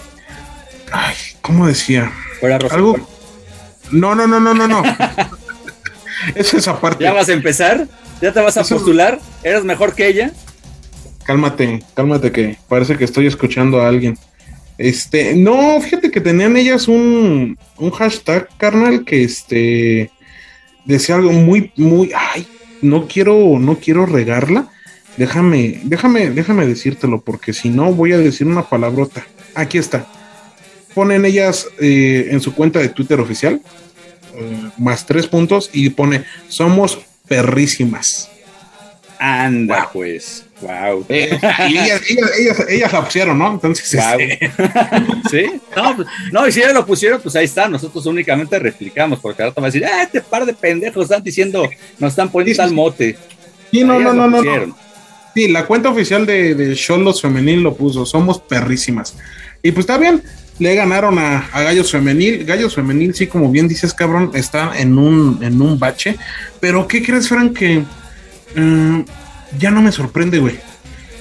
ay, 0.92 1.14
¿cómo 1.40 1.66
decía? 1.66 2.12
Algo. 2.70 2.96
No, 3.90 4.14
no, 4.14 4.26
no, 4.26 4.40
no, 4.40 4.54
no, 4.54 4.66
no. 4.66 4.82
es 6.34 6.54
esa 6.54 6.80
parte. 6.80 7.04
¿Ya 7.04 7.12
vas 7.12 7.28
a 7.28 7.32
empezar? 7.32 7.86
¿Ya 8.20 8.32
te 8.32 8.40
vas 8.40 8.56
a 8.56 8.64
postular? 8.64 9.20
¿Eres 9.42 9.64
mejor 9.64 9.94
que 9.94 10.06
ella? 10.06 10.32
Cálmate, 11.24 11.82
cálmate 11.94 12.32
que 12.32 12.56
parece 12.68 12.96
que 12.96 13.04
estoy 13.04 13.26
escuchando 13.26 13.80
a 13.80 13.88
alguien. 13.88 14.18
Este, 14.78 15.34
no, 15.34 15.80
fíjate 15.80 16.10
que 16.10 16.20
tenían 16.20 16.56
ellas 16.56 16.88
un, 16.88 17.58
un 17.76 17.90
hashtag, 17.90 18.48
carnal, 18.56 19.04
que 19.04 19.22
este 19.22 20.10
decía 20.84 21.16
algo 21.16 21.30
muy, 21.32 21.72
muy, 21.76 22.10
ay, 22.16 22.46
no 22.82 23.06
quiero, 23.08 23.58
no 23.58 23.78
quiero 23.78 24.06
regarla. 24.06 24.68
Déjame, 25.16 25.80
déjame, 25.84 26.30
déjame 26.30 26.66
decírtelo, 26.66 27.20
porque 27.20 27.52
si 27.52 27.70
no 27.70 27.92
voy 27.92 28.12
a 28.12 28.18
decir 28.18 28.46
una 28.46 28.68
palabrota. 28.68 29.26
Aquí 29.54 29.78
está. 29.78 30.06
Ponen 30.94 31.24
ellas 31.24 31.68
eh, 31.80 32.28
en 32.30 32.40
su 32.40 32.54
cuenta 32.54 32.78
de 32.78 32.88
Twitter 32.88 33.20
oficial, 33.20 33.60
eh, 34.34 34.70
más 34.78 35.06
tres 35.06 35.26
puntos, 35.26 35.70
y 35.72 35.90
pone, 35.90 36.24
somos 36.48 36.98
perrísimas. 37.28 38.31
Anda, 39.24 39.88
pues. 39.92 40.44
Wow. 40.60 41.06
Eh, 41.08 41.38
y 41.68 41.78
ellas, 41.78 42.92
la 42.92 43.04
pusieron, 43.04 43.38
¿no? 43.38 43.52
Entonces. 43.52 43.94
Este, 43.94 44.50
sí. 45.30 45.60
No, 45.76 45.96
pues, 45.96 46.08
no, 46.32 46.48
y 46.48 46.52
si 46.52 46.60
ellas 46.60 46.74
lo 46.74 46.84
pusieron, 46.84 47.20
pues 47.20 47.36
ahí 47.36 47.44
está. 47.44 47.68
Nosotros 47.68 48.04
únicamente 48.06 48.58
replicamos, 48.58 49.20
porque 49.20 49.42
ahora 49.42 49.54
te 49.54 49.60
va 49.60 49.68
a 49.68 49.70
decir, 49.70 49.86
ah, 49.86 50.02
este 50.02 50.20
par 50.20 50.44
de 50.44 50.54
pendejos 50.54 51.04
están 51.04 51.22
diciendo, 51.22 51.68
nos 51.98 52.12
están 52.12 52.30
poniendo 52.30 52.62
tal 52.62 52.72
mote. 52.72 53.16
Sí, 53.70 53.84
no, 53.84 54.00
no, 54.00 54.12
no, 54.12 54.28
no, 54.28 54.76
Sí, 55.34 55.48
la 55.48 55.66
cuenta 55.66 55.88
oficial 55.88 56.26
de, 56.26 56.54
de 56.54 56.74
Cholos 56.74 57.22
Femenil 57.22 57.62
lo 57.62 57.74
puso, 57.74 58.04
somos 58.04 58.40
perrísimas. 58.40 59.16
Y 59.62 59.70
pues 59.70 59.84
está 59.84 59.96
bien, 59.96 60.22
le 60.58 60.74
ganaron 60.74 61.18
a, 61.18 61.48
Gallos 61.54 61.90
Femenil. 61.90 62.44
Gallos 62.44 62.74
Femenil, 62.74 63.14
sí, 63.14 63.26
como 63.26 63.50
bien 63.50 63.68
dices, 63.68 63.94
cabrón, 63.94 64.32
está 64.34 64.78
en 64.78 64.98
un, 64.98 65.38
en 65.42 65.60
un 65.62 65.78
bache. 65.78 66.16
Pero, 66.60 66.86
¿qué 66.86 67.02
crees, 67.02 67.28
Frank? 67.28 67.56
Que. 67.56 67.84
Mm, 68.54 69.00
ya 69.58 69.70
no 69.70 69.82
me 69.82 69.92
sorprende, 69.92 70.38
güey. 70.38 70.58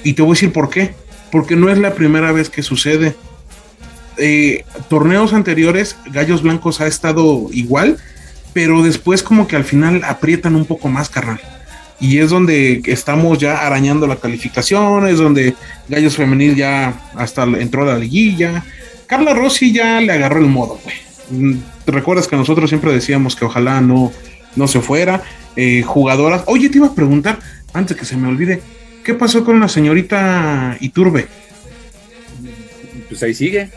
Y 0.04 0.14
te 0.14 0.22
voy 0.22 0.32
a 0.32 0.34
decir 0.34 0.52
por 0.52 0.70
qué. 0.70 0.94
Porque 1.32 1.56
no 1.56 1.70
es 1.70 1.78
la 1.78 1.94
primera 1.94 2.32
vez 2.32 2.50
que 2.50 2.64
sucede. 2.64 3.16
Eh, 4.18 4.66
torneos 4.90 5.34
anteriores, 5.34 5.96
Gallos 6.08 6.44
Blancos 6.44 6.82
ha 6.82 6.88
estado 6.88 7.48
igual, 7.52 7.98
pero 8.54 8.84
después 8.84 9.24
como 9.24 9.48
que 9.48 9.56
al 9.56 9.64
final 9.64 10.02
aprietan 10.04 10.56
un 10.56 10.66
poco 10.66 10.90
más, 10.90 11.10
carnal. 11.10 11.40
Y 12.00 12.18
es 12.18 12.30
donde 12.30 12.82
estamos 12.86 13.38
ya 13.38 13.66
arañando 13.66 14.08
la 14.08 14.18
calificación, 14.18 15.08
es 15.08 15.20
donde 15.20 15.56
Gallos 15.88 16.16
Femenil 16.18 16.56
ya 16.56 16.94
hasta 17.16 17.44
entró 17.44 17.84
a 17.84 17.94
la 17.94 18.00
liguilla. 18.00 18.66
Carla 19.08 19.34
Rossi 19.34 19.72
ya 19.72 20.02
le 20.02 20.12
agarró 20.12 20.40
el 20.40 20.48
modo, 20.48 20.80
güey. 20.84 20.96
Mm, 21.30 21.60
¿Te 21.86 21.92
recuerdas 21.92 22.28
que 22.28 22.36
nosotros 22.36 22.70
siempre 22.70 22.92
decíamos 22.92 23.36
que 23.36 23.46
ojalá 23.46 23.82
no, 23.82 24.12
no 24.56 24.68
se 24.68 24.82
fuera? 24.82 25.24
Eh, 25.56 25.84
jugadoras. 25.84 26.44
Oye, 26.48 26.70
te 26.70 26.78
iba 26.78 26.88
a 26.88 26.96
preguntar, 26.96 27.40
antes 27.74 27.98
que 27.98 28.06
se 28.06 28.18
me 28.18 28.28
olvide, 28.28 28.62
¿qué 29.04 29.14
pasó 29.14 29.44
con 29.44 29.60
la 29.60 29.68
señorita 29.68 30.78
Iturbe? 30.80 31.28
Pues 33.10 33.22
ahí 33.24 33.34
sigue. 33.34 33.70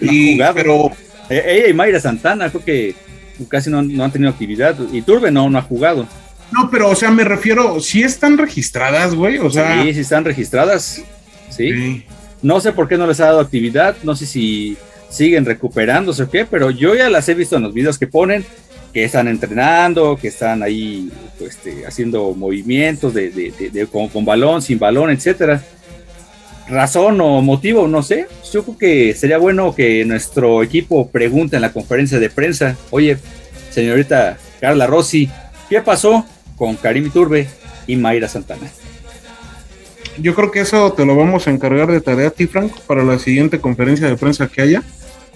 y, 0.00 0.38
Pero... 0.54 0.90
E-, 1.30 1.44
ella 1.46 1.68
y 1.68 1.74
Mayra 1.74 2.00
Santana, 2.00 2.50
creo 2.50 2.64
que 2.64 2.94
casi 3.48 3.70
no, 3.70 3.78
han 3.78 4.12
tenido 4.12 4.30
actividad. 4.30 4.76
Iturbe 4.92 5.30
no, 5.30 5.48
no 5.48 5.58
ha 5.58 5.62
jugado. 5.62 6.06
No, 6.52 6.70
pero, 6.70 6.90
o 6.90 6.94
sea, 6.94 7.10
me 7.10 7.24
refiero, 7.24 7.80
si 7.80 8.02
están 8.02 8.38
registradas, 8.38 9.14
güey, 9.14 9.38
o 9.38 9.50
sea. 9.50 9.82
Sí, 9.82 9.94
sí 9.94 10.00
están 10.00 10.24
registradas. 10.24 11.02
Sí. 11.50 12.04
No 12.42 12.60
sé 12.60 12.72
por 12.72 12.88
qué 12.88 12.98
no 12.98 13.06
les 13.06 13.20
ha 13.20 13.26
dado 13.26 13.40
actividad, 13.40 13.96
no 14.02 14.14
sé 14.14 14.26
si 14.26 14.76
siguen 15.08 15.44
recuperándose 15.46 16.24
o 16.24 16.30
qué, 16.30 16.44
pero 16.44 16.70
yo 16.70 16.94
ya 16.94 17.08
las 17.08 17.28
he 17.28 17.34
visto 17.34 17.56
en 17.56 17.62
los 17.62 17.72
videos 17.72 17.98
que 17.98 18.06
ponen 18.06 18.44
que 18.94 19.04
están 19.04 19.26
entrenando, 19.26 20.16
que 20.16 20.28
están 20.28 20.62
ahí 20.62 21.10
este, 21.40 21.84
haciendo 21.84 22.32
movimientos 22.32 23.12
de, 23.12 23.88
con, 23.90 24.24
balón, 24.24 24.62
sin 24.62 24.78
balón, 24.78 25.10
etcétera. 25.10 25.60
Razón 26.68 27.20
o 27.20 27.42
motivo, 27.42 27.88
no 27.88 28.04
sé. 28.04 28.28
Yo 28.52 28.62
creo 28.62 28.78
que 28.78 29.14
sería 29.14 29.38
bueno 29.38 29.74
que 29.74 30.04
nuestro 30.04 30.62
equipo 30.62 31.08
pregunte 31.08 31.56
en 31.56 31.62
la 31.62 31.72
conferencia 31.72 32.20
de 32.20 32.30
prensa, 32.30 32.76
oye, 32.90 33.18
señorita 33.70 34.38
Carla 34.60 34.86
Rossi, 34.86 35.28
¿qué 35.68 35.82
pasó 35.82 36.24
con 36.56 36.76
Karim 36.76 37.10
Turbe 37.10 37.48
y 37.88 37.96
Mayra 37.96 38.28
Santana? 38.28 38.70
Yo 40.18 40.36
creo 40.36 40.52
que 40.52 40.60
eso 40.60 40.92
te 40.92 41.04
lo 41.04 41.16
vamos 41.16 41.48
a 41.48 41.50
encargar 41.50 41.90
de 41.90 42.00
tarea 42.00 42.28
a 42.28 42.30
ti, 42.30 42.46
Franco, 42.46 42.78
para 42.86 43.02
la 43.02 43.18
siguiente 43.18 43.60
conferencia 43.60 44.06
de 44.06 44.16
prensa 44.16 44.46
que 44.46 44.62
haya. 44.62 44.84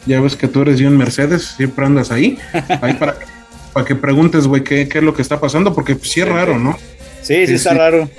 Ya 0.07 0.21
ves 0.21 0.37
que 0.37 0.47
tú 0.47 0.63
eres 0.63 0.79
de 0.79 0.87
un 0.87 0.97
Mercedes, 0.97 1.55
siempre 1.57 1.85
andas 1.85 2.13
ahí. 2.13 2.39
Ahí 2.81 2.95
para 2.95 3.17
para 3.79 3.87
que 3.87 3.95
preguntes, 3.95 4.49
güey, 4.49 4.65
qué, 4.65 4.89
es 4.93 5.03
lo 5.05 5.15
que 5.15 5.23
está 5.23 5.39
pasando, 5.39 5.73
porque 5.73 5.97
sí 6.03 6.21
es 6.21 6.29
raro, 6.29 6.59
¿no? 6.59 6.77
Sí, 7.23 7.47
sí, 7.47 7.55
está 7.55 7.75
raro. 7.75 8.11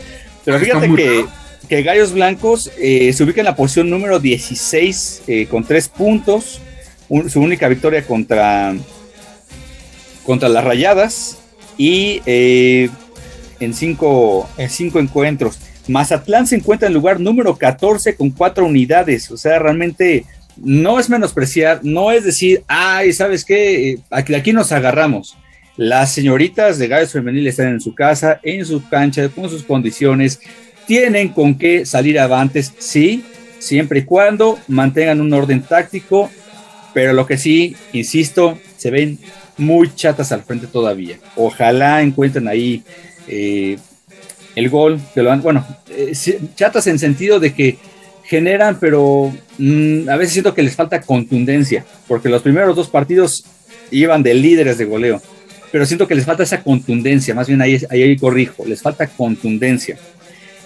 Pero 0.45 0.57
fíjate 0.57 0.89
que, 0.95 1.26
que 1.68 1.84
Gallos 1.84 2.14
Blancos 2.14 2.72
eh, 2.80 3.12
se 3.12 3.26
ubica 3.26 3.41
en 3.41 3.45
la 3.45 3.57
posición 3.57 3.89
número 3.89 4.22
16 4.22 5.24
eh, 5.28 5.47
con 5.47 5.66
tres 5.66 5.89
puntos, 5.89 6.62
su 7.28 7.41
única 7.41 7.68
victoria 7.68 8.07
contra, 8.07 8.74
contra 10.26 10.47
las 10.47 10.64
Rayadas 10.64 11.39
y 11.78 12.22
eh, 12.26 12.89
en, 13.60 13.74
cinco, 13.74 14.49
en 14.57 14.70
cinco 14.70 14.99
encuentros. 14.99 15.60
Mazatlán 15.89 16.47
se 16.47 16.55
encuentra 16.55 16.88
en 16.88 16.93
lugar 16.93 17.20
número 17.20 17.57
14 17.57 18.16
con 18.16 18.30
cuatro 18.30 18.66
unidades, 18.66 19.30
o 19.30 19.36
sea, 19.36 19.60
realmente 19.60 20.24
no 20.55 21.01
es 21.01 21.10
menospreciar, 21.10 21.82
no 21.84 22.14
es 22.14 22.24
decir, 22.24 22.64
ay, 22.70 23.12
¿sabes 23.12 23.43
qué? 23.43 23.99
Aquí, 24.10 24.34
aquí 24.36 24.53
nos 24.53 24.72
agarramos. 24.72 25.36
Las 25.80 26.11
señoritas 26.11 26.77
de 26.77 26.89
Gallos 26.89 27.13
Femenil 27.13 27.47
están 27.47 27.69
en 27.69 27.80
su 27.80 27.95
casa, 27.95 28.41
en 28.43 28.65
su 28.65 28.86
cancha, 28.89 29.30
con 29.30 29.49
sus 29.49 29.63
condiciones, 29.63 30.41
tienen 30.86 31.30
con 31.30 31.57
qué 31.57 31.86
salir 31.86 32.19
avantes, 32.19 32.73
sí, 32.80 33.23
siempre 33.59 33.99
y 33.99 34.03
cuando 34.03 34.59
mantengan 34.67 35.21
un 35.21 35.32
orden 35.32 35.61
táctico, 35.61 36.30
pero 36.93 37.13
lo 37.13 37.25
que 37.25 37.38
sí, 37.38 37.77
insisto, 37.93 38.59
se 38.75 38.91
ven 38.91 39.19
muy 39.57 39.89
chatas 39.95 40.34
al 40.34 40.43
frente 40.43 40.67
todavía. 40.67 41.17
Ojalá 41.38 42.01
encuentren 42.01 42.49
ahí 42.49 42.84
eh, 43.30 43.77
el 44.55 44.69
gol, 44.69 44.99
bueno, 45.41 45.65
eh, 45.91 46.11
chatas 46.55 46.88
en 46.88 46.99
sentido 46.99 47.39
de 47.39 47.53
que 47.53 47.77
generan, 48.25 48.77
pero 48.82 49.34
mm, 49.57 50.09
a 50.09 50.17
veces 50.17 50.34
siento 50.34 50.53
que 50.53 50.61
les 50.61 50.75
falta 50.75 50.99
contundencia, 50.99 51.86
porque 52.05 52.27
los 52.27 52.41
primeros 52.41 52.75
dos 52.75 52.89
partidos 52.89 53.45
iban 53.91 54.23
de 54.23 54.34
líderes 54.34 54.77
de 54.77 54.84
goleo, 54.84 55.21
pero 55.72 55.86
siento 55.86 56.07
que 56.07 56.15
les 56.15 56.26
falta 56.26 56.43
esa 56.43 56.63
contundencia, 56.63 57.36
más 57.36 57.47
bien 57.47 57.61
ahí, 57.61 57.80
ahí, 57.89 58.17
corrijo, 58.17 58.65
les 58.65 58.82
falta 58.82 59.07
contundencia. 59.07 59.97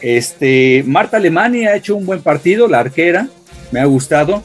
Este, 0.02 0.84
Marta 0.86 1.18
Alemania 1.18 1.72
ha 1.72 1.76
hecho 1.76 1.96
un 1.96 2.06
buen 2.06 2.22
partido, 2.22 2.68
la 2.68 2.80
arquera, 2.80 3.28
me 3.72 3.80
ha 3.80 3.86
gustado. 3.86 4.44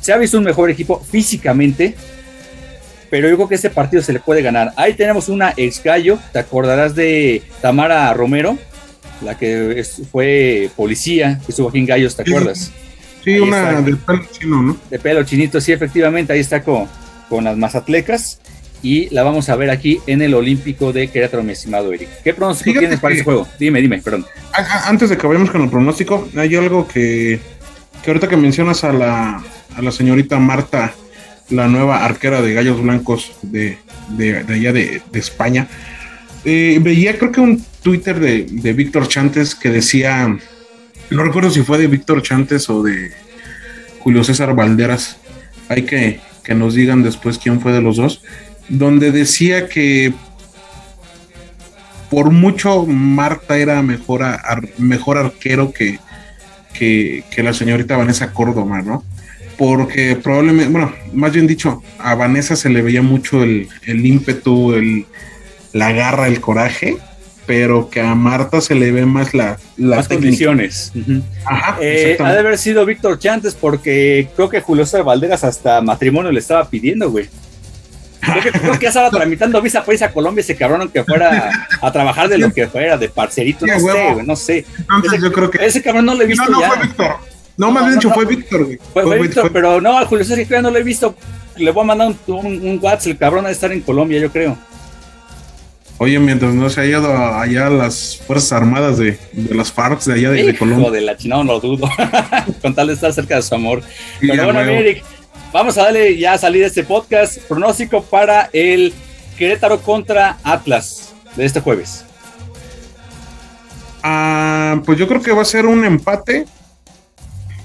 Se 0.00 0.12
ha 0.12 0.16
visto 0.16 0.38
un 0.38 0.44
mejor 0.44 0.70
equipo 0.70 1.00
físicamente, 1.00 1.94
pero 3.10 3.28
yo 3.28 3.36
creo 3.36 3.48
que 3.48 3.54
este 3.54 3.70
partido 3.70 4.02
se 4.02 4.12
le 4.12 4.20
puede 4.20 4.42
ganar. 4.42 4.72
Ahí 4.76 4.94
tenemos 4.94 5.28
una 5.28 5.54
ex 5.56 5.82
gallo, 5.82 6.18
te 6.32 6.40
acordarás 6.40 6.94
de 6.94 7.42
Tamara 7.60 8.12
Romero, 8.14 8.58
la 9.20 9.38
que 9.38 9.84
fue 10.10 10.70
policía, 10.76 11.40
que 11.44 11.52
estuvo 11.52 11.68
aquí 11.68 11.78
en 11.78 11.86
Gallos, 11.86 12.16
¿te 12.16 12.22
acuerdas? 12.22 12.72
Sí, 13.22 13.38
una 13.38 13.80
de 13.80 13.94
pelo 13.94 14.26
chino, 14.32 14.62
¿no? 14.62 14.76
De 14.90 14.98
pelo 14.98 15.22
chinito, 15.22 15.60
sí, 15.60 15.70
efectivamente, 15.70 16.32
ahí 16.32 16.40
está 16.40 16.64
con, 16.64 16.88
con 17.28 17.44
las 17.44 17.56
mazatlecas 17.56 18.40
y 18.82 19.08
la 19.14 19.22
vamos 19.22 19.48
a 19.48 19.56
ver 19.56 19.70
aquí 19.70 20.00
en 20.06 20.22
el 20.22 20.34
Olímpico 20.34 20.92
de 20.92 21.08
Querétaro, 21.08 21.42
mi 21.42 21.52
estimado 21.52 21.92
Eric. 21.92 22.08
¿Qué 22.24 22.34
pronóstico 22.34 22.80
tienes 22.80 23.00
para 23.00 23.14
ese 23.14 23.24
juego? 23.24 23.46
Dime, 23.58 23.80
dime, 23.80 23.98
perdón. 24.02 24.26
Antes 24.84 25.10
de 25.10 25.16
que 25.16 25.26
vayamos 25.26 25.50
con 25.50 25.62
el 25.62 25.70
pronóstico, 25.70 26.28
hay 26.36 26.56
algo 26.56 26.88
que, 26.88 27.38
que 28.02 28.10
ahorita 28.10 28.28
que 28.28 28.36
mencionas 28.36 28.82
a 28.84 28.92
la, 28.92 29.42
a 29.76 29.82
la 29.82 29.92
señorita 29.92 30.38
Marta, 30.38 30.94
la 31.50 31.68
nueva 31.68 32.04
arquera 32.04 32.42
de 32.42 32.54
Gallos 32.54 32.82
Blancos 32.82 33.32
de, 33.42 33.78
de, 34.08 34.38
allá 34.38 34.72
de, 34.72 35.02
de 35.12 35.18
España, 35.18 35.68
eh, 36.44 36.78
veía 36.80 37.16
creo 37.18 37.30
que 37.30 37.40
un 37.40 37.64
Twitter 37.82 38.18
de, 38.18 38.46
de 38.50 38.72
Víctor 38.72 39.06
Chantes 39.06 39.54
que 39.54 39.70
decía, 39.70 40.36
no 41.10 41.24
recuerdo 41.24 41.50
si 41.50 41.62
fue 41.62 41.78
de 41.78 41.86
Víctor 41.86 42.22
Chantes 42.22 42.68
o 42.68 42.82
de 42.82 43.12
Julio 44.00 44.24
César 44.24 44.54
Valderas, 44.54 45.18
hay 45.68 45.82
que, 45.82 46.20
que 46.42 46.54
nos 46.54 46.74
digan 46.74 47.02
después 47.02 47.38
quién 47.38 47.60
fue 47.60 47.72
de 47.72 47.80
los 47.82 47.96
dos, 47.96 48.22
donde 48.72 49.12
decía 49.12 49.68
que 49.68 50.14
por 52.10 52.30
mucho 52.30 52.86
Marta 52.86 53.58
era 53.58 53.82
mejor, 53.82 54.24
mejor 54.78 55.18
arquero 55.18 55.72
que, 55.72 55.98
que, 56.72 57.22
que, 57.30 57.42
la 57.42 57.52
señorita 57.52 57.98
Vanessa 57.98 58.32
Córdoba, 58.32 58.80
¿no? 58.80 59.04
Porque 59.58 60.16
probablemente, 60.16 60.72
bueno, 60.72 60.92
más 61.12 61.32
bien 61.32 61.46
dicho, 61.46 61.82
a 61.98 62.14
Vanessa 62.14 62.56
se 62.56 62.70
le 62.70 62.80
veía 62.80 63.02
mucho 63.02 63.42
el, 63.42 63.68
el 63.86 64.06
ímpetu, 64.06 64.72
el, 64.72 65.04
la 65.74 65.92
garra, 65.92 66.26
el 66.26 66.40
coraje, 66.40 66.96
pero 67.44 67.90
que 67.90 68.00
a 68.00 68.14
Marta 68.14 68.62
se 68.62 68.74
le 68.74 68.90
ve 68.90 69.04
más 69.04 69.34
la, 69.34 69.58
las 69.76 70.08
condiciones. 70.08 70.92
Ajá, 71.44 71.76
eh, 71.78 72.16
ha 72.18 72.32
de 72.32 72.38
haber 72.38 72.56
sido 72.56 72.86
Víctor 72.86 73.18
Chantes 73.18 73.54
porque 73.54 74.28
creo 74.34 74.48
que 74.48 74.62
Julio 74.62 74.86
César 74.86 75.04
Valderas 75.04 75.44
hasta 75.44 75.82
matrimonio 75.82 76.32
le 76.32 76.40
estaba 76.40 76.68
pidiendo, 76.70 77.10
güey. 77.10 77.28
Creo 78.22 78.78
que, 78.78 78.84
ya 78.84 78.88
estaba 78.88 79.10
tramitando 79.10 79.60
visa 79.60 79.80
para 79.80 79.94
irse 79.94 80.04
a 80.04 80.12
Colombia 80.12 80.42
ese 80.42 80.56
cabrón 80.56 80.88
que 80.88 81.02
fuera 81.02 81.66
a 81.80 81.92
trabajar 81.92 82.28
de 82.28 82.38
lo 82.38 82.52
que 82.52 82.68
fuera, 82.68 82.96
de 82.96 83.08
parcerito, 83.08 83.66
no 83.66 83.78
sé, 83.78 84.12
güey, 84.12 84.26
no 84.26 84.36
sé. 84.36 84.64
Entonces 84.78 85.14
ese, 85.14 85.22
yo 85.22 85.32
creo 85.32 85.50
que... 85.50 85.64
Ese 85.64 85.82
cabrón 85.82 86.06
no 86.06 86.14
lo 86.14 86.22
he 86.22 86.26
visto 86.26 86.44
No, 86.44 86.50
no 86.52 86.60
ya. 86.60 86.68
fue 86.68 86.82
Víctor. 86.82 87.16
No, 87.56 87.70
más 87.70 87.84
bien 87.84 87.98
dicho 87.98 88.10
fue 88.10 88.24
Víctor, 88.24 88.64
güey. 88.64 88.78
Fue, 88.92 89.02
fue 89.02 89.18
Víctor, 89.20 89.50
pero 89.52 89.80
no, 89.80 89.98
a 89.98 90.06
Julio 90.06 90.24
César 90.24 90.46
ya 90.46 90.62
no 90.62 90.70
lo 90.70 90.78
he 90.78 90.82
visto. 90.82 91.14
Le 91.56 91.70
voy 91.70 91.82
a 91.82 91.86
mandar 91.86 92.08
un, 92.08 92.18
un, 92.34 92.66
un 92.66 92.78
WhatsApp, 92.80 93.12
el 93.12 93.18
cabrón 93.18 93.44
ha 93.44 93.48
de 93.48 93.54
estar 93.54 93.72
en 93.72 93.80
Colombia, 93.80 94.20
yo 94.20 94.30
creo. 94.30 94.56
Oye, 95.98 96.18
mientras 96.18 96.54
no 96.54 96.68
se 96.68 96.80
ha 96.80 96.84
ido 96.86 97.16
allá 97.16 97.66
a 97.66 97.70
las 97.70 98.20
Fuerzas 98.26 98.52
Armadas 98.52 98.98
de, 98.98 99.18
de 99.32 99.54
las 99.54 99.70
FARC 99.70 100.02
de 100.02 100.14
allá 100.14 100.30
de, 100.30 100.42
de 100.44 100.58
Colombia. 100.58 100.90
de 100.90 101.00
la 101.00 101.16
China, 101.16 101.36
no 101.36 101.44
lo 101.44 101.60
dudo. 101.60 101.88
Con 102.62 102.74
tal 102.74 102.88
de 102.88 102.94
estar 102.94 103.12
cerca 103.12 103.36
de 103.36 103.42
su 103.42 103.54
amor. 103.54 103.82
Pero 104.20 104.44
bueno, 104.44 104.60
Eric, 104.60 105.04
vamos 105.52 105.76
a 105.78 105.84
darle 105.84 106.16
ya 106.16 106.34
a 106.34 106.38
salir 106.38 106.62
este 106.64 106.84
podcast. 106.84 107.38
Pronóstico 107.42 108.02
para 108.02 108.50
el 108.52 108.92
Querétaro 109.36 109.80
contra 109.80 110.38
Atlas 110.42 111.14
de 111.36 111.44
este 111.44 111.60
jueves. 111.60 112.04
Ah, 114.02 114.80
pues 114.84 114.98
yo 114.98 115.06
creo 115.06 115.22
que 115.22 115.32
va 115.32 115.42
a 115.42 115.46
ser 115.46 115.66
un 115.66 115.84
empate. 115.84 116.46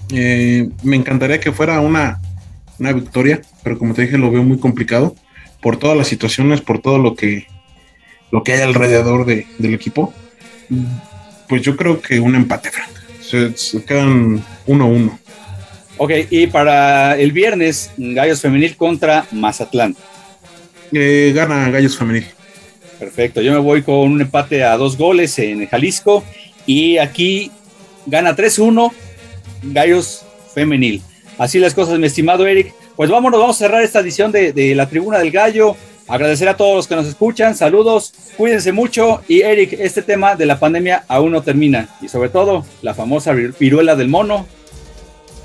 Eh, 0.10 0.70
me 0.84 0.96
encantaría 0.96 1.40
que 1.40 1.52
fuera 1.52 1.80
una, 1.80 2.22
una 2.80 2.94
victoria, 2.94 3.42
pero 3.64 3.78
como 3.78 3.94
te 3.94 4.04
dije, 4.04 4.18
lo 4.18 4.32
veo 4.32 4.44
muy 4.44 4.60
complicado 4.60 5.16
por 5.62 5.78
todas 5.78 5.98
las 5.98 6.08
situaciones, 6.08 6.62
por 6.62 6.80
todo 6.80 6.98
lo 7.00 7.16
que 7.16 7.48
lo 8.32 8.44
que 8.44 8.54
hay 8.54 8.62
alrededor 8.62 9.26
de, 9.26 9.48
del 9.58 9.74
equipo, 9.74 10.14
pues 11.48 11.62
yo 11.62 11.78
creo 11.78 12.02
que 12.02 12.20
un 12.20 12.36
empate, 12.36 12.72
Frank. 12.72 12.90
Se, 13.22 13.84
quedan 13.84 14.44
1-1. 14.68 15.18
Ok, 16.00 16.12
y 16.30 16.48
para 16.48 17.18
el 17.18 17.32
viernes, 17.32 17.92
Gallos 17.98 18.42
Femenil 18.42 18.78
contra 18.78 19.26
Mazatlán. 19.32 19.96
Eh, 20.92 21.32
gana 21.36 21.70
Gallos 21.72 21.98
Femenil. 21.98 22.26
Perfecto, 23.00 23.42
yo 23.42 23.52
me 23.52 23.60
voy 23.60 23.82
con 23.82 23.96
un 24.12 24.22
empate 24.22 24.64
a 24.64 24.78
dos 24.78 24.98
goles 24.98 25.38
en 25.40 25.68
Jalisco 25.68 26.24
y 26.66 26.98
aquí 26.98 27.52
gana 28.06 28.36
3-1 28.36 28.92
Gallos 29.64 30.24
Femenil. 30.54 31.02
Así 31.38 31.60
las 31.60 31.74
cosas, 31.74 32.00
mi 32.00 32.08
estimado 32.08 32.46
Eric. 32.46 32.74
Pues 32.96 33.10
vámonos, 33.10 33.40
vamos 33.40 33.56
a 33.58 33.60
cerrar 33.60 33.84
esta 33.84 34.00
edición 34.00 34.32
de, 34.32 34.54
de 34.54 34.76
la 34.76 34.88
Tribuna 34.90 35.20
del 35.20 35.32
Gallo. 35.32 35.76
Agradecer 36.08 36.48
a 36.48 36.56
todos 36.56 36.76
los 36.76 36.88
que 36.88 36.96
nos 36.96 37.06
escuchan, 37.06 37.54
saludos, 37.56 38.14
cuídense 38.38 38.72
mucho 38.72 39.22
y 39.28 39.42
Eric, 39.42 39.74
este 39.74 40.02
tema 40.02 40.36
de 40.36 40.46
la 40.46 40.58
pandemia 40.58 41.04
aún 41.10 41.34
no 41.34 41.44
termina 41.44 41.90
y 42.02 42.08
sobre 42.08 42.30
todo 42.30 42.66
la 42.82 42.94
famosa 42.94 43.34
viruela 43.34 43.98
del 43.98 44.08
mono, 44.08 44.48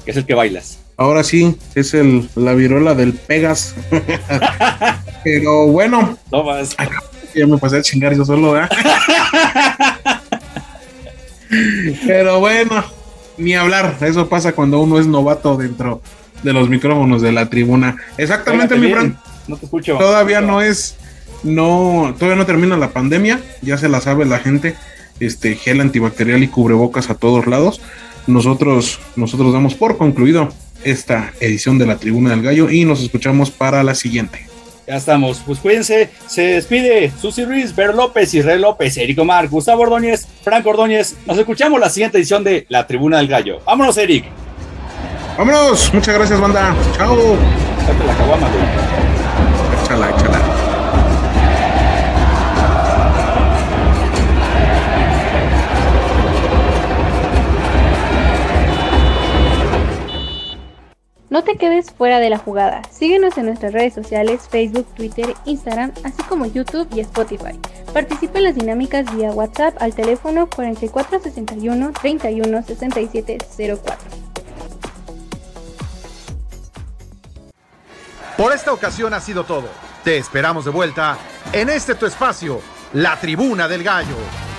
que 0.05 0.11
es 0.11 0.17
el 0.17 0.27
que 0.27 0.35
bailas. 0.35 0.79
Ahora 0.97 1.25
sí, 1.25 1.57
es 1.75 1.95
el, 1.95 2.29
la 2.37 2.55
viruela 2.55 2.95
del 2.95 3.15
Pegas. 3.15 3.75
Pero 5.25 5.67
bueno, 5.67 6.19
no 6.31 6.45
más. 6.45 6.77
Ya 7.35 7.47
me 7.47 7.59
pasé 7.59 7.79
a 7.79 7.83
chingar 7.83 8.15
yo 8.15 8.25
solo, 8.25 8.61
¿eh? 8.61 8.69
Pero 12.07 12.41
bueno, 12.41 12.85
ni 13.39 13.55
hablar, 13.55 13.97
eso 14.01 14.29
pasa 14.29 14.53
cuando 14.53 14.81
uno 14.81 14.99
es 14.99 15.07
novato 15.07 15.57
dentro 15.57 16.03
de 16.43 16.53
los 16.53 16.69
micrófonos 16.69 17.23
de 17.23 17.33
la 17.33 17.49
tribuna. 17.49 17.97
Exactamente, 18.19 18.77
mi 18.77 18.91
Fran. 18.91 19.19
No 19.49 19.57
te 19.57 19.67
escucho. 19.67 19.97
Todavía 19.99 20.41
no 20.41 20.61
es, 20.63 20.97
no, 21.43 22.15
todavía 22.19 22.37
no 22.37 22.47
termina 22.47 22.77
la 22.77 22.91
pandemia, 22.91 23.41
ya 23.61 23.77
se 23.79 23.89
la 23.89 24.01
sabe 24.01 24.25
la 24.25 24.39
gente, 24.39 24.77
este 25.21 25.55
gel 25.55 25.81
antibacterial 25.81 26.43
y 26.43 26.49
cubrebocas 26.49 27.11
a 27.11 27.15
todos 27.15 27.47
lados. 27.47 27.81
Nosotros, 28.27 29.01
nosotros 29.17 29.53
damos 29.53 29.75
por 29.75 29.99
concluido 29.99 30.49
esta 30.85 31.33
edición 31.41 31.79
de 31.79 31.87
la 31.87 31.97
Tribuna 31.97 32.31
del 32.31 32.43
Gallo 32.43 32.71
y 32.71 32.85
nos 32.85 33.03
escuchamos 33.03 33.51
para 33.51 33.83
la 33.83 33.95
siguiente. 33.95 34.47
Ya 34.87 34.97
estamos, 34.97 35.41
pues 35.47 35.61
cuídense, 35.61 36.11
se 36.27 36.43
despide 36.43 37.13
Susi 37.21 37.45
Ruiz, 37.45 37.75
Ver 37.75 37.95
López, 37.95 38.35
Israel 38.35 38.63
López, 38.63 38.97
Eric 38.97 39.19
Omar, 39.21 39.49
Gustavo 39.49 39.83
Ordóñez, 39.83 40.27
Franco 40.43 40.71
Ordóñez. 40.71 41.17
Nos 41.25 41.39
escuchamos 41.39 41.79
la 41.79 41.89
siguiente 41.89 42.19
edición 42.19 42.43
de 42.43 42.67
La 42.69 42.87
Tribuna 42.87 43.19
del 43.19 43.29
Gallo. 43.29 43.61
Vámonos, 43.65 43.97
Eric. 43.97 44.25
Vámonos, 45.39 45.95
muchas 45.95 46.15
gracias, 46.15 46.41
banda. 46.41 46.75
Chao. 46.97 47.17
Date 47.17 48.05
la 48.07 48.17
caguama, 48.17 48.49
güey. 48.49 49.85
Échala, 49.85 50.11
échala. 50.11 50.32
No 61.33 61.43
te 61.43 61.57
quedes 61.57 61.91
fuera 61.91 62.19
de 62.19 62.29
la 62.29 62.37
jugada. 62.37 62.83
Síguenos 62.91 63.39
en 63.39 63.47
nuestras 63.47 63.73
redes 63.73 63.95
sociales, 63.95 64.43
Facebook, 64.51 64.87
Twitter, 64.95 65.35
Instagram, 65.47 65.91
así 66.05 66.23
como 66.25 66.45
YouTube 66.45 66.87
y 66.95 67.01
Spotify. 67.01 67.59
Participa 67.95 68.37
en 68.37 68.45
las 68.45 68.55
dinámicas 68.55 69.07
vía 69.17 69.31
WhatsApp 69.31 69.75
al 69.81 69.95
teléfono 69.95 70.47
4461 70.55 71.93
31 71.95 72.65
Por 78.37 78.53
esta 78.53 78.73
ocasión 78.75 79.15
ha 79.15 79.21
sido 79.21 79.45
todo. 79.45 79.71
Te 80.05 80.19
esperamos 80.19 80.67
de 80.67 80.71
vuelta 80.71 81.17
en 81.55 81.71
este 81.71 81.95
tu 81.95 82.05
espacio, 82.05 82.61
la 82.93 83.19
tribuna 83.19 83.69
del 83.69 83.83
gallo. 83.83 84.52